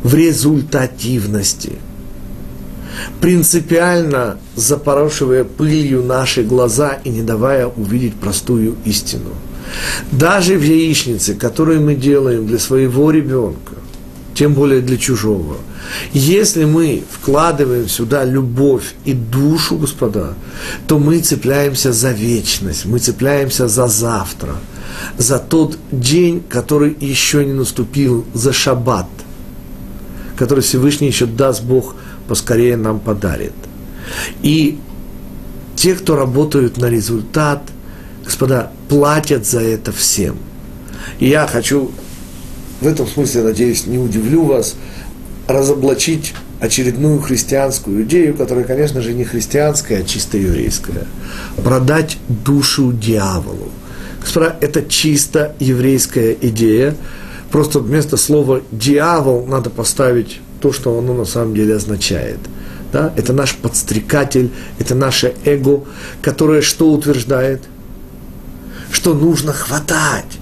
в 0.03 0.15
результативности– 0.15 1.73
принципиально 3.19 4.37
запорошивая 4.55 5.43
пылью 5.43 6.03
наши 6.03 6.43
глаза 6.43 6.99
и 7.03 7.09
не 7.09 7.21
давая 7.21 7.67
увидеть 7.67 8.15
простую 8.15 8.75
истину– 8.85 9.29
даже 10.11 10.57
в 10.57 10.63
яичнице, 10.63 11.35
которую 11.35 11.81
мы 11.81 11.95
делаем 11.95 12.47
для 12.47 12.59
своего 12.59 13.11
ребенка, 13.11 13.73
тем 14.33 14.53
более 14.53 14.81
для 14.81 14.97
чужого, 14.97 15.57
если 16.13 16.65
мы 16.65 17.03
вкладываем 17.09 17.87
сюда 17.87 18.23
любовь 18.23 18.93
и 19.05 19.13
душу, 19.13 19.77
господа, 19.77 20.33
то 20.87 20.99
мы 20.99 21.19
цепляемся 21.19 21.91
за 21.91 22.11
вечность, 22.11 22.85
мы 22.85 22.99
цепляемся 22.99 23.67
за 23.67 23.87
завтра, 23.87 24.55
за 25.17 25.39
тот 25.39 25.77
день, 25.91 26.43
который 26.49 26.95
еще 26.99 27.45
не 27.45 27.53
наступил, 27.53 28.25
за 28.33 28.53
шаббат, 28.53 29.07
который 30.37 30.61
Всевышний 30.61 31.07
еще 31.07 31.25
даст 31.25 31.63
Бог 31.63 31.95
поскорее 32.27 32.77
нам 32.77 32.99
подарит. 32.99 33.53
И 34.41 34.79
те, 35.75 35.95
кто 35.95 36.15
работают 36.15 36.77
на 36.77 36.87
результат, 36.87 37.61
господа, 38.31 38.71
платят 38.87 39.45
за 39.45 39.59
это 39.59 39.91
всем. 39.91 40.37
И 41.19 41.27
я 41.27 41.47
хочу 41.47 41.91
в 42.79 42.87
этом 42.87 43.05
смысле, 43.05 43.43
надеюсь, 43.43 43.85
не 43.85 43.97
удивлю 43.97 44.45
вас, 44.45 44.75
разоблачить 45.47 46.33
очередную 46.61 47.19
христианскую 47.19 48.03
идею, 48.03 48.35
которая, 48.35 48.63
конечно 48.63 49.01
же, 49.01 49.13
не 49.13 49.25
христианская, 49.25 49.97
а 49.97 50.03
чисто 50.03 50.37
еврейская. 50.37 51.05
Продать 51.63 52.17
душу 52.29 52.93
дьяволу. 52.93 53.69
Господа, 54.21 54.55
это 54.61 54.83
чисто 54.83 55.55
еврейская 55.59 56.35
идея. 56.41 56.95
Просто 57.51 57.79
вместо 57.79 58.15
слова 58.15 58.61
«дьявол» 58.71 59.45
надо 59.45 59.69
поставить 59.69 60.39
то, 60.61 60.71
что 60.71 60.97
оно 60.97 61.13
на 61.13 61.25
самом 61.25 61.53
деле 61.53 61.75
означает. 61.75 62.39
Да? 62.93 63.13
Это 63.17 63.33
наш 63.33 63.55
подстрекатель, 63.55 64.51
это 64.79 64.95
наше 64.95 65.33
эго, 65.43 65.83
которое 66.21 66.61
что 66.61 66.91
утверждает? 66.91 67.61
Что 68.91 69.13
нужно 69.13 69.53
хватать, 69.53 70.37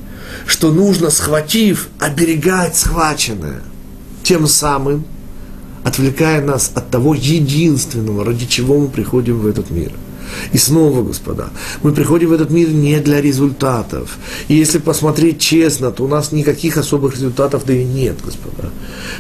что 0.46 0.72
нужно, 0.72 1.10
схватив, 1.10 1.90
оберегать 2.00 2.76
схваченное. 2.76 3.62
Тем 4.24 4.48
самым 4.48 5.06
отвлекая 5.84 6.42
нас 6.42 6.72
от 6.76 6.90
того 6.90 7.14
единственного, 7.14 8.26
ради 8.26 8.46
чего 8.46 8.80
мы 8.80 8.88
приходим 8.88 9.40
в 9.40 9.48
этот 9.48 9.70
мир– 9.70 9.92
и 10.54 10.58
снова, 10.58 11.04
господа, 11.04 11.50
мы 11.84 11.92
приходим 11.92 12.30
в 12.30 12.34
этот 12.34 12.50
мир 12.50 12.70
не 12.70 13.00
для 13.00 13.22
результатов. 13.22 14.18
И 14.48 14.56
если 14.56 14.80
посмотреть 14.80 15.40
честно, 15.40 15.92
то 15.92 16.04
у 16.04 16.08
нас 16.08 16.32
никаких 16.32 16.78
особых 16.78 17.16
результатов 17.16 17.64
да 17.66 17.74
и 17.74 17.84
нет, 17.84 18.16
господа. 18.24 18.70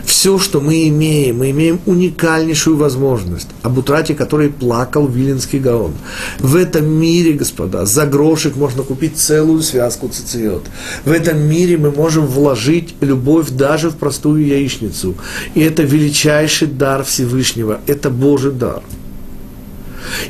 Все, 0.06 0.40
что 0.40 0.62
мы 0.62 0.88
имеем, 0.88 1.40
мы 1.40 1.52
имеем 1.52 1.80
уникальнейшую 1.86 2.78
возможность, 2.78 3.48
об 3.62 3.78
утрате 3.78 4.16
которой 4.16 4.50
плакал 4.50 5.08
Виленский 5.08 5.60
Гаон. 5.60 5.94
В 6.40 6.56
этом 6.56 6.88
мире, 6.88 7.34
господа, 7.34 7.86
за 7.86 8.06
грошек 8.06 8.56
можно 8.56 8.84
купить 8.84 9.18
целую 9.18 9.62
связку 9.62 10.10
цициот. 10.10 10.66
В 11.06 11.12
этом 11.12 11.40
мире 11.40 11.78
мы 11.78 11.92
можем 11.92 12.26
вложить 12.26 12.96
любовь 13.02 13.50
даже 13.50 13.90
в 13.90 13.96
простую 13.96 14.46
яичницу. 14.46 15.16
И 15.56 15.62
это 15.62 15.84
величайший 15.84 16.68
дар 16.68 17.04
Всевышнего, 17.04 17.80
это 17.88 18.10
Божий 18.10 18.52
дар 18.52 18.82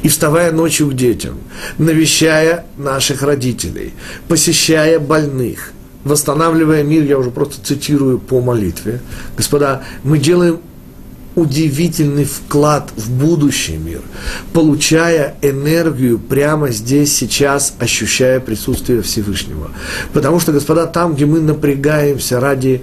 и 0.03 0.07
вставая 0.09 0.51
ночью 0.51 0.87
к 0.87 0.95
детям, 0.95 1.37
навещая 1.77 2.65
наших 2.77 3.21
родителей, 3.21 3.93
посещая 4.27 4.99
больных, 4.99 5.71
восстанавливая 6.03 6.83
мир, 6.83 7.03
я 7.03 7.17
уже 7.17 7.31
просто 7.31 7.63
цитирую 7.63 8.19
по 8.19 8.41
молитве. 8.41 9.01
Господа, 9.37 9.83
мы 10.03 10.17
делаем 10.17 10.59
удивительный 11.35 12.25
вклад 12.25 12.91
в 12.95 13.11
будущий 13.11 13.77
мир, 13.77 14.01
получая 14.53 15.35
энергию 15.41 16.19
прямо 16.19 16.69
здесь, 16.69 17.15
сейчас, 17.15 17.73
ощущая 17.79 18.39
присутствие 18.39 19.01
Всевышнего. 19.01 19.71
Потому 20.13 20.39
что, 20.39 20.51
господа, 20.51 20.85
там, 20.85 21.15
где 21.15 21.25
мы 21.25 21.39
напрягаемся 21.39 22.39
ради 22.39 22.81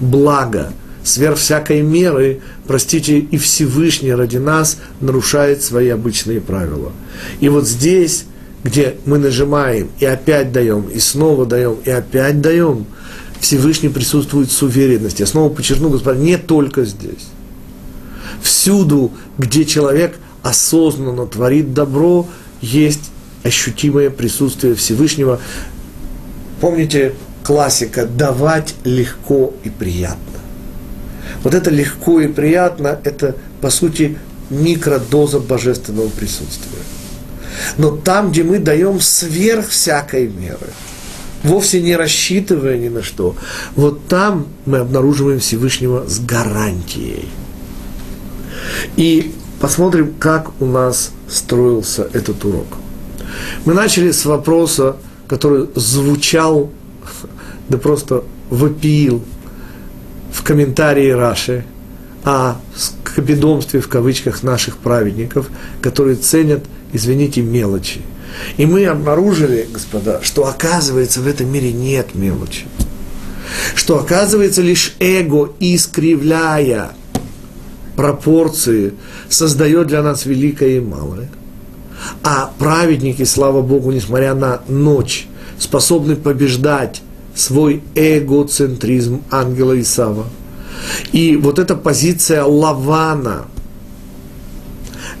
блага, 0.00 0.72
сверх 1.04 1.38
всякой 1.38 1.82
меры, 1.82 2.40
простите, 2.66 3.18
и 3.18 3.36
Всевышний 3.36 4.12
ради 4.12 4.38
нас 4.38 4.78
нарушает 5.00 5.62
свои 5.62 5.88
обычные 5.88 6.40
правила. 6.40 6.92
И 7.40 7.48
вот 7.48 7.68
здесь, 7.68 8.24
где 8.64 8.96
мы 9.04 9.18
нажимаем 9.18 9.90
и 10.00 10.06
опять 10.06 10.50
даем, 10.50 10.88
и 10.88 10.98
снова 10.98 11.46
даем, 11.46 11.76
и 11.84 11.90
опять 11.90 12.40
даем, 12.40 12.86
Всевышний 13.38 13.90
присутствует 13.90 14.50
с 14.50 14.62
уверенностью. 14.62 15.26
Я 15.26 15.30
снова 15.30 15.52
подчеркну, 15.52 15.90
Господь, 15.90 16.16
не 16.16 16.38
только 16.38 16.86
здесь. 16.86 17.28
Всюду, 18.42 19.12
где 19.36 19.66
человек 19.66 20.16
осознанно 20.42 21.26
творит 21.26 21.74
добро, 21.74 22.26
есть 22.62 23.10
ощутимое 23.42 24.08
присутствие 24.08 24.74
Всевышнего. 24.74 25.40
Помните 26.60 27.14
классика 27.42 28.06
«давать 28.06 28.74
легко 28.84 29.52
и 29.64 29.68
приятно». 29.68 30.33
Вот 31.44 31.54
это 31.54 31.70
легко 31.70 32.20
и 32.20 32.26
приятно, 32.26 32.98
это, 33.04 33.36
по 33.60 33.70
сути, 33.70 34.18
микродоза 34.50 35.38
божественного 35.38 36.08
присутствия. 36.08 36.82
Но 37.76 37.90
там, 37.90 38.32
где 38.32 38.42
мы 38.42 38.58
даем 38.58 38.98
сверх 38.98 39.68
всякой 39.68 40.28
меры, 40.28 40.68
вовсе 41.42 41.82
не 41.82 41.96
рассчитывая 41.96 42.78
ни 42.78 42.88
на 42.88 43.02
что, 43.02 43.36
вот 43.76 44.08
там 44.08 44.46
мы 44.64 44.78
обнаруживаем 44.78 45.38
Всевышнего 45.38 46.08
с 46.08 46.18
гарантией. 46.18 47.28
И 48.96 49.34
посмотрим, 49.60 50.14
как 50.18 50.50
у 50.60 50.66
нас 50.66 51.12
строился 51.28 52.08
этот 52.14 52.42
урок. 52.44 52.66
Мы 53.66 53.74
начали 53.74 54.12
с 54.12 54.24
вопроса, 54.24 54.96
который 55.28 55.68
звучал, 55.74 56.70
да 57.68 57.76
просто 57.76 58.24
вопиил 58.48 59.22
в 60.34 60.42
комментарии 60.42 61.10
Раши 61.10 61.64
о 62.24 62.56
скопидомстве 62.76 63.80
в 63.80 63.88
кавычках 63.88 64.42
наших 64.42 64.78
праведников, 64.78 65.48
которые 65.80 66.16
ценят, 66.16 66.64
извините, 66.92 67.40
мелочи. 67.40 68.00
И 68.56 68.66
мы 68.66 68.84
обнаружили, 68.86 69.68
господа, 69.72 70.20
что 70.22 70.46
оказывается 70.46 71.20
в 71.20 71.28
этом 71.28 71.52
мире 71.52 71.72
нет 71.72 72.14
мелочи. 72.14 72.66
Что 73.76 74.00
оказывается 74.00 74.60
лишь 74.60 74.96
эго, 74.98 75.52
искривляя 75.60 76.90
пропорции, 77.94 78.94
создает 79.28 79.86
для 79.86 80.02
нас 80.02 80.26
великое 80.26 80.78
и 80.78 80.80
малое. 80.80 81.28
А 82.24 82.52
праведники, 82.58 83.22
слава 83.22 83.62
Богу, 83.62 83.92
несмотря 83.92 84.34
на 84.34 84.62
ночь, 84.66 85.28
способны 85.58 86.16
побеждать 86.16 87.02
свой 87.34 87.82
эгоцентризм 87.94 89.22
ангела 89.30 89.80
Исава. 89.80 90.26
И 91.12 91.36
вот 91.36 91.58
эта 91.58 91.76
позиция 91.76 92.44
Лавана, 92.44 93.46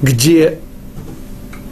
где 0.02 0.58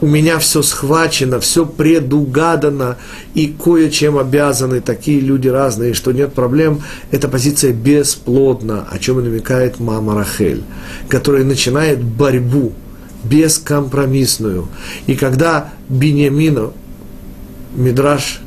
у 0.01 0.07
меня 0.07 0.37
все 0.39 0.61
схвачено, 0.61 1.39
все 1.39 1.65
предугадано, 1.65 2.97
и 3.35 3.47
кое-чем 3.47 4.17
обязаны 4.17 4.81
такие 4.81 5.21
люди 5.21 5.47
разные, 5.47 5.93
что 5.93 6.11
нет 6.11 6.33
проблем, 6.33 6.81
эта 7.11 7.29
позиция 7.29 7.71
бесплодна, 7.71 8.85
о 8.89 8.99
чем 8.99 9.21
и 9.21 9.23
намекает 9.23 9.79
мама 9.79 10.15
Рахель, 10.15 10.63
которая 11.07 11.45
начинает 11.45 12.03
борьбу 12.03 12.73
бескомпромиссную. 13.23 14.67
И 15.07 15.15
когда 15.15 15.71
Бениамину, 15.87 16.73
Мидраш 17.75 18.41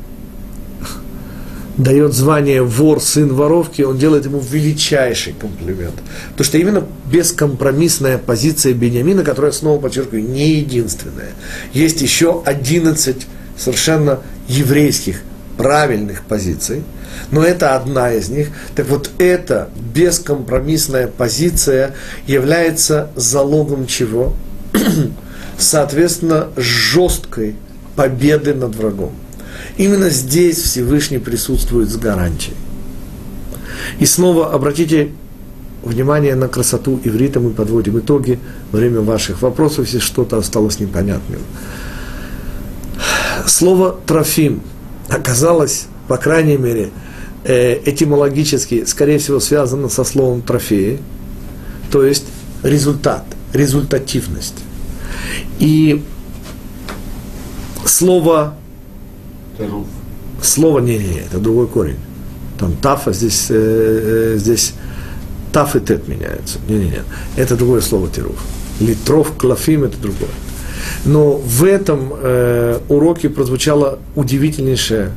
дает 1.77 2.13
звание 2.13 2.63
вор, 2.63 2.99
сын 2.99 3.33
воровки, 3.33 3.83
он 3.83 3.97
делает 3.97 4.25
ему 4.25 4.39
величайший 4.39 5.33
комплимент. 5.33 5.95
Потому 6.31 6.45
что 6.45 6.57
именно 6.57 6.83
бескомпромиссная 7.11 8.17
позиция 8.17 8.73
Бениамина, 8.73 9.23
которая, 9.23 9.51
снова 9.51 9.79
подчеркиваю, 9.79 10.23
не 10.23 10.55
единственная. 10.55 11.31
Есть 11.73 12.01
еще 12.01 12.41
11 12.45 13.27
совершенно 13.57 14.19
еврейских 14.47 15.21
правильных 15.57 16.23
позиций, 16.23 16.83
но 17.31 17.43
это 17.43 17.75
одна 17.75 18.11
из 18.11 18.29
них. 18.29 18.49
Так 18.75 18.87
вот, 18.87 19.09
эта 19.17 19.69
бескомпромиссная 19.93 21.07
позиция 21.07 21.95
является 22.25 23.09
залогом 23.15 23.87
чего? 23.87 24.33
Соответственно, 25.57 26.49
жесткой 26.55 27.55
победы 27.95 28.53
над 28.53 28.75
врагом. 28.75 29.13
Именно 29.77 30.09
здесь 30.09 30.57
Всевышний 30.57 31.19
присутствует 31.19 31.89
с 31.89 31.97
гарантией. 31.97 32.55
И 33.99 34.05
снова 34.05 34.51
обратите 34.51 35.11
внимание 35.83 36.35
на 36.35 36.47
красоту 36.47 36.99
иврита, 37.03 37.39
мы 37.39 37.51
подводим 37.51 37.99
итоги 37.99 38.39
время 38.71 39.01
ваших 39.01 39.41
вопросов, 39.41 39.85
если 39.85 39.99
что-то 39.99 40.37
осталось 40.37 40.79
непонятным. 40.79 41.39
Слово 43.45 43.97
«трофим» 44.05 44.61
оказалось, 45.09 45.85
по 46.07 46.17
крайней 46.17 46.57
мере, 46.57 46.89
э, 47.43 47.79
этимологически, 47.85 48.83
скорее 48.85 49.19
всего, 49.19 49.39
связано 49.39 49.89
со 49.89 50.03
словом 50.03 50.41
«трофеи», 50.41 50.99
то 51.91 52.03
есть 52.03 52.25
результат, 52.63 53.23
результативность. 53.53 54.55
И 55.59 56.03
слово 57.85 58.55
Слово 60.41 60.79
не, 60.79 60.97
не, 60.97 61.19
это 61.19 61.39
другой 61.39 61.67
корень. 61.67 61.97
Там 62.59 62.73
таф, 62.73 63.07
а 63.07 63.13
здесь, 63.13 63.47
э, 63.49 64.33
э, 64.35 64.37
здесь 64.37 64.73
таф 65.51 65.75
и 65.75 65.79
тет 65.79 66.07
меняются. 66.07 66.59
Не, 66.67 66.75
не, 66.75 66.85
не. 66.85 67.01
Это 67.35 67.55
другое 67.55 67.81
слово 67.81 68.09
теруф. 68.09 68.39
Литров, 68.79 69.33
клафим 69.37 69.83
это 69.83 69.97
другое. 69.97 70.29
Но 71.05 71.37
в 71.37 71.63
этом 71.63 72.13
э, 72.15 72.79
уроке 72.89 73.29
прозвучало 73.29 73.99
удивительнейшее 74.15 75.11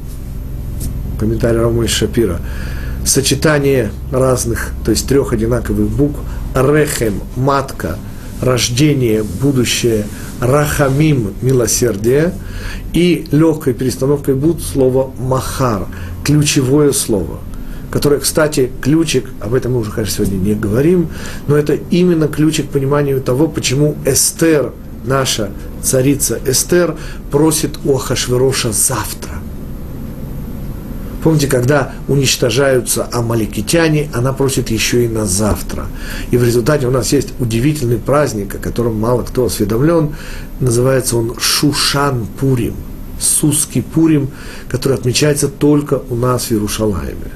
комментарий 1.18 1.60
Рамой 1.60 1.88
Шапира. 1.88 2.40
Сочетание 3.04 3.90
разных, 4.10 4.72
то 4.84 4.90
есть 4.90 5.06
трех 5.08 5.32
одинаковых 5.32 5.88
букв 5.88 6.18
рехем, 6.54 7.20
матка, 7.36 7.98
рождение, 8.40 9.22
будущее, 9.22 10.06
рахамим, 10.40 11.34
милосердие, 11.42 12.32
и 12.92 13.26
легкой 13.30 13.74
перестановкой 13.74 14.34
будет 14.34 14.62
слово 14.62 15.12
махар, 15.18 15.86
ключевое 16.24 16.92
слово– 16.92 17.40
которое, 17.90 18.20
кстати, 18.20 18.70
ключик, 18.80 19.26
об 19.40 19.54
этом 19.54 19.72
мы 19.72 19.80
уже, 19.80 19.90
конечно, 19.90 20.24
сегодня 20.24 20.36
не 20.36 20.54
говорим, 20.54 21.08
но 21.48 21.56
это 21.56 21.74
именно 21.90 22.28
ключик 22.28 22.68
к 22.68 22.70
пониманию 22.70 23.20
того, 23.20 23.48
почему 23.48 23.96
Эстер, 24.04 24.72
наша 25.04 25.50
царица 25.82 26.38
Эстер, 26.46 26.96
просит 27.30 27.78
у 27.84 27.96
Ахашвероша 27.96 28.72
завтра. 28.72 29.39
Помните, 31.22 31.48
когда 31.48 31.92
уничтожаются 32.08 33.06
амаликитяне, 33.12 34.08
она 34.14 34.32
просит 34.32 34.70
еще 34.70 35.04
и 35.04 35.08
на 35.08 35.26
завтра. 35.26 35.86
И 36.30 36.36
в 36.36 36.44
результате 36.44 36.86
у 36.86 36.90
нас 36.90 37.12
есть 37.12 37.34
удивительный 37.38 37.98
праздник, 37.98 38.54
о 38.54 38.58
котором 38.58 38.98
мало 38.98 39.22
кто 39.22 39.44
осведомлен. 39.44 40.14
Называется 40.60 41.16
он 41.16 41.34
Шушан 41.38 42.26
Пурим. 42.38 42.74
Сусский 43.20 43.82
Пурим, 43.82 44.30
который 44.68 44.94
отмечается 44.94 45.48
только 45.48 46.00
у 46.08 46.14
нас 46.14 46.44
в 46.46 46.52
Иерушалайме. 46.52 47.30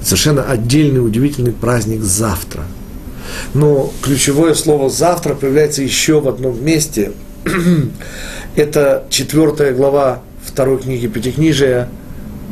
Совершенно 0.00 0.44
отдельный, 0.44 1.04
удивительный 1.04 1.52
праздник 1.52 2.02
завтра. 2.02 2.62
Но 3.52 3.92
ключевое 4.02 4.54
слово 4.54 4.88
«завтра» 4.88 5.34
появляется 5.34 5.82
еще 5.82 6.20
в 6.20 6.28
одном 6.28 6.64
месте. 6.64 7.12
Это 8.56 9.04
четвертая 9.10 9.74
глава 9.74 10.22
второй 10.42 10.78
книги 10.78 11.06
Пятикнижия, 11.06 11.90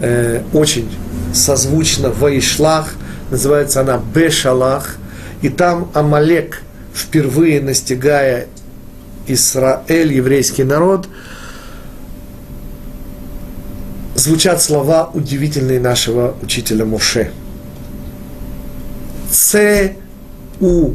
э, 0.00 0.42
очень 0.52 0.88
созвучно 1.32 2.10
«Ваишлах», 2.10 2.94
называется 3.30 3.80
она 3.80 4.00
«Бешалах», 4.14 4.96
и 5.42 5.48
там 5.48 5.90
Амалек, 5.94 6.62
впервые 6.94 7.60
настигая 7.60 8.46
Израиль, 9.26 10.12
еврейский 10.12 10.64
народ, 10.64 11.08
звучат 14.14 14.62
слова 14.62 15.10
удивительные 15.12 15.80
нашего 15.80 16.34
учителя 16.42 16.84
Моше. 16.84 17.30
Це 19.30 19.94
у 20.60 20.90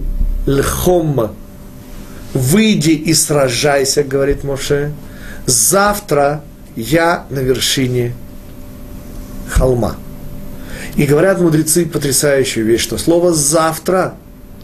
лхом. 0.47 1.32
Выйди 2.34 2.91
и 2.91 3.14
сражайся, 3.14 4.04
говорит 4.04 4.43
Моше. 4.43 4.91
Завтра 5.45 6.41
я 6.76 7.26
на 7.30 7.39
вершине 7.39 8.14
холма. 9.52 9.95
И 10.95 11.06
говорят 11.06 11.39
мудрецы 11.39 11.86
потрясающую 11.86 12.66
вещь, 12.66 12.82
что 12.82 12.97
слово 12.97 13.34
«завтра» 13.34 14.16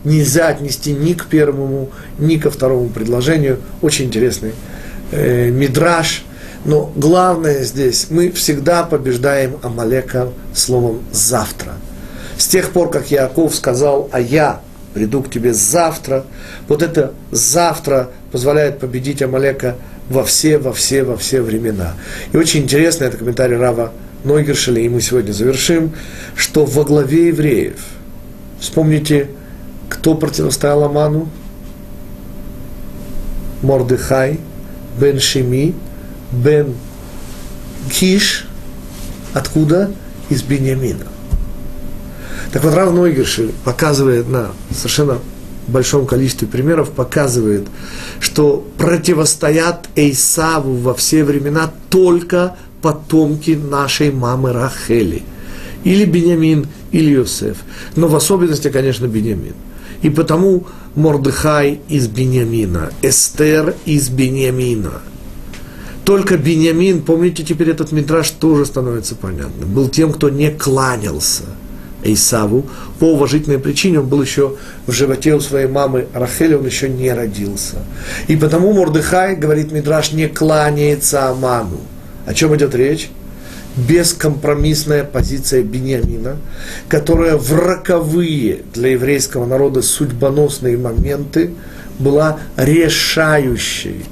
нельзя 0.03 0.47
отнести 0.47 0.93
ни 0.93 1.13
к 1.13 1.25
первому, 1.25 1.89
ни 2.17 2.37
ко 2.37 2.49
второму 2.49 2.89
предложению. 2.89 3.59
Очень 3.81 4.05
интересный 4.05 4.53
э, 5.11 5.49
мидраж. 5.49 6.23
Но 6.65 6.91
главное 6.95 7.63
здесь, 7.63 8.07
мы 8.09 8.31
всегда 8.31 8.83
побеждаем 8.83 9.57
Амалека 9.63 10.29
словом 10.53 11.01
«завтра». 11.11 11.73
С 12.37 12.47
тех 12.47 12.71
пор, 12.71 12.89
как 12.89 13.09
Яков 13.09 13.55
сказал, 13.55 14.09
а 14.11 14.19
я 14.19 14.61
приду 14.93 15.23
к 15.23 15.29
тебе 15.29 15.53
завтра, 15.53 16.25
вот 16.67 16.81
это 16.83 17.13
завтра 17.31 18.09
позволяет 18.31 18.79
победить 18.79 19.21
Амалека 19.21 19.75
во 20.09 20.23
все, 20.23 20.57
во 20.57 20.73
все, 20.73 21.03
во 21.03 21.17
все 21.17 21.41
времена. 21.41 21.93
И 22.31 22.37
очень 22.37 22.63
интересно, 22.63 23.05
это 23.05 23.17
комментарий 23.17 23.57
Рава 23.57 23.91
Нойгершеля, 24.23 24.81
и 24.81 24.89
мы 24.89 25.01
сегодня 25.01 25.31
завершим, 25.31 25.91
что 26.35 26.65
во 26.65 26.83
главе 26.83 27.27
евреев, 27.27 27.79
вспомните, 28.59 29.29
кто 29.89 30.15
противостоял 30.15 30.83
Аману? 30.83 31.29
Мордыхай, 33.61 34.39
Бен 34.99 35.19
Шими, 35.19 35.73
Бен 36.31 36.75
Киш, 37.91 38.47
откуда? 39.33 39.91
Из 40.29 40.43
Бениамина. 40.43 41.05
Так 42.51 42.63
вот, 42.63 42.73
Рав 42.73 42.93
Нойгершель 42.93 43.53
показывает 43.63 44.27
на 44.27 44.51
совершенно 44.71 45.19
большом 45.67 46.05
количестве 46.05 46.47
примеров, 46.47 46.91
показывает, 46.91 47.67
что 48.19 48.65
противостоят 48.77 49.87
Эйсаву 49.95 50.75
во 50.75 50.93
все 50.93 51.23
времена 51.23 51.71
только 51.89 52.55
потомки 52.81 53.51
нашей 53.51 54.11
мамы 54.11 54.53
Рахели. 54.53 55.23
Или 55.83 56.05
Бенямин, 56.05 56.67
или 56.91 57.11
Йосеф. 57.11 57.57
Но 57.95 58.07
в 58.07 58.15
особенности, 58.15 58.69
конечно, 58.69 59.07
Бенямин. 59.07 59.53
И 60.01 60.09
потому 60.09 60.65
Мордыхай 60.95 61.79
из 61.87 62.07
Бенямина, 62.07 62.91
Эстер 63.01 63.75
из 63.85 64.09
Бенямина. 64.09 65.01
Только 66.05 66.37
Бенямин, 66.37 67.01
помните 67.01 67.43
теперь 67.43 67.69
этот 67.69 67.91
метраж 67.91 68.29
тоже 68.31 68.65
становится 68.65 69.15
понятным, 69.15 69.73
был 69.73 69.89
тем, 69.89 70.13
кто 70.13 70.29
не 70.29 70.49
кланялся– 70.49 71.43
Исаву, 72.03 72.65
по 72.99 73.05
уважительной 73.05 73.59
причине 73.59 73.99
он 73.99 74.07
был 74.07 74.21
еще 74.21 74.55
в 74.85 74.91
животе 74.91 75.33
у 75.35 75.39
своей 75.39 75.67
мамы 75.67 76.07
Рахели, 76.13 76.53
он 76.53 76.65
еще 76.65 76.89
не 76.89 77.11
родился. 77.11 77.77
И 78.27 78.35
потому 78.35 78.73
Мордыхай, 78.73 79.35
говорит 79.35 79.71
Мидраш, 79.71 80.11
не 80.11 80.27
кланяется 80.27 81.29
Аману. 81.29 81.79
О 82.27 82.33
чем 82.35 82.55
идет 82.55 82.75
речь? 82.75 83.09
бескомпромиссная 83.77 85.03
позиция 85.03 85.61
Бениамина, 85.61 86.37
которая 86.89 87.37
в 87.37 87.53
роковые 87.53 88.63
для 88.73 88.93
еврейского 88.93 89.45
народа 89.45 89.83
судьбоносные 89.83 90.79
моменты 90.79 91.51
была 91.99 92.39
решающей. 92.57 94.03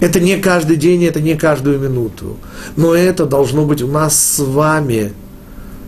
Это 0.00 0.20
не 0.20 0.36
каждый 0.36 0.76
день, 0.76 1.02
это 1.04 1.22
не 1.22 1.34
каждую 1.34 1.78
минуту. 1.80 2.36
Но 2.76 2.94
это 2.94 3.24
должно 3.24 3.64
быть 3.64 3.80
у 3.80 3.86
нас 3.86 4.20
с 4.20 4.38
вами 4.38 5.14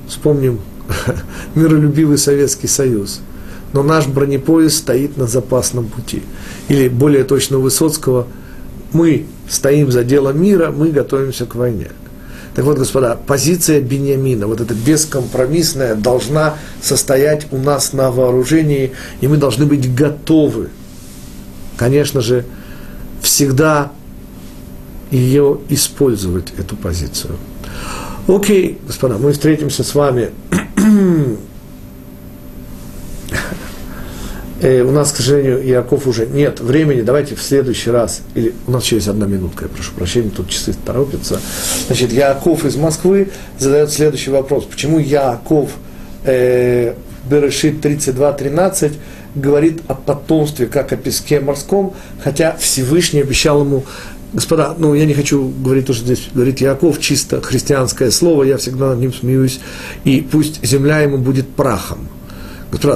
Вспомним 0.09 0.61
миролюбивый 1.55 2.19
Советский 2.19 2.67
Союз. 2.67 3.21
Но 3.73 3.83
наш 3.83 4.07
бронепоезд 4.07 4.77
стоит 4.77 5.17
на 5.17 5.27
запасном 5.27 5.87
пути. 5.87 6.23
Или 6.69 6.89
более 6.89 7.25
точно 7.25 7.59
Высоцкого, 7.59 8.27
мы 8.93 9.27
стоим 9.49 9.91
за 9.91 10.05
дело 10.05 10.31
мира, 10.31 10.71
мы 10.71 10.91
готовимся 10.91 11.47
к 11.47 11.55
войне. 11.55 11.89
Так 12.55 12.65
вот, 12.65 12.79
господа, 12.79 13.19
позиция 13.27 13.81
Бениамина, 13.81 14.47
вот 14.47 14.61
эта 14.61 14.75
бескомпромиссная, 14.75 15.97
должна 15.97 16.55
состоять 16.81 17.49
у 17.51 17.59
нас 17.59 17.93
на 17.93 18.13
вооружении, 18.13 18.93
и 19.21 19.27
мы 19.27 19.39
должны 19.39 19.67
быть 19.67 19.93
готовы, 19.93 20.69
конечно 21.77 22.21
же, 22.21 22.45
всегда 23.23 23.91
ее 25.11 25.59
использовать, 25.69 26.53
эту 26.57 26.77
позицию. 26.77 27.37
Окей, 28.29 28.79
господа, 28.87 29.19
мы 29.19 29.33
встретимся 29.33 29.83
с 29.83 29.95
вами. 29.95 30.31
Э, 34.65 34.83
у 34.83 34.91
нас, 34.91 35.13
к 35.13 35.17
сожалению, 35.17 35.65
Яков 35.65 36.07
уже 36.07 36.27
нет 36.27 36.61
времени. 36.61 37.03
Давайте 37.03 37.35
в 37.35 37.43
следующий 37.43 37.91
раз, 37.91 38.23
или 38.35 38.55
у 38.67 38.71
нас 38.71 38.85
еще 38.85 38.97
есть 38.97 39.09
одна 39.09 39.27
минутка, 39.27 39.65
я 39.65 39.69
прошу 39.69 39.93
прощения, 39.93 40.31
тут 40.31 40.49
часы 40.49 40.75
торопятся. 40.85 41.41
Значит, 41.87 42.13
Яков 42.13 42.65
из 42.65 42.77
Москвы 42.77 43.29
задает 43.59 43.91
следующий 43.91 44.31
вопрос. 44.31 44.65
Почему 44.65 44.99
Яков 44.99 45.71
э, 46.25 46.95
Берешит 47.29 47.85
32.13 47.85 48.93
говорит 49.35 49.83
о 49.89 49.95
потомстве, 49.95 50.67
как 50.67 50.93
о 50.93 50.97
песке 50.97 51.41
морском, 51.41 51.95
хотя 52.23 52.57
Всевышний 52.57 53.21
обещал 53.21 53.61
ему 53.61 53.85
Господа, 54.33 54.75
ну 54.77 54.95
я 54.95 55.07
не 55.07 55.15
хочу 55.15 55.49
говорить 55.49 55.87
то, 55.87 55.93
что 55.93 56.05
здесь 56.05 56.29
говорит 56.35 56.61
Яков, 56.61 57.01
чисто 57.01 57.41
христианское 57.41 58.11
слово, 58.11 58.43
я 58.43 58.57
всегда 58.57 58.89
над 58.91 58.99
ним 58.99 59.15
смеюсь, 59.15 59.61
и 60.03 60.21
пусть 60.21 60.65
земля 60.67 61.01
ему 61.01 61.19
будет 61.19 61.49
прахом. 61.49 62.09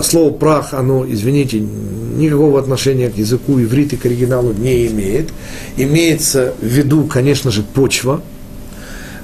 Слово 0.02 0.32
прах, 0.32 0.74
оно, 0.74 1.06
извините, 1.06 1.60
никакого 1.60 2.58
отношения 2.60 3.10
к 3.10 3.16
языку 3.16 3.60
иврит 3.60 3.92
и 3.92 3.96
к 3.96 4.06
оригиналу 4.06 4.52
не 4.52 4.86
имеет. 4.86 5.30
Имеется 5.76 6.54
в 6.60 6.66
виду, 6.66 7.04
конечно 7.04 7.50
же, 7.50 7.62
почва. 7.62 8.22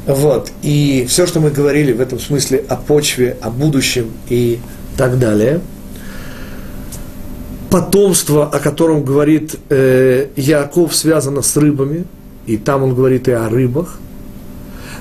Вот. 0.07 0.53
И 0.63 1.07
все, 1.09 1.27
что 1.27 1.41
мы 1.41 1.51
говорили 1.51 1.93
в 1.93 2.01
этом 2.01 2.21
смысле 2.21 2.65
о 2.69 2.77
почве, 2.77 3.37
о 3.41 3.51
будущем 3.51 4.11
и 4.29 4.59
так 4.97 5.19
далее– 5.19 5.61
потомство, 7.75 8.47
о 8.47 8.61
котором 8.61 9.03
говорит 9.03 9.57
э, 9.69 10.29
Яков, 10.37 10.95
связано 10.95 11.43
с 11.43 11.57
рыбами, 11.57 12.05
и 12.47 12.57
там 12.57 12.85
он 12.85 12.95
говорит 12.95 13.27
и 13.27 13.33
о 13.33 13.49
рыбах, 13.49 13.99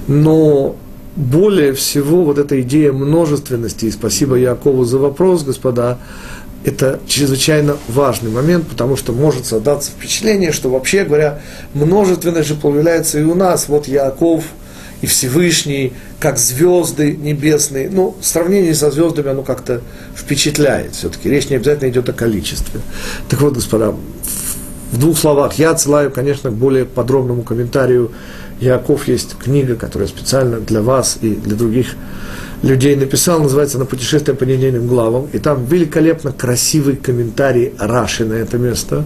но 0.08 0.76
более 1.16 1.74
всего 1.74 2.24
вот 2.24 2.38
эта 2.38 2.60
идея 2.62 2.92
множественности, 2.92 3.86
и 3.86 3.92
спасибо 3.92 4.36
Якову 4.36 4.84
за 4.84 4.98
вопрос, 4.98 5.44
господа, 5.44 6.00
это 6.64 7.00
чрезвычайно 7.08 7.78
важный 7.88 8.32
момент, 8.32 8.68
потому 8.68 8.96
что 8.96 9.12
может 9.12 9.46
создаться 9.46 9.92
впечатление, 9.92 10.52
что 10.52 10.70
вообще 10.70 11.04
говоря, 11.04 11.42
множественность 11.74 12.48
же 12.48 12.56
появляется 12.56 13.20
и 13.20 13.24
у 13.24 13.36
нас. 13.36 13.68
Вот 13.68 13.88
Яков 13.88 14.46
и 15.02 15.06
Всевышний, 15.06 15.92
как 16.20 16.38
звезды 16.38 17.18
небесные. 17.18 17.90
Ну, 17.90 18.16
сравнение 18.22 18.74
со 18.74 18.90
звездами, 18.90 19.32
оно 19.32 19.44
как-то 19.44 19.82
впечатляет 20.16 20.96
все-таки. 20.96 21.30
Речь 21.30 21.50
не 21.50 21.58
обязательно 21.58 21.90
идет 21.90 22.08
о 22.08 22.14
количестве. 22.14 22.80
Так 23.28 23.42
вот, 23.42 23.56
господа, 23.56 23.94
в 24.94 24.98
двух 24.98 25.18
словах, 25.18 25.56
я 25.56 25.72
отсылаю, 25.72 26.12
конечно, 26.12 26.50
к 26.50 26.54
более 26.54 26.86
подробному 26.86 27.42
комментарию 27.42 28.12
Яков 28.60 29.08
есть 29.08 29.36
книга, 29.38 29.76
которая 29.76 30.08
специально 30.08 30.60
для 30.60 30.82
вас 30.82 31.18
и 31.22 31.36
для 31.36 31.56
других 31.56 31.96
людей 32.62 32.96
написал, 32.96 33.42
называется 33.42 33.78
«На 33.78 33.86
путешествие 33.86 34.36
по 34.36 34.46
недельным 34.46 34.88
главам». 34.88 35.28
И 35.34 35.40
там 35.40 35.66
великолепно 35.66 36.32
красивый 36.32 36.96
комментарий 36.96 37.74
Раши 37.78 38.26
на 38.26 38.34
это 38.34 38.58
место. 38.58 39.06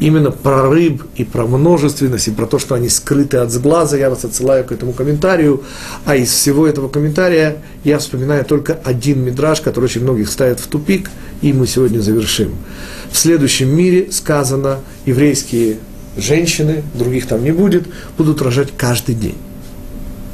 Именно 0.00 0.32
про 0.32 0.68
рыб 0.68 1.04
и 1.14 1.24
про 1.24 1.46
множественность, 1.46 2.28
и 2.28 2.32
про 2.32 2.46
то, 2.46 2.58
что 2.58 2.74
они 2.74 2.88
скрыты 2.88 3.36
от 3.36 3.50
сглаза. 3.50 3.96
Я 3.96 4.10
вас 4.10 4.24
отсылаю 4.24 4.64
к 4.64 4.72
этому 4.72 4.92
комментарию. 4.92 5.62
А 6.04 6.16
из 6.16 6.30
всего 6.30 6.66
этого 6.66 6.88
комментария 6.88 7.58
я 7.84 7.98
вспоминаю 7.98 8.44
только 8.44 8.78
один 8.84 9.24
мидраж, 9.24 9.60
который 9.60 9.84
очень 9.84 10.02
многих 10.02 10.28
ставит 10.28 10.58
в 10.58 10.66
тупик, 10.66 11.10
и 11.42 11.52
мы 11.52 11.66
сегодня 11.66 12.00
завершим. 12.00 12.54
В 13.10 13.16
следующем 13.16 13.74
мире 13.74 14.08
сказано, 14.10 14.78
еврейские 15.06 15.78
женщины, 16.16 16.82
других 16.94 17.26
там 17.26 17.42
не 17.42 17.52
будет, 17.52 17.84
будут 18.16 18.42
рожать 18.42 18.68
каждый 18.76 19.14
день. 19.14 19.36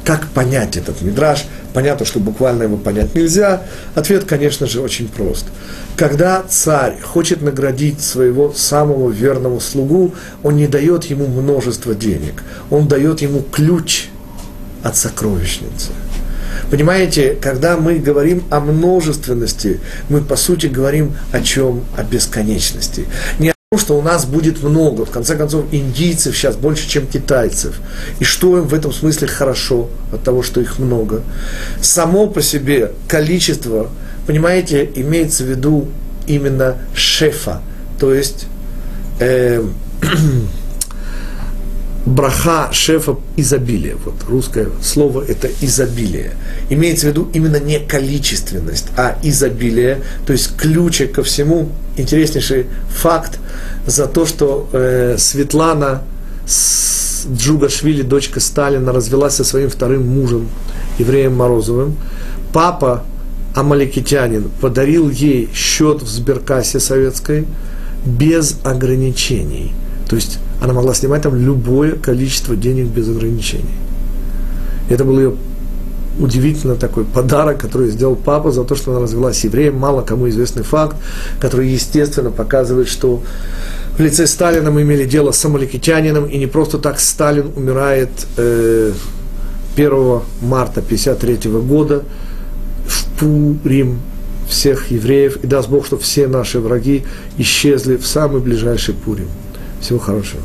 Как 0.03 0.27
понять 0.27 0.77
этот 0.77 1.01
мидраж? 1.01 1.45
Понятно, 1.73 2.05
что 2.05 2.19
буквально 2.19 2.63
его 2.63 2.75
понять 2.75 3.13
нельзя. 3.15 3.61
Ответ, 3.95 4.25
конечно 4.25 4.65
же, 4.65 4.81
очень 4.81 5.07
прост. 5.07 5.45
Когда 5.95 6.43
царь 6.49 6.99
хочет 7.01 7.41
наградить 7.41 8.01
своего 8.01 8.51
самого 8.51 9.09
верного 9.11 9.59
слугу, 9.59 10.13
он 10.43 10.57
не 10.57 10.67
дает 10.67 11.05
ему 11.05 11.27
множество 11.27 11.93
денег, 11.93 12.43
он 12.69 12.87
дает 12.87 13.21
ему 13.21 13.41
ключ 13.41 14.07
от 14.83 14.97
сокровищницы. 14.97 15.91
Понимаете, 16.69 17.37
когда 17.39 17.77
мы 17.77 17.99
говорим 17.99 18.43
о 18.49 18.59
множественности, 18.59 19.79
мы 20.09 20.21
по 20.21 20.35
сути 20.35 20.67
говорим 20.67 21.15
о 21.31 21.41
чем? 21.41 21.83
О 21.97 22.03
бесконечности. 22.03 23.05
Не 23.39 23.50
что 23.77 23.97
у 23.97 24.01
нас 24.01 24.25
будет 24.25 24.61
много. 24.63 25.05
В 25.05 25.11
конце 25.11 25.37
концов, 25.37 25.63
индийцев 25.71 26.35
сейчас 26.35 26.57
больше, 26.57 26.89
чем 26.89 27.07
китайцев. 27.07 27.79
И 28.19 28.25
что 28.25 28.57
им 28.57 28.65
в 28.65 28.73
этом 28.73 28.91
смысле 28.91 29.29
хорошо 29.29 29.89
от 30.11 30.23
того, 30.23 30.43
что 30.43 30.59
их 30.59 30.77
много? 30.77 31.21
Само 31.79 32.27
по 32.27 32.41
себе 32.41 32.91
количество, 33.07 33.89
понимаете, 34.27 34.91
имеется 34.95 35.45
в 35.45 35.47
виду 35.47 35.87
именно 36.27 36.79
шефа, 36.93 37.61
то 37.97 38.13
есть 38.13 38.45
э, 39.21 39.63
браха 42.05 42.69
шефа 42.71 43.17
изобилие. 43.37 43.95
Вот 44.03 44.15
русское 44.27 44.69
слово 44.81 45.23
это 45.27 45.49
изобилие. 45.61 46.31
Имеется 46.69 47.07
в 47.07 47.09
виду 47.09 47.29
именно 47.33 47.57
не 47.57 47.79
количественность, 47.79 48.87
а 48.97 49.17
изобилие, 49.23 50.01
то 50.25 50.33
есть 50.33 50.55
ключ 50.57 51.01
ко 51.13 51.23
всему. 51.23 51.69
Интереснейший 51.97 52.67
факт 52.89 53.39
за 53.85 54.07
то, 54.07 54.25
что 54.25 54.69
э, 54.71 55.15
Светлана 55.17 56.03
Джугашвили, 57.29 58.01
дочка 58.01 58.39
Сталина, 58.39 58.91
развелась 58.91 59.35
со 59.35 59.43
своим 59.43 59.69
вторым 59.69 60.07
мужем, 60.07 60.47
евреем 60.97 61.35
Морозовым. 61.35 61.97
Папа, 62.53 63.03
амаликитянин, 63.53 64.49
подарил 64.59 65.09
ей 65.09 65.49
счет 65.53 66.01
в 66.01 66.07
сберкассе 66.07 66.79
советской 66.79 67.45
без 68.05 68.57
ограничений. 68.63 69.73
То 70.07 70.15
есть 70.15 70.39
она 70.61 70.73
могла 70.73 70.93
снимать 70.93 71.21
там 71.21 71.35
любое 71.35 71.93
количество 71.93 72.55
денег 72.55 72.87
без 72.87 73.09
ограничений. 73.09 73.75
Это 74.89 75.05
был 75.05 75.17
ее 75.17 75.33
удивительно 76.19 76.75
такой 76.75 77.05
подарок, 77.05 77.59
который 77.59 77.89
сделал 77.89 78.15
папа 78.15 78.51
за 78.51 78.63
то, 78.63 78.75
что 78.75 78.91
она 78.91 79.01
развелась 79.01 79.39
с 79.39 79.43
евреем. 79.43 79.77
Мало 79.77 80.01
кому 80.01 80.29
известный 80.29 80.63
факт, 80.63 80.97
который, 81.39 81.69
естественно, 81.69 82.31
показывает, 82.31 82.87
что 82.87 83.23
в 83.97 83.99
лице 83.99 84.27
Сталина 84.27 84.71
мы 84.71 84.83
имели 84.83 85.05
дело 85.05 85.31
с 85.31 85.43
амаликитянином, 85.43 86.25
и 86.25 86.37
не 86.37 86.47
просто 86.47 86.77
так 86.77 86.99
Сталин 86.99 87.51
умирает 87.55 88.09
э, 88.37 88.91
1 89.75 89.89
марта 90.41 90.81
1953 90.81 91.51
года 91.51 92.03
в 92.85 93.19
Пурим 93.19 93.99
всех 94.47 94.91
евреев, 94.91 95.37
и 95.43 95.47
даст 95.47 95.69
Бог, 95.69 95.85
что 95.85 95.97
все 95.97 96.27
наши 96.27 96.59
враги 96.59 97.03
исчезли 97.37 97.95
в 97.95 98.05
самый 98.05 98.41
ближайший 98.41 98.93
Пурим. 98.93 99.27
Всего 99.81 99.97
хорошего. 99.99 100.43